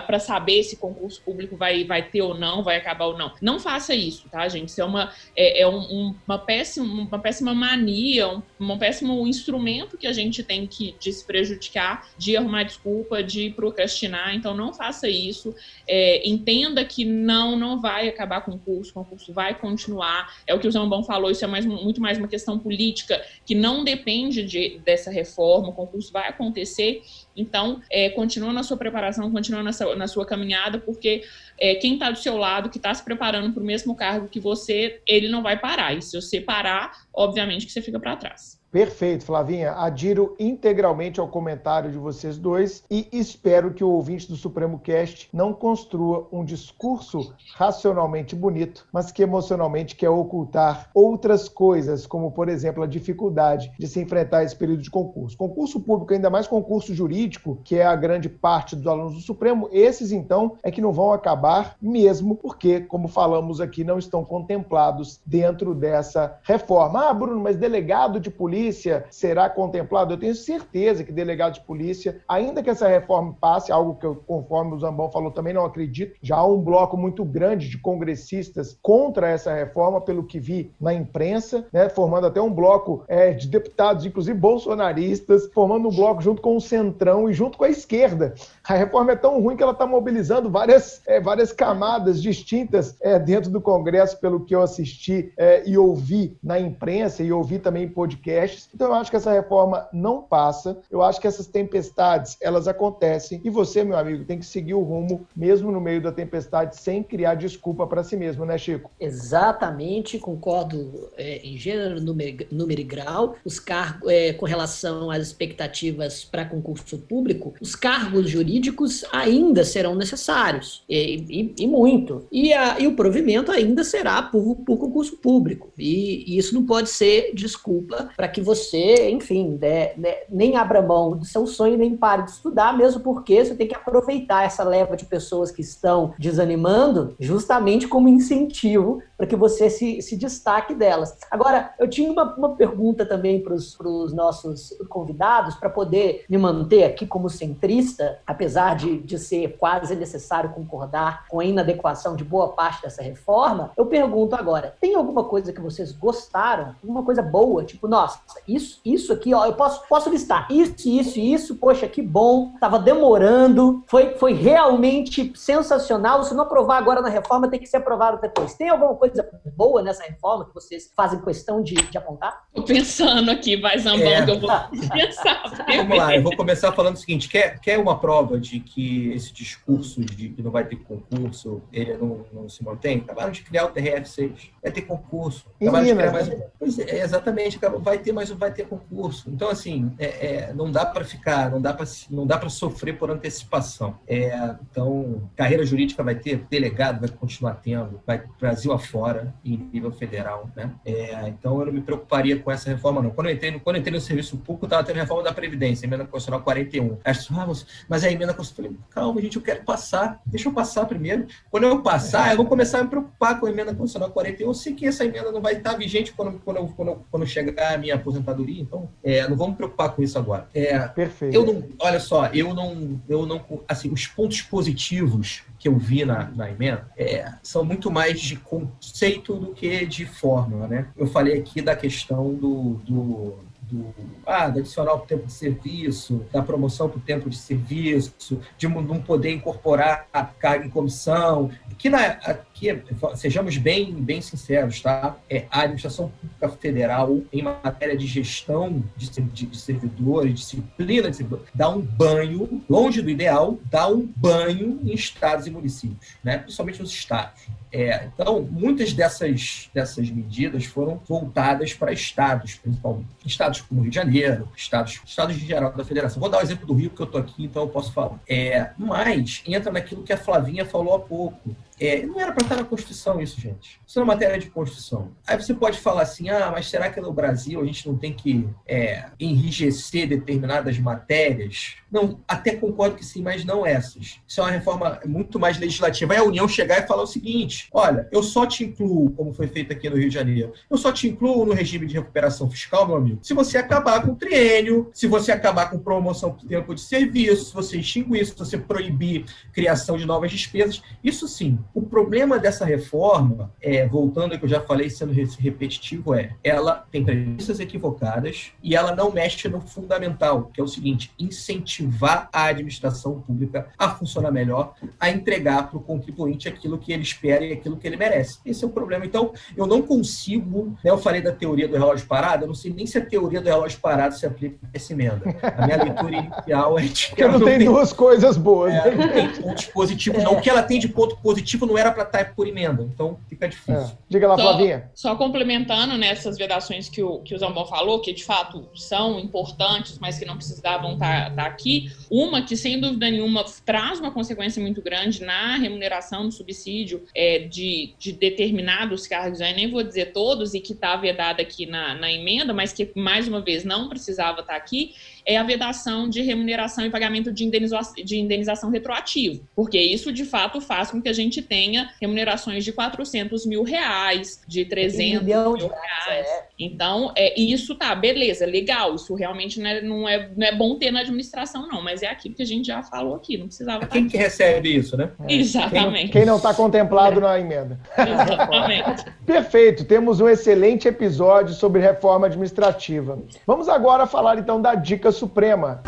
[0.06, 3.32] para saber se concurso público vai, vai ter ou não, vai acabar ou não.
[3.42, 4.70] Não faça isso, tá, gente?
[4.70, 9.98] Isso é uma, é, é um, uma, péssima, uma péssima mania, um, um péssimo instrumento
[9.98, 14.36] que a gente tem que de se prejudicar, de arrumar desculpa, de procrastinar.
[14.36, 15.56] Então, não faça isso.
[15.88, 20.34] É, entenda que não, não vai acabar concurso, concurso vai continuar.
[20.46, 23.56] É o que o Zambão falou, isso é mais, muito mais uma questão política que
[23.56, 27.02] não depende de, dessa reforma, o concurso vai acontecer
[27.36, 31.24] então, é, continua na sua preparação, continua na sua, na sua caminhada, porque
[31.57, 34.40] é, quem está do seu lado, que está se preparando para o mesmo cargo que
[34.40, 35.95] você, ele não vai parar.
[35.95, 38.55] E se você parar, obviamente que você fica para trás.
[38.76, 39.72] Perfeito, Flavinha.
[39.72, 45.30] Adiro integralmente ao comentário de vocês dois e espero que o ouvinte do Supremo Cast
[45.32, 52.50] não construa um discurso racionalmente bonito, mas que emocionalmente quer ocultar outras coisas, como, por
[52.50, 55.38] exemplo, a dificuldade de se enfrentar esse período de concurso.
[55.38, 59.70] Concurso público, ainda mais concurso jurídico, que é a grande parte dos alunos do Supremo,
[59.72, 65.22] esses, então, é que não vão acabar mesmo porque, como falamos aqui, não estão contemplados
[65.26, 67.08] dentro dessa reforma.
[67.08, 70.14] Ah, Bruno, mas delegado de polícia polícia será contemplado?
[70.14, 74.16] Eu tenho certeza que delegado de polícia, ainda que essa reforma passe, algo que eu,
[74.16, 78.78] conforme o Zambão falou, também não acredito, já há um bloco muito grande de congressistas
[78.82, 83.48] contra essa reforma, pelo que vi na imprensa, né, formando até um bloco é, de
[83.48, 88.34] deputados, inclusive bolsonaristas, formando um bloco junto com o Centrão e junto com a esquerda.
[88.68, 93.20] A reforma é tão ruim que ela está mobilizando várias, é, várias camadas distintas é,
[93.20, 97.84] dentro do Congresso, pelo que eu assisti é, e ouvi na imprensa e ouvi também
[97.84, 100.77] em podcast então eu acho que essa reforma não passa.
[100.90, 104.82] Eu acho que essas tempestades, elas acontecem e você, meu amigo, tem que seguir o
[104.82, 108.91] rumo mesmo no meio da tempestade sem criar desculpa para si mesmo, né, Chico?
[108.99, 113.36] Exatamente, concordo é, em gênero, número, número e grau.
[113.44, 119.95] Os cargos, é, com relação às expectativas para concurso público, os cargos jurídicos ainda serão
[119.95, 122.27] necessários e, e, e muito.
[122.32, 125.72] E, a, e, o provimento ainda será por, por concurso público.
[125.77, 130.82] E, e isso não pode ser desculpa para que você, enfim, né, né, nem abra
[130.82, 134.62] mão do seu sonho, nem pare de estudar, mesmo porque você tem que aproveitar essa
[134.62, 140.76] leva de pessoas que estão desanimando justamente como incentivo para que você se, se destaque
[140.76, 141.18] delas.
[141.32, 146.84] Agora, eu tinha uma, uma pergunta também para os nossos convidados, para poder me manter
[146.84, 152.49] aqui como centrista, apesar de, de ser quase necessário concordar com a inadequação de boa
[152.49, 153.72] parte dessa reforma.
[153.78, 156.76] Eu pergunto agora: tem alguma coisa que vocês gostaram?
[156.84, 157.64] Alguma coisa boa?
[157.64, 162.02] Tipo, nossa, isso, isso aqui, ó, eu posso, posso listar isso, isso, isso, poxa, que
[162.02, 166.24] bom, tava demorando, foi, foi realmente sensacional.
[166.24, 168.54] Se não aprovar agora na reforma, tem que ser aprovado depois.
[168.54, 172.46] Tem alguma coisa boa nessa reforma que vocês fazem questão de, de apontar?
[172.54, 174.22] Tô pensando aqui, vai Zambão, é.
[174.22, 174.50] eu vou
[174.90, 175.44] pensar.
[175.68, 179.34] Vamos lá, eu vou começar falando o seguinte: quer, quer uma prova de que esse
[179.34, 183.00] discurso de que não vai ter concurso, ele não, não se mantém?
[183.00, 185.46] Acabaram de criar o TRF6, vai ter concurso.
[185.62, 186.30] Acabaram de criar mais.
[186.60, 189.30] Pois é, exatamente, vai ter mais vai ter concurso.
[189.30, 192.98] Então, assim, é, é, não dá para ficar, não dá para não dá para sofrer
[192.98, 193.98] por antecipação.
[194.08, 199.92] É, então, carreira jurídica vai ter, delegado vai continuar tendo, vai Brasil afora, em nível
[199.92, 200.72] federal, né?
[200.86, 203.12] É, então, eu não me preocuparia com essa reforma, não.
[203.12, 206.06] Quando eu entrei quando eu entrei no serviço público, estava tendo reforma da Previdência, emenda
[206.06, 206.98] constitucional 41.
[207.04, 207.48] Aí, ah,
[207.90, 211.28] mas a emenda constitucional, falei, calma, gente, eu quero passar, deixa eu passar primeiro.
[211.50, 214.48] Quando eu passar, eu vou começar a me preocupar com a emenda constitucional 41.
[214.48, 217.78] Eu sei que essa emenda não vai estar vigente quando, quando, quando, quando chegar a
[217.78, 220.48] minha aposentadoria, então é, não vamos me preocupar com isso agora.
[220.53, 221.34] É, Perfeito.
[221.34, 226.06] Eu não, olha só, eu não, eu não, assim, os pontos positivos que eu vi
[226.06, 230.88] na, na emenda é, são muito mais de conceito do que de fórmula, né?
[230.95, 233.94] Eu falei aqui da questão do, do do
[234.26, 238.40] ah, da adicional para o tempo de serviço, da promoção para o tempo de serviço,
[238.57, 242.18] de não poder incorporar a carga em comissão, que na,
[242.56, 242.82] aqui,
[243.15, 245.18] sejamos bem, bem sinceros, tá?
[245.30, 251.18] É, a administração pública federal, em matéria de gestão de, de, de servidores, disciplina de
[251.18, 256.38] servidores, dá um banho, longe do ideal, dá um banho em estados e municípios, né?
[256.38, 257.44] principalmente nos estados.
[257.72, 263.10] É, então, muitas dessas, dessas medidas foram voltadas para estados, principalmente.
[263.26, 266.22] Estados como Rio de Janeiro, estados, estados de geral da federação.
[266.22, 268.18] Vou dar o um exemplo do Rio, porque eu estou aqui, então eu posso falar.
[268.30, 271.53] É, mas entra naquilo que a Flavinha falou há pouco.
[271.80, 273.80] É, não era para estar na Constituição isso, gente.
[273.86, 275.12] Isso é uma matéria de Constituição.
[275.28, 278.14] Aí você pode falar assim, ah, mas será que no Brasil a gente não tem
[278.14, 281.76] que é, enrijecer determinadas matérias?
[281.92, 284.20] Não, até concordo que sim, mas não essas.
[284.28, 286.14] Isso é uma reforma muito mais legislativa.
[286.14, 289.48] Aí a União chegar e falar o seguinte, olha, eu só te incluo, como foi
[289.48, 292.88] feito aqui no Rio de Janeiro, eu só te incluo no regime de recuperação fiscal,
[292.88, 296.74] meu amigo, se você acabar com o triênio, se você acabar com promoção por tempo
[296.74, 301.60] de serviço, se você extinguir, se você proibir criação de novas despesas, isso sim.
[301.74, 306.86] O problema dessa reforma, é, voltando ao que eu já falei, sendo repetitivo, é ela
[306.92, 312.46] tem premissas equivocadas e ela não mexe no fundamental, que é o seguinte: incentivar a
[312.46, 317.54] administração pública a funcionar melhor, a entregar para o contribuinte aquilo que ele espera e
[317.54, 318.40] aquilo que ele merece.
[318.46, 319.06] Esse é o problema.
[319.06, 322.74] Então, eu não consigo, né, eu falei da teoria do relógio parado, eu não sei
[322.74, 325.24] nem se a teoria do relógio parado se aplica a essa emenda.
[325.42, 328.74] A minha leitura inicial é de que ela não, não tem, tem duas coisas boas.
[328.74, 328.96] É, né?
[328.96, 330.24] não tem pontos positivos, é.
[330.24, 330.34] não.
[330.34, 333.48] O que ela tem de ponto positivo não era para estar por emenda, então fica
[333.48, 333.76] difícil.
[333.76, 333.91] É.
[334.10, 334.90] Diga lá, Flavinha.
[334.94, 339.19] Só complementando nessas né, vedações que o, que o Zambon falou, que de fato são
[339.19, 344.11] importantes, mas que não precisavam estar, estar aqui, uma que sem dúvida nenhuma traz uma
[344.11, 349.84] consequência muito grande na remuneração do subsídio é, de, de determinados cargos, eu nem vou
[349.84, 353.64] dizer todos, e que está vedada aqui na, na emenda, mas que mais uma vez
[353.64, 354.94] não precisava estar aqui,
[355.26, 360.24] é a vedação de remuneração e pagamento de, indeniza de indenização retroativo, porque isso de
[360.24, 365.26] fato faz com que a gente tenha remunerações de 400 mil reais, de 300 um
[365.26, 366.28] mil reais.
[366.28, 366.46] É.
[366.60, 370.76] Então, é, isso tá, beleza, legal, isso realmente não é, não, é, não é bom
[370.76, 373.86] ter na administração, não, mas é aquilo que a gente já falou aqui, não precisava.
[373.88, 375.12] Quem que recebe isso, né?
[375.28, 375.34] É.
[375.34, 376.12] Exatamente.
[376.12, 377.80] Quem não está contemplado na emenda.
[377.98, 379.06] Exatamente.
[379.26, 383.20] Perfeito, temos um excelente episódio sobre reforma administrativa.
[383.46, 385.82] Vamos agora falar então da dica Suprema.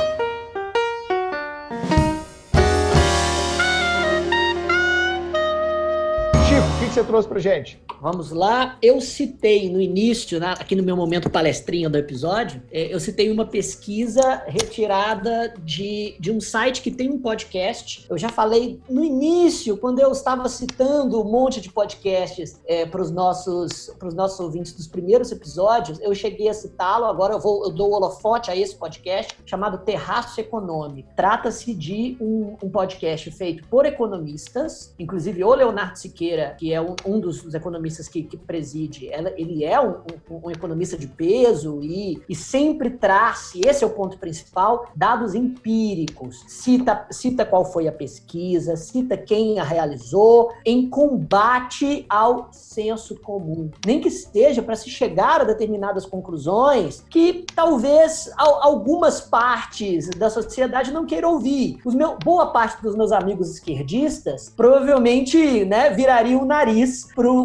[6.97, 7.79] Você trouxe pra gente?
[8.01, 8.77] Vamos lá.
[8.81, 13.31] Eu citei no início, né, aqui no meu momento palestrinha do episódio, é, eu citei
[13.31, 18.05] uma pesquisa retirada de, de um site que tem um podcast.
[18.09, 23.01] Eu já falei no início, quando eu estava citando um monte de podcasts é, para
[23.01, 27.05] os nossos, nossos ouvintes dos primeiros episódios, eu cheguei a citá-lo.
[27.05, 31.09] Agora eu, vou, eu dou holofote a esse podcast chamado Terraço Econômico.
[31.15, 37.15] Trata-se de um, um, podcast feito por economistas, inclusive o Leonardo Siqueira, que é um,
[37.15, 39.95] um dos, dos economistas que, que preside, ela, ele é um,
[40.29, 45.35] um, um, economista de peso e, e sempre traz, esse é o ponto principal, dados
[45.35, 46.43] empíricos.
[46.47, 53.69] Cita, cita qual foi a pesquisa, cita quem a realizou, em combate ao senso comum.
[53.85, 60.91] Nem que seja para se chegar a determinadas conclusões que talvez algumas partes da sociedade
[60.91, 61.79] não queiram ouvir.
[61.83, 66.76] Os meu, boa parte dos meus amigos esquerdistas provavelmente né, virariam o nariz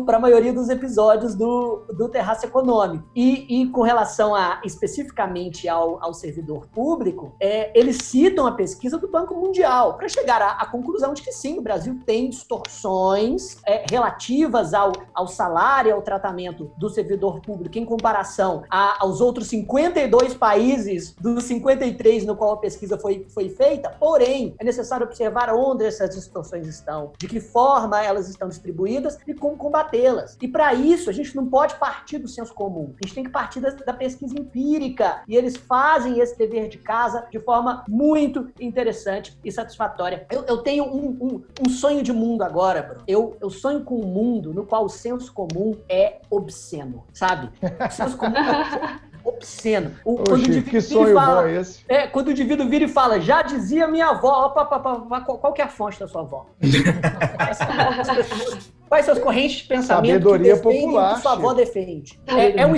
[0.04, 3.04] para a maioria dos episódios do, do Terraço Econômico.
[3.14, 8.98] E, e com relação a especificamente ao, ao servidor público, é, eles citam a pesquisa
[8.98, 13.58] do Banco Mundial para chegar à, à, conclusão de que sim, o Brasil tem distorções
[13.66, 19.20] é, relativas ao, ao salário e ao tratamento do servidor público em comparação a, aos
[19.20, 23.90] outros 52 países dos 53 no qual a pesquisa foi, foi feita.
[23.98, 29.34] Porém, é necessário observar onde essas distorções estão, de que forma elas estão distribuídas e
[29.34, 30.36] como combatê-las.
[30.40, 32.94] E para isso, a gente não pode partir do senso comum.
[33.02, 35.22] A gente tem que partir da, da pesquisa empírica.
[35.28, 40.26] E eles fazem esse dever de casa de forma muito interessante e satisfatória.
[40.30, 43.02] Eu, eu tenho um, um, um, sonho de mundo agora, Bruno.
[43.06, 47.50] Eu, eu sonho com um mundo no qual o senso comum é obsceno, sabe?
[47.62, 49.92] O senso comum é obsceno.
[50.04, 51.84] O, Oxi, quando o que sonho fala, bom é esse?
[51.88, 55.38] É, quando o indivíduo vira e fala, já dizia minha avó, opa, opa, opa, qual,
[55.38, 56.46] qual que é a fonte da sua avó?
[58.92, 62.20] Quais são as correntes de pensamento Sabedoria que popular, que sua avó defende?
[62.26, 62.74] É, é, um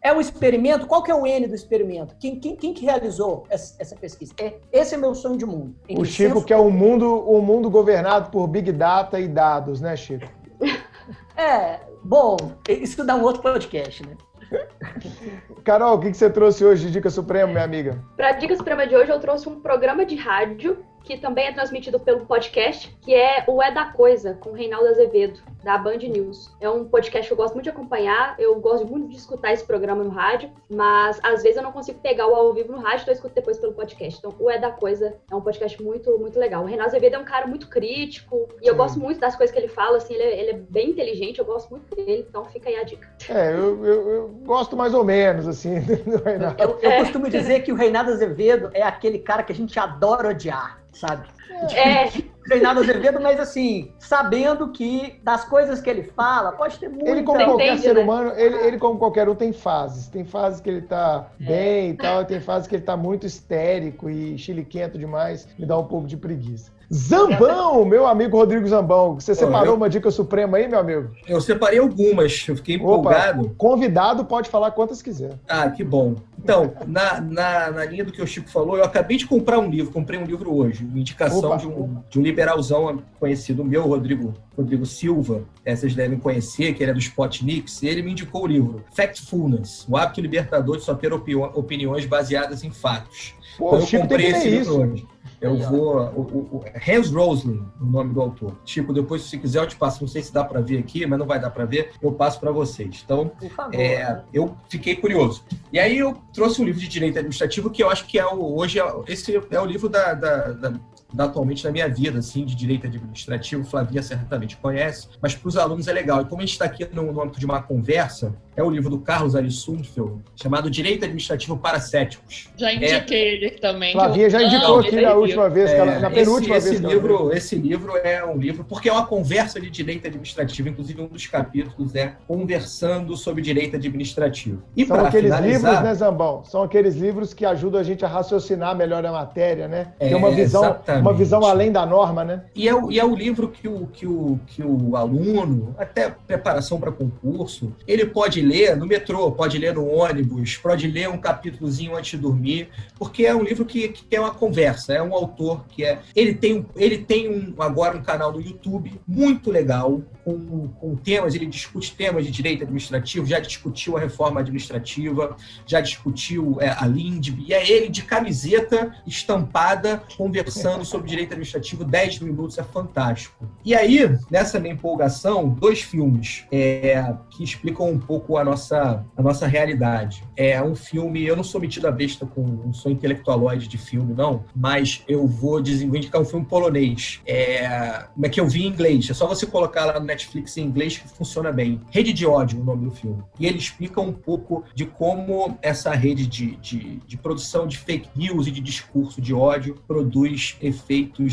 [0.00, 0.86] é um experimento?
[0.86, 2.16] Qual que é o N do experimento?
[2.18, 4.32] Quem, quem, quem que realizou essa, essa pesquisa?
[4.40, 5.76] É, esse é meu sonho de mundo.
[5.90, 6.46] O Chico senso...
[6.46, 10.26] quer um mundo, um mundo governado por Big Data e dados, né, Chico?
[11.36, 12.36] É, bom,
[12.68, 14.16] isso dá um outro podcast, né?
[15.62, 18.02] Carol, o que você trouxe hoje de Dica Suprema, minha amiga?
[18.16, 21.52] Para a Dica Suprema de hoje, eu trouxe um programa de rádio que também é
[21.52, 26.50] transmitido pelo podcast, que é o É da Coisa, com Reinaldo Azevedo, da Band News.
[26.62, 29.66] É um podcast que eu gosto muito de acompanhar, eu gosto muito de escutar esse
[29.66, 33.02] programa no rádio, mas às vezes eu não consigo pegar o ao vivo no rádio,
[33.02, 34.18] então eu escuto depois pelo podcast.
[34.18, 36.62] Então, o É da Coisa é um podcast muito, muito legal.
[36.62, 38.78] O Reinaldo Azevedo é um cara muito crítico, e eu Sim.
[38.78, 41.44] gosto muito das coisas que ele fala, assim, ele é, ele é, bem inteligente, eu
[41.44, 43.06] gosto muito dele, então fica aí a dica.
[43.28, 46.62] É, eu, eu, eu gosto mais ou menos, assim, do Reinaldo.
[46.62, 46.98] Eu, eu é.
[47.00, 51.28] costumo dizer que o Reinaldo Azevedo é aquele cara que a gente adora odiar sabe?
[51.74, 52.08] É.
[52.48, 57.06] Reinaldo Azevedo, mas assim, sabendo que das coisas que ele fala, pode ter muito.
[57.06, 58.02] Ele, como qualquer Entende, ser né?
[58.02, 60.08] humano, ele, ele, como qualquer um, tem fases.
[60.08, 61.44] Tem fases que ele tá é.
[61.44, 65.78] bem e tal, tem fases que ele tá muito histérico e chiliquento demais, me dá
[65.78, 66.72] um pouco de preguiça.
[66.92, 69.20] Zambão, meu amigo Rodrigo Zambão.
[69.20, 69.74] Você separou eu...
[69.74, 71.10] uma dica suprema aí, meu amigo?
[71.26, 73.42] Eu separei algumas, eu fiquei empolgado.
[73.42, 75.32] Opa, convidado pode falar quantas quiser.
[75.46, 76.16] Ah, que bom.
[76.42, 79.68] Então, na, na, na, linha do que o Chico falou, eu acabei de comprar um
[79.68, 84.34] livro, comprei um livro hoje, uma indicação de um, de um liberalzão conhecido meu, Rodrigo,
[84.56, 88.46] Rodrigo Silva, é, vocês devem conhecer, que ele é do Spotniks, ele me indicou o
[88.46, 93.34] livro Factfulness, o hábito libertador de só ter opiniões baseadas em fatos.
[93.58, 94.80] Pô, então, eu comprei esse livro isso.
[94.80, 95.06] hoje.
[95.40, 95.96] Eu vou.
[96.10, 96.20] O,
[96.56, 98.56] o, Hans Rosling, o nome do autor.
[98.64, 100.00] Tipo, depois, se quiser, eu te passo.
[100.00, 101.92] Não sei se dá para ver aqui, mas não vai dar para ver.
[102.02, 103.02] Eu passo para vocês.
[103.04, 103.30] Então,
[103.72, 105.44] é, eu fiquei curioso.
[105.72, 108.56] E aí eu trouxe um livro de direito administrativo que eu acho que é o,
[108.56, 110.72] hoje é, esse é o livro da, da, da
[111.16, 115.88] atualmente na minha vida, assim, de direito administrativo, Flavia certamente conhece, mas para os alunos
[115.88, 116.20] é legal.
[116.20, 118.90] E como a gente está aqui no, no, âmbito de uma conversa, é o livro
[118.90, 122.48] do Carlos Sundfeld, chamado Direito Administrativo para Céticos.
[122.56, 123.34] Já indiquei é...
[123.34, 123.92] ele também.
[123.92, 126.82] Flavia já indicou aqui na última vez, é, na penúltima esse, vez.
[126.82, 131.00] Esse livro, esse livro é um livro, porque é uma conversa de direito administrativo, inclusive
[131.00, 134.62] um dos capítulos é Conversando sobre Direito Administrativo.
[134.76, 135.70] E São aqueles finalizar...
[135.70, 136.44] livros, né, Zambão?
[136.44, 139.92] São aqueles livros que ajudam a gente a raciocinar melhor a matéria, né?
[139.98, 142.44] Ter uma visão exatamente uma visão além da norma, né?
[142.54, 146.10] E é, o, e é o livro que o, que, o, que o aluno, até
[146.10, 151.18] preparação para concurso, ele pode ler no metrô, pode ler no ônibus, pode ler um
[151.18, 152.68] capítulozinho antes de dormir,
[152.98, 156.00] porque é um livro que, que é uma conversa, é um autor que é.
[156.14, 161.34] Ele tem, ele tem um, agora um canal no YouTube muito legal, com, com temas,
[161.34, 166.86] ele discute temas de direito administrativo, já discutiu a reforma administrativa, já discutiu é, a
[166.86, 173.48] LINDB, e é ele de camiseta estampada conversando sobre direito administrativo 10 minutos, é fantástico.
[173.64, 179.22] E aí, nessa minha empolgação, dois filmes é, que explicam um pouco a nossa, a
[179.22, 180.24] nossa realidade.
[180.36, 184.14] É um filme, eu não sou metido a besta com, não sou intelectualoide de filme,
[184.14, 187.20] não, mas eu vou, indicar um filme polonês.
[187.26, 189.10] É, como é que eu vi em inglês?
[189.10, 191.80] É só você colocar lá no Netflix em inglês que funciona bem.
[191.90, 193.22] Rede de ódio, o nome do filme.
[193.38, 198.08] E ele explica um pouco de como essa rede de, de, de produção de fake
[198.16, 200.77] news e de discurso de ódio produz efeitos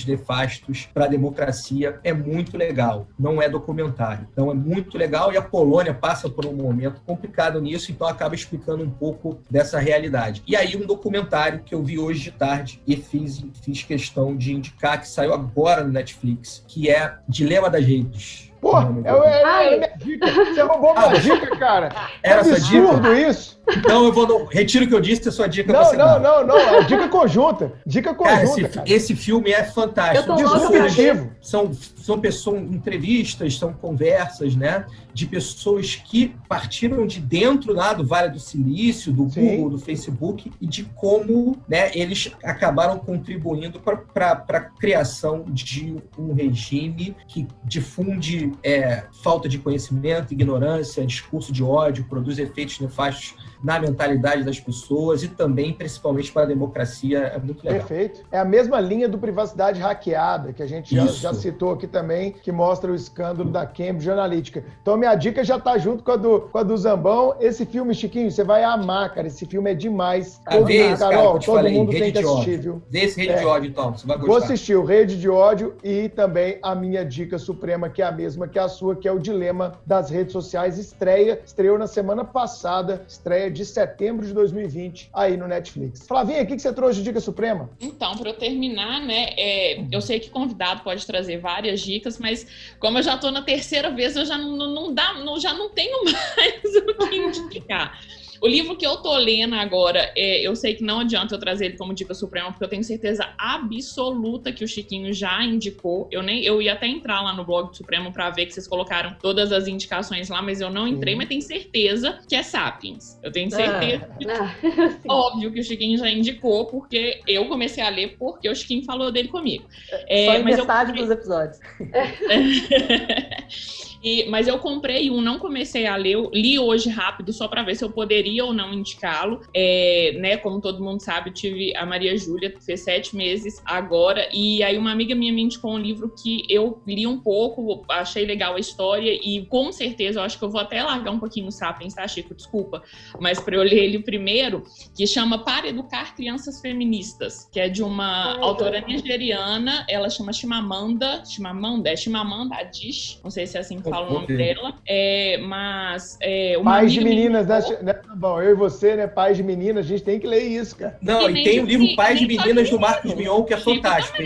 [0.05, 1.99] nefastos para a democracia.
[2.03, 3.07] É muito legal.
[3.17, 4.27] Não é documentário.
[4.31, 8.35] Então é muito legal e a Polônia passa por um momento complicado nisso, então acaba
[8.35, 10.43] explicando um pouco dessa realidade.
[10.47, 14.53] E aí um documentário que eu vi hoje de tarde e fiz, fiz questão de
[14.53, 18.51] indicar que saiu agora no Netflix, que é Dilema das Redes.
[18.65, 20.25] Pô, é, é, é, minha dica.
[20.25, 21.89] Você roubou minha ah, dica, cara.
[22.23, 23.29] Era é absurdo dica?
[23.29, 23.61] isso.
[23.69, 24.45] Então eu vou.
[24.45, 26.83] Retiro o que eu disse, a sua dica não, você Não, não, não, não.
[26.83, 27.73] Dica conjunta.
[27.85, 28.35] Dica conjunta.
[28.35, 28.89] Cara, esse, cara.
[28.89, 30.35] esse filme é fantástico.
[30.35, 31.31] Disruptivo.
[31.41, 34.85] São, são pessoas, entrevistas, são conversas, né?
[35.13, 39.57] De pessoas que partiram de dentro lá do Vale do Silício, do Sim.
[39.57, 46.33] Google, do Facebook, e de como né, eles acabaram contribuindo para a criação de um
[46.33, 53.35] regime que difunde é, falta de conhecimento, ignorância, discurso de ódio, produz efeitos nefastos
[53.65, 57.17] na mentalidade das pessoas e também, principalmente, para a democracia.
[57.17, 57.79] É muito legal.
[57.79, 58.23] Perfeito.
[58.31, 62.31] É a mesma linha do privacidade hackeada, que a gente já, já, citou aqui também,
[62.31, 64.63] que mostra o escândalo da Cambridge Analytica.
[64.83, 67.35] Então, minha dica já está junto com a, do, com a do Zambão.
[67.39, 69.25] Esse filme, Chiquinho, você vai amar, cara.
[69.25, 70.39] Esse filme é demais.
[70.45, 72.83] Ah, todo, vê Carol, cara, todo falei, mundo tem que assistir, viu?
[72.87, 73.37] Vê esse Rede é.
[73.39, 73.93] de Ódio, então.
[73.93, 74.31] Você vai gostar.
[74.31, 78.11] Vou assistir o Rede de Ódio e também a minha dica suprema, que é a
[78.11, 80.77] mesma que a sua, que é o Dilema das Redes Sociais.
[80.77, 86.05] Estreia, estreou na semana passada, estreia de setembro de 2020 aí no Netflix.
[86.05, 87.69] Flavinha, o que você trouxe de dica suprema?
[87.79, 92.45] Então, para eu terminar, né, é, eu sei que convidado pode trazer várias dicas, mas
[92.79, 95.69] como eu já estou na terceira vez, eu já não, não, dá, não, já não
[95.69, 97.99] tenho mais o que indicar.
[98.41, 101.65] O livro que eu tô lendo agora, é, eu sei que não adianta eu trazer
[101.65, 106.07] ele como dica suprema, porque eu tenho certeza absoluta que o Chiquinho já indicou.
[106.11, 108.67] Eu nem eu ia até entrar lá no blog do Supremo para ver que vocês
[108.67, 111.17] colocaram todas as indicações lá, mas eu não entrei, Sim.
[111.17, 113.19] mas tenho certeza que é Sapiens.
[113.23, 114.05] Eu tenho certeza.
[114.27, 114.55] Ah.
[115.07, 119.11] óbvio que o Chiquinho já indicou, porque eu comecei a ler porque o Chiquinho falou
[119.11, 119.65] dele comigo.
[120.07, 120.97] É, Só em mas metade eu...
[120.97, 121.59] dos episódios.
[124.05, 127.73] E, mas eu comprei um, não comecei a ler, li hoje rápido só para ver
[127.75, 129.41] se eu poderia ou não indicá-lo.
[129.51, 134.29] É, né, como todo mundo sabe, eu tive a Maria Júlia, fez sete meses agora,
[134.31, 138.25] e aí uma amiga minha me indicou um livro que eu li um pouco, achei
[138.25, 141.47] legal a história, e com certeza eu acho que eu vou até largar um pouquinho
[141.47, 142.35] o Sapiens, tá, Chico?
[142.35, 142.83] Desculpa,
[143.19, 144.63] mas para eu ler ele primeiro,
[144.95, 150.31] que chama Para Educar Crianças Feministas, que é de uma Ai, autora nigeriana, ela chama
[150.31, 154.75] Chimamanda, Chimamanda, é Chimamanda Adichie, não sei se é assim que falo o nome dela.
[154.87, 156.17] É, mas.
[156.21, 157.59] É, Pais de meninas, né?
[157.81, 157.95] né?
[158.15, 159.07] Bom, eu e você, né?
[159.07, 160.97] Pais de meninas, a gente tem que ler isso, cara.
[161.01, 163.75] Não, e, e tem o livro Pais de Meninas do Marcos Mion, que é Chico
[163.75, 164.23] fantástico.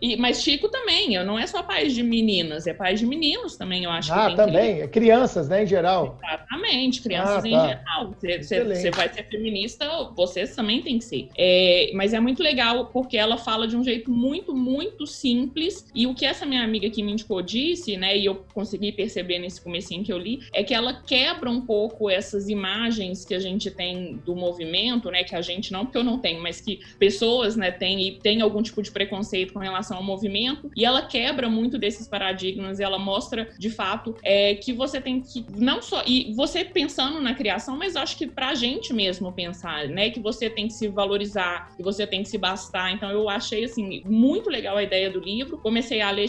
[0.00, 3.56] E, mas Chico também, eu não é só pais de meninas, é pais de meninos
[3.56, 4.12] também, eu acho.
[4.12, 4.76] Ah, também.
[4.76, 4.82] Que...
[4.82, 6.18] É crianças, né, em geral.
[6.22, 7.48] Exatamente, crianças ah, tá.
[7.48, 8.14] em geral.
[8.18, 11.28] Você, vai ser feminista, vocês também tem que ser.
[11.36, 15.86] É, mas é muito legal porque ela fala de um jeito muito, muito simples.
[15.94, 19.09] E o que essa minha amiga que me indicou disse, né, e eu consegui perceber
[19.10, 23.34] perceber nesse comecinho que eu li, é que ela quebra um pouco essas imagens que
[23.34, 25.24] a gente tem do movimento, né?
[25.24, 28.40] Que a gente não, porque eu não tenho, mas que pessoas, né, têm e tem
[28.40, 32.82] algum tipo de preconceito com relação ao movimento, e ela quebra muito desses paradigmas e
[32.82, 37.34] ela mostra, de fato, é, que você tem que não só e você pensando na
[37.34, 41.74] criação, mas acho que pra gente mesmo pensar, né, que você tem que se valorizar,
[41.76, 42.92] que você tem que se bastar.
[42.92, 45.58] Então eu achei assim muito legal a ideia do livro.
[45.58, 46.28] Comecei a ler,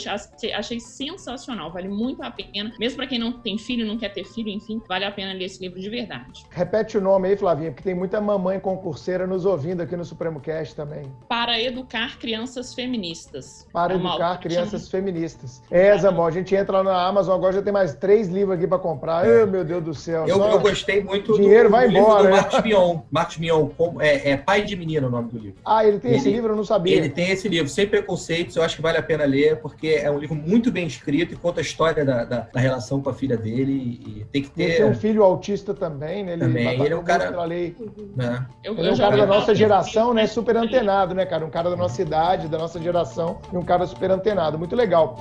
[0.54, 4.24] achei sensacional, vale muito a pena mesmo para quem não tem filho, não quer ter
[4.26, 6.46] filho, enfim, vale a pena ler esse livro de verdade.
[6.50, 10.40] Repete o nome aí, Flavinha, porque tem muita mamãe concurseira nos ouvindo aqui no Supremo
[10.40, 11.12] Cast também.
[11.28, 13.68] Para educar crianças feministas.
[13.72, 15.62] Para é educar crianças feministas.
[15.70, 18.68] É, Zamol, a gente entra lá na Amazon, agora já tem mais três livros aqui
[18.68, 19.28] para comprar.
[19.28, 19.46] É.
[19.46, 20.28] meu Deus do céu.
[20.28, 23.00] Eu, eu gostei muito dinheiro do, vai do embora, livro do Marcos Mion.
[23.12, 23.70] Marcos Mion,
[24.00, 25.60] é, é, Pai de Menino o nome do livro.
[25.66, 26.54] Ah, ele tem ele, esse livro?
[26.54, 26.96] Eu não sabia.
[26.96, 30.10] Ele tem esse livro, Sem Preconceitos, eu acho que vale a pena ler, porque é
[30.10, 33.14] um livro muito bem escrito e conta a história da, da, da relação com a
[33.14, 34.64] filha dele e tem que ter.
[34.64, 36.34] Ele tem um filho autista também, né?
[36.34, 37.44] Ele também, ele é um cara.
[37.44, 37.76] Lei.
[38.16, 38.46] Né?
[38.64, 40.28] Eu, ele é um cara da nossa geração, né?
[40.28, 41.46] Super antenado, né, cara?
[41.46, 44.58] Um cara da nossa idade, da nossa geração, e um cara super antenado.
[44.58, 45.18] Muito legal.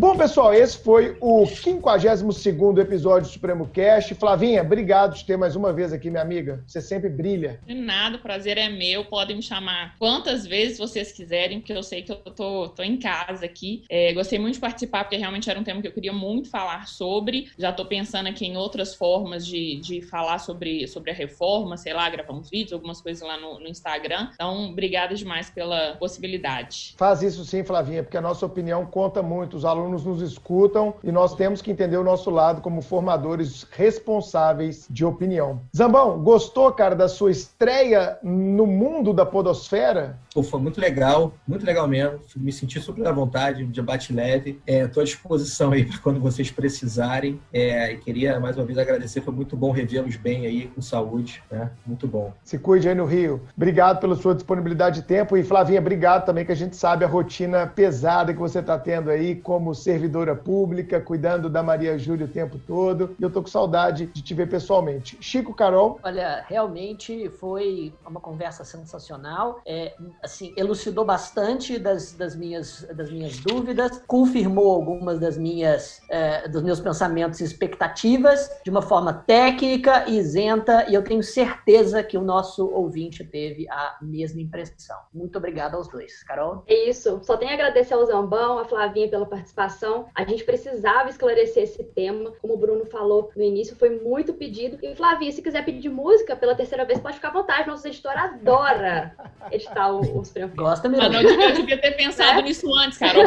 [0.00, 4.14] Bom, pessoal, esse foi o 52º episódio do Supremo Cast.
[4.14, 6.64] Flavinha, obrigado de ter mais uma vez aqui, minha amiga.
[6.66, 7.60] Você sempre brilha.
[7.66, 9.04] De nada, o prazer é meu.
[9.04, 12.96] Podem me chamar quantas vezes vocês quiserem, porque eu sei que eu tô, tô em
[12.96, 13.82] casa aqui.
[13.90, 16.88] É, gostei muito de participar, porque realmente era um tema que eu queria muito falar
[16.88, 17.50] sobre.
[17.58, 21.92] Já tô pensando aqui em outras formas de, de falar sobre, sobre a reforma, sei
[21.92, 24.30] lá, gravar uns vídeos, algumas coisas lá no, no Instagram.
[24.32, 26.94] Então, obrigada demais pela possibilidade.
[26.96, 29.58] Faz isso sim, Flavinha, porque a nossa opinião conta muito.
[29.58, 33.66] Os alunos alunos nos escutam e nós temos que entender o nosso lado como formadores
[33.72, 35.60] responsáveis de opinião.
[35.76, 40.18] Zambão, gostou, cara, da sua estreia no mundo da podosfera?
[40.32, 42.20] Pô, foi muito legal, muito legal mesmo.
[42.36, 44.60] Me senti super à vontade, um debate leve.
[44.66, 47.40] Estou é, à disposição aí para quando vocês precisarem.
[47.52, 51.42] É, e queria mais uma vez agradecer, foi muito bom revê-los bem aí, com saúde,
[51.50, 51.70] né?
[51.84, 52.32] Muito bom.
[52.44, 53.40] Se cuide aí no Rio.
[53.56, 55.36] Obrigado pela sua disponibilidade de tempo.
[55.36, 59.10] E Flavinha, obrigado também, que a gente sabe a rotina pesada que você está tendo
[59.10, 63.16] aí como servidora pública, cuidando da Maria Júlia o tempo todo.
[63.18, 65.16] E eu tô com saudade de te ver pessoalmente.
[65.20, 65.98] Chico Carol.
[66.02, 69.60] Olha, realmente foi uma conversa sensacional.
[69.66, 76.48] É, assim, elucidou bastante das, das, minhas, das minhas dúvidas, confirmou algumas das minhas, é,
[76.48, 80.86] dos meus pensamentos e expectativas de uma forma técnica e isenta.
[80.88, 84.98] E eu tenho certeza que o nosso ouvinte teve a mesma impressão.
[85.12, 86.22] Muito obrigado aos dois.
[86.24, 86.62] Carol?
[86.66, 87.20] É isso.
[87.22, 90.06] Só tenho a agradecer ao Zambão, a Flavinha pela participação participação.
[90.14, 94.78] A gente precisava esclarecer esse tema, como o Bruno falou no início, foi muito pedido.
[94.82, 97.68] E Flavinha, se quiser pedir música pela terceira vez, pode ficar à vontade.
[97.68, 99.14] Nosso editor adora
[99.50, 100.56] editar os prêmios.
[100.56, 101.08] Gosta mesmo.
[101.08, 102.42] Mas não, eu devia ter pensado é?
[102.42, 103.22] nisso antes, Carol.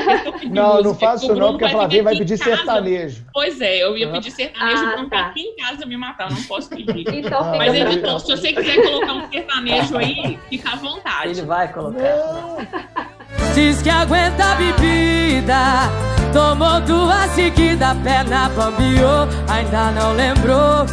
[0.49, 3.25] Não, música, não faço isso não, porque a Flavinha vai pedir sertanejo.
[3.33, 5.27] Pois é, eu ia pedir sertanejo, ah, não tá.
[5.27, 7.03] aqui em casa me matar, não posso pedir.
[7.23, 11.29] Então, Mas editor, se você quiser colocar um sertanejo aí, fica à vontade.
[11.31, 12.01] Ele vai colocar.
[12.01, 13.12] Não.
[13.53, 15.89] Diz que aguenta a bebida.
[16.33, 20.85] Tomou duas seguidas, perna bambiou Ainda não lembrou.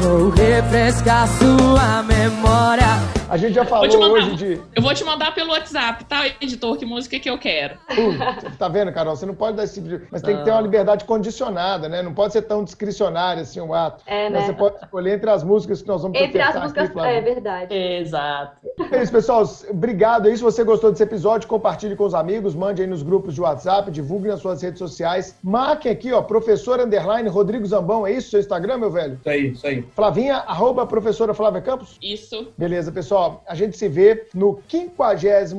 [0.00, 4.60] Vou refrescar sua memória A gente já falou mandar, hoje de.
[4.74, 6.76] Eu vou te mandar pelo WhatsApp, tá, editor?
[6.76, 7.74] Que música que eu quero.
[7.90, 9.16] Uh, tá vendo, Carol?
[9.16, 10.06] Você não pode dar esse tipo de.
[10.10, 12.02] Mas tem que ter uma liberdade condicionada, né?
[12.02, 14.02] Não pode ser tão discricionário assim o ato.
[14.06, 14.46] É, Mas né?
[14.46, 16.90] você pode escolher entre as músicas que nós vamos Entre as músicas.
[16.90, 17.00] aqui.
[17.00, 17.74] É verdade.
[17.74, 18.56] Exato.
[18.92, 19.44] É isso, pessoal.
[19.70, 20.36] Obrigado aí.
[20.36, 23.90] Se você gostou desse episódio, compartilhe com os amigos, mande aí nos grupos de WhatsApp,
[23.90, 25.38] divulgue nas suas redes sociais.
[25.42, 28.06] Marquem aqui, ó, professor underline Rodrigo Zambão.
[28.06, 29.14] É isso seu Instagram, meu velho?
[29.14, 29.82] Isso aí, isso aí.
[29.94, 31.96] Flavinha, arroba professora Flávia Campos.
[32.02, 32.48] Isso.
[32.58, 33.13] Beleza, pessoal.
[33.46, 35.52] A gente se vê no 53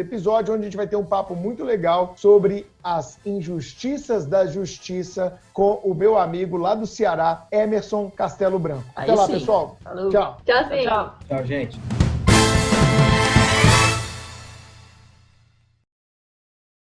[0.00, 5.38] episódio, onde a gente vai ter um papo muito legal sobre as injustiças da justiça
[5.52, 8.84] com o meu amigo lá do Ceará, Emerson Castelo Branco.
[8.94, 9.32] Até Aí lá, sim.
[9.32, 9.76] pessoal.
[9.82, 10.10] Falou.
[10.10, 10.36] Tchau.
[10.44, 10.84] Tchau, sim.
[10.84, 11.14] Tchau.
[11.28, 12.09] Tchau, gente.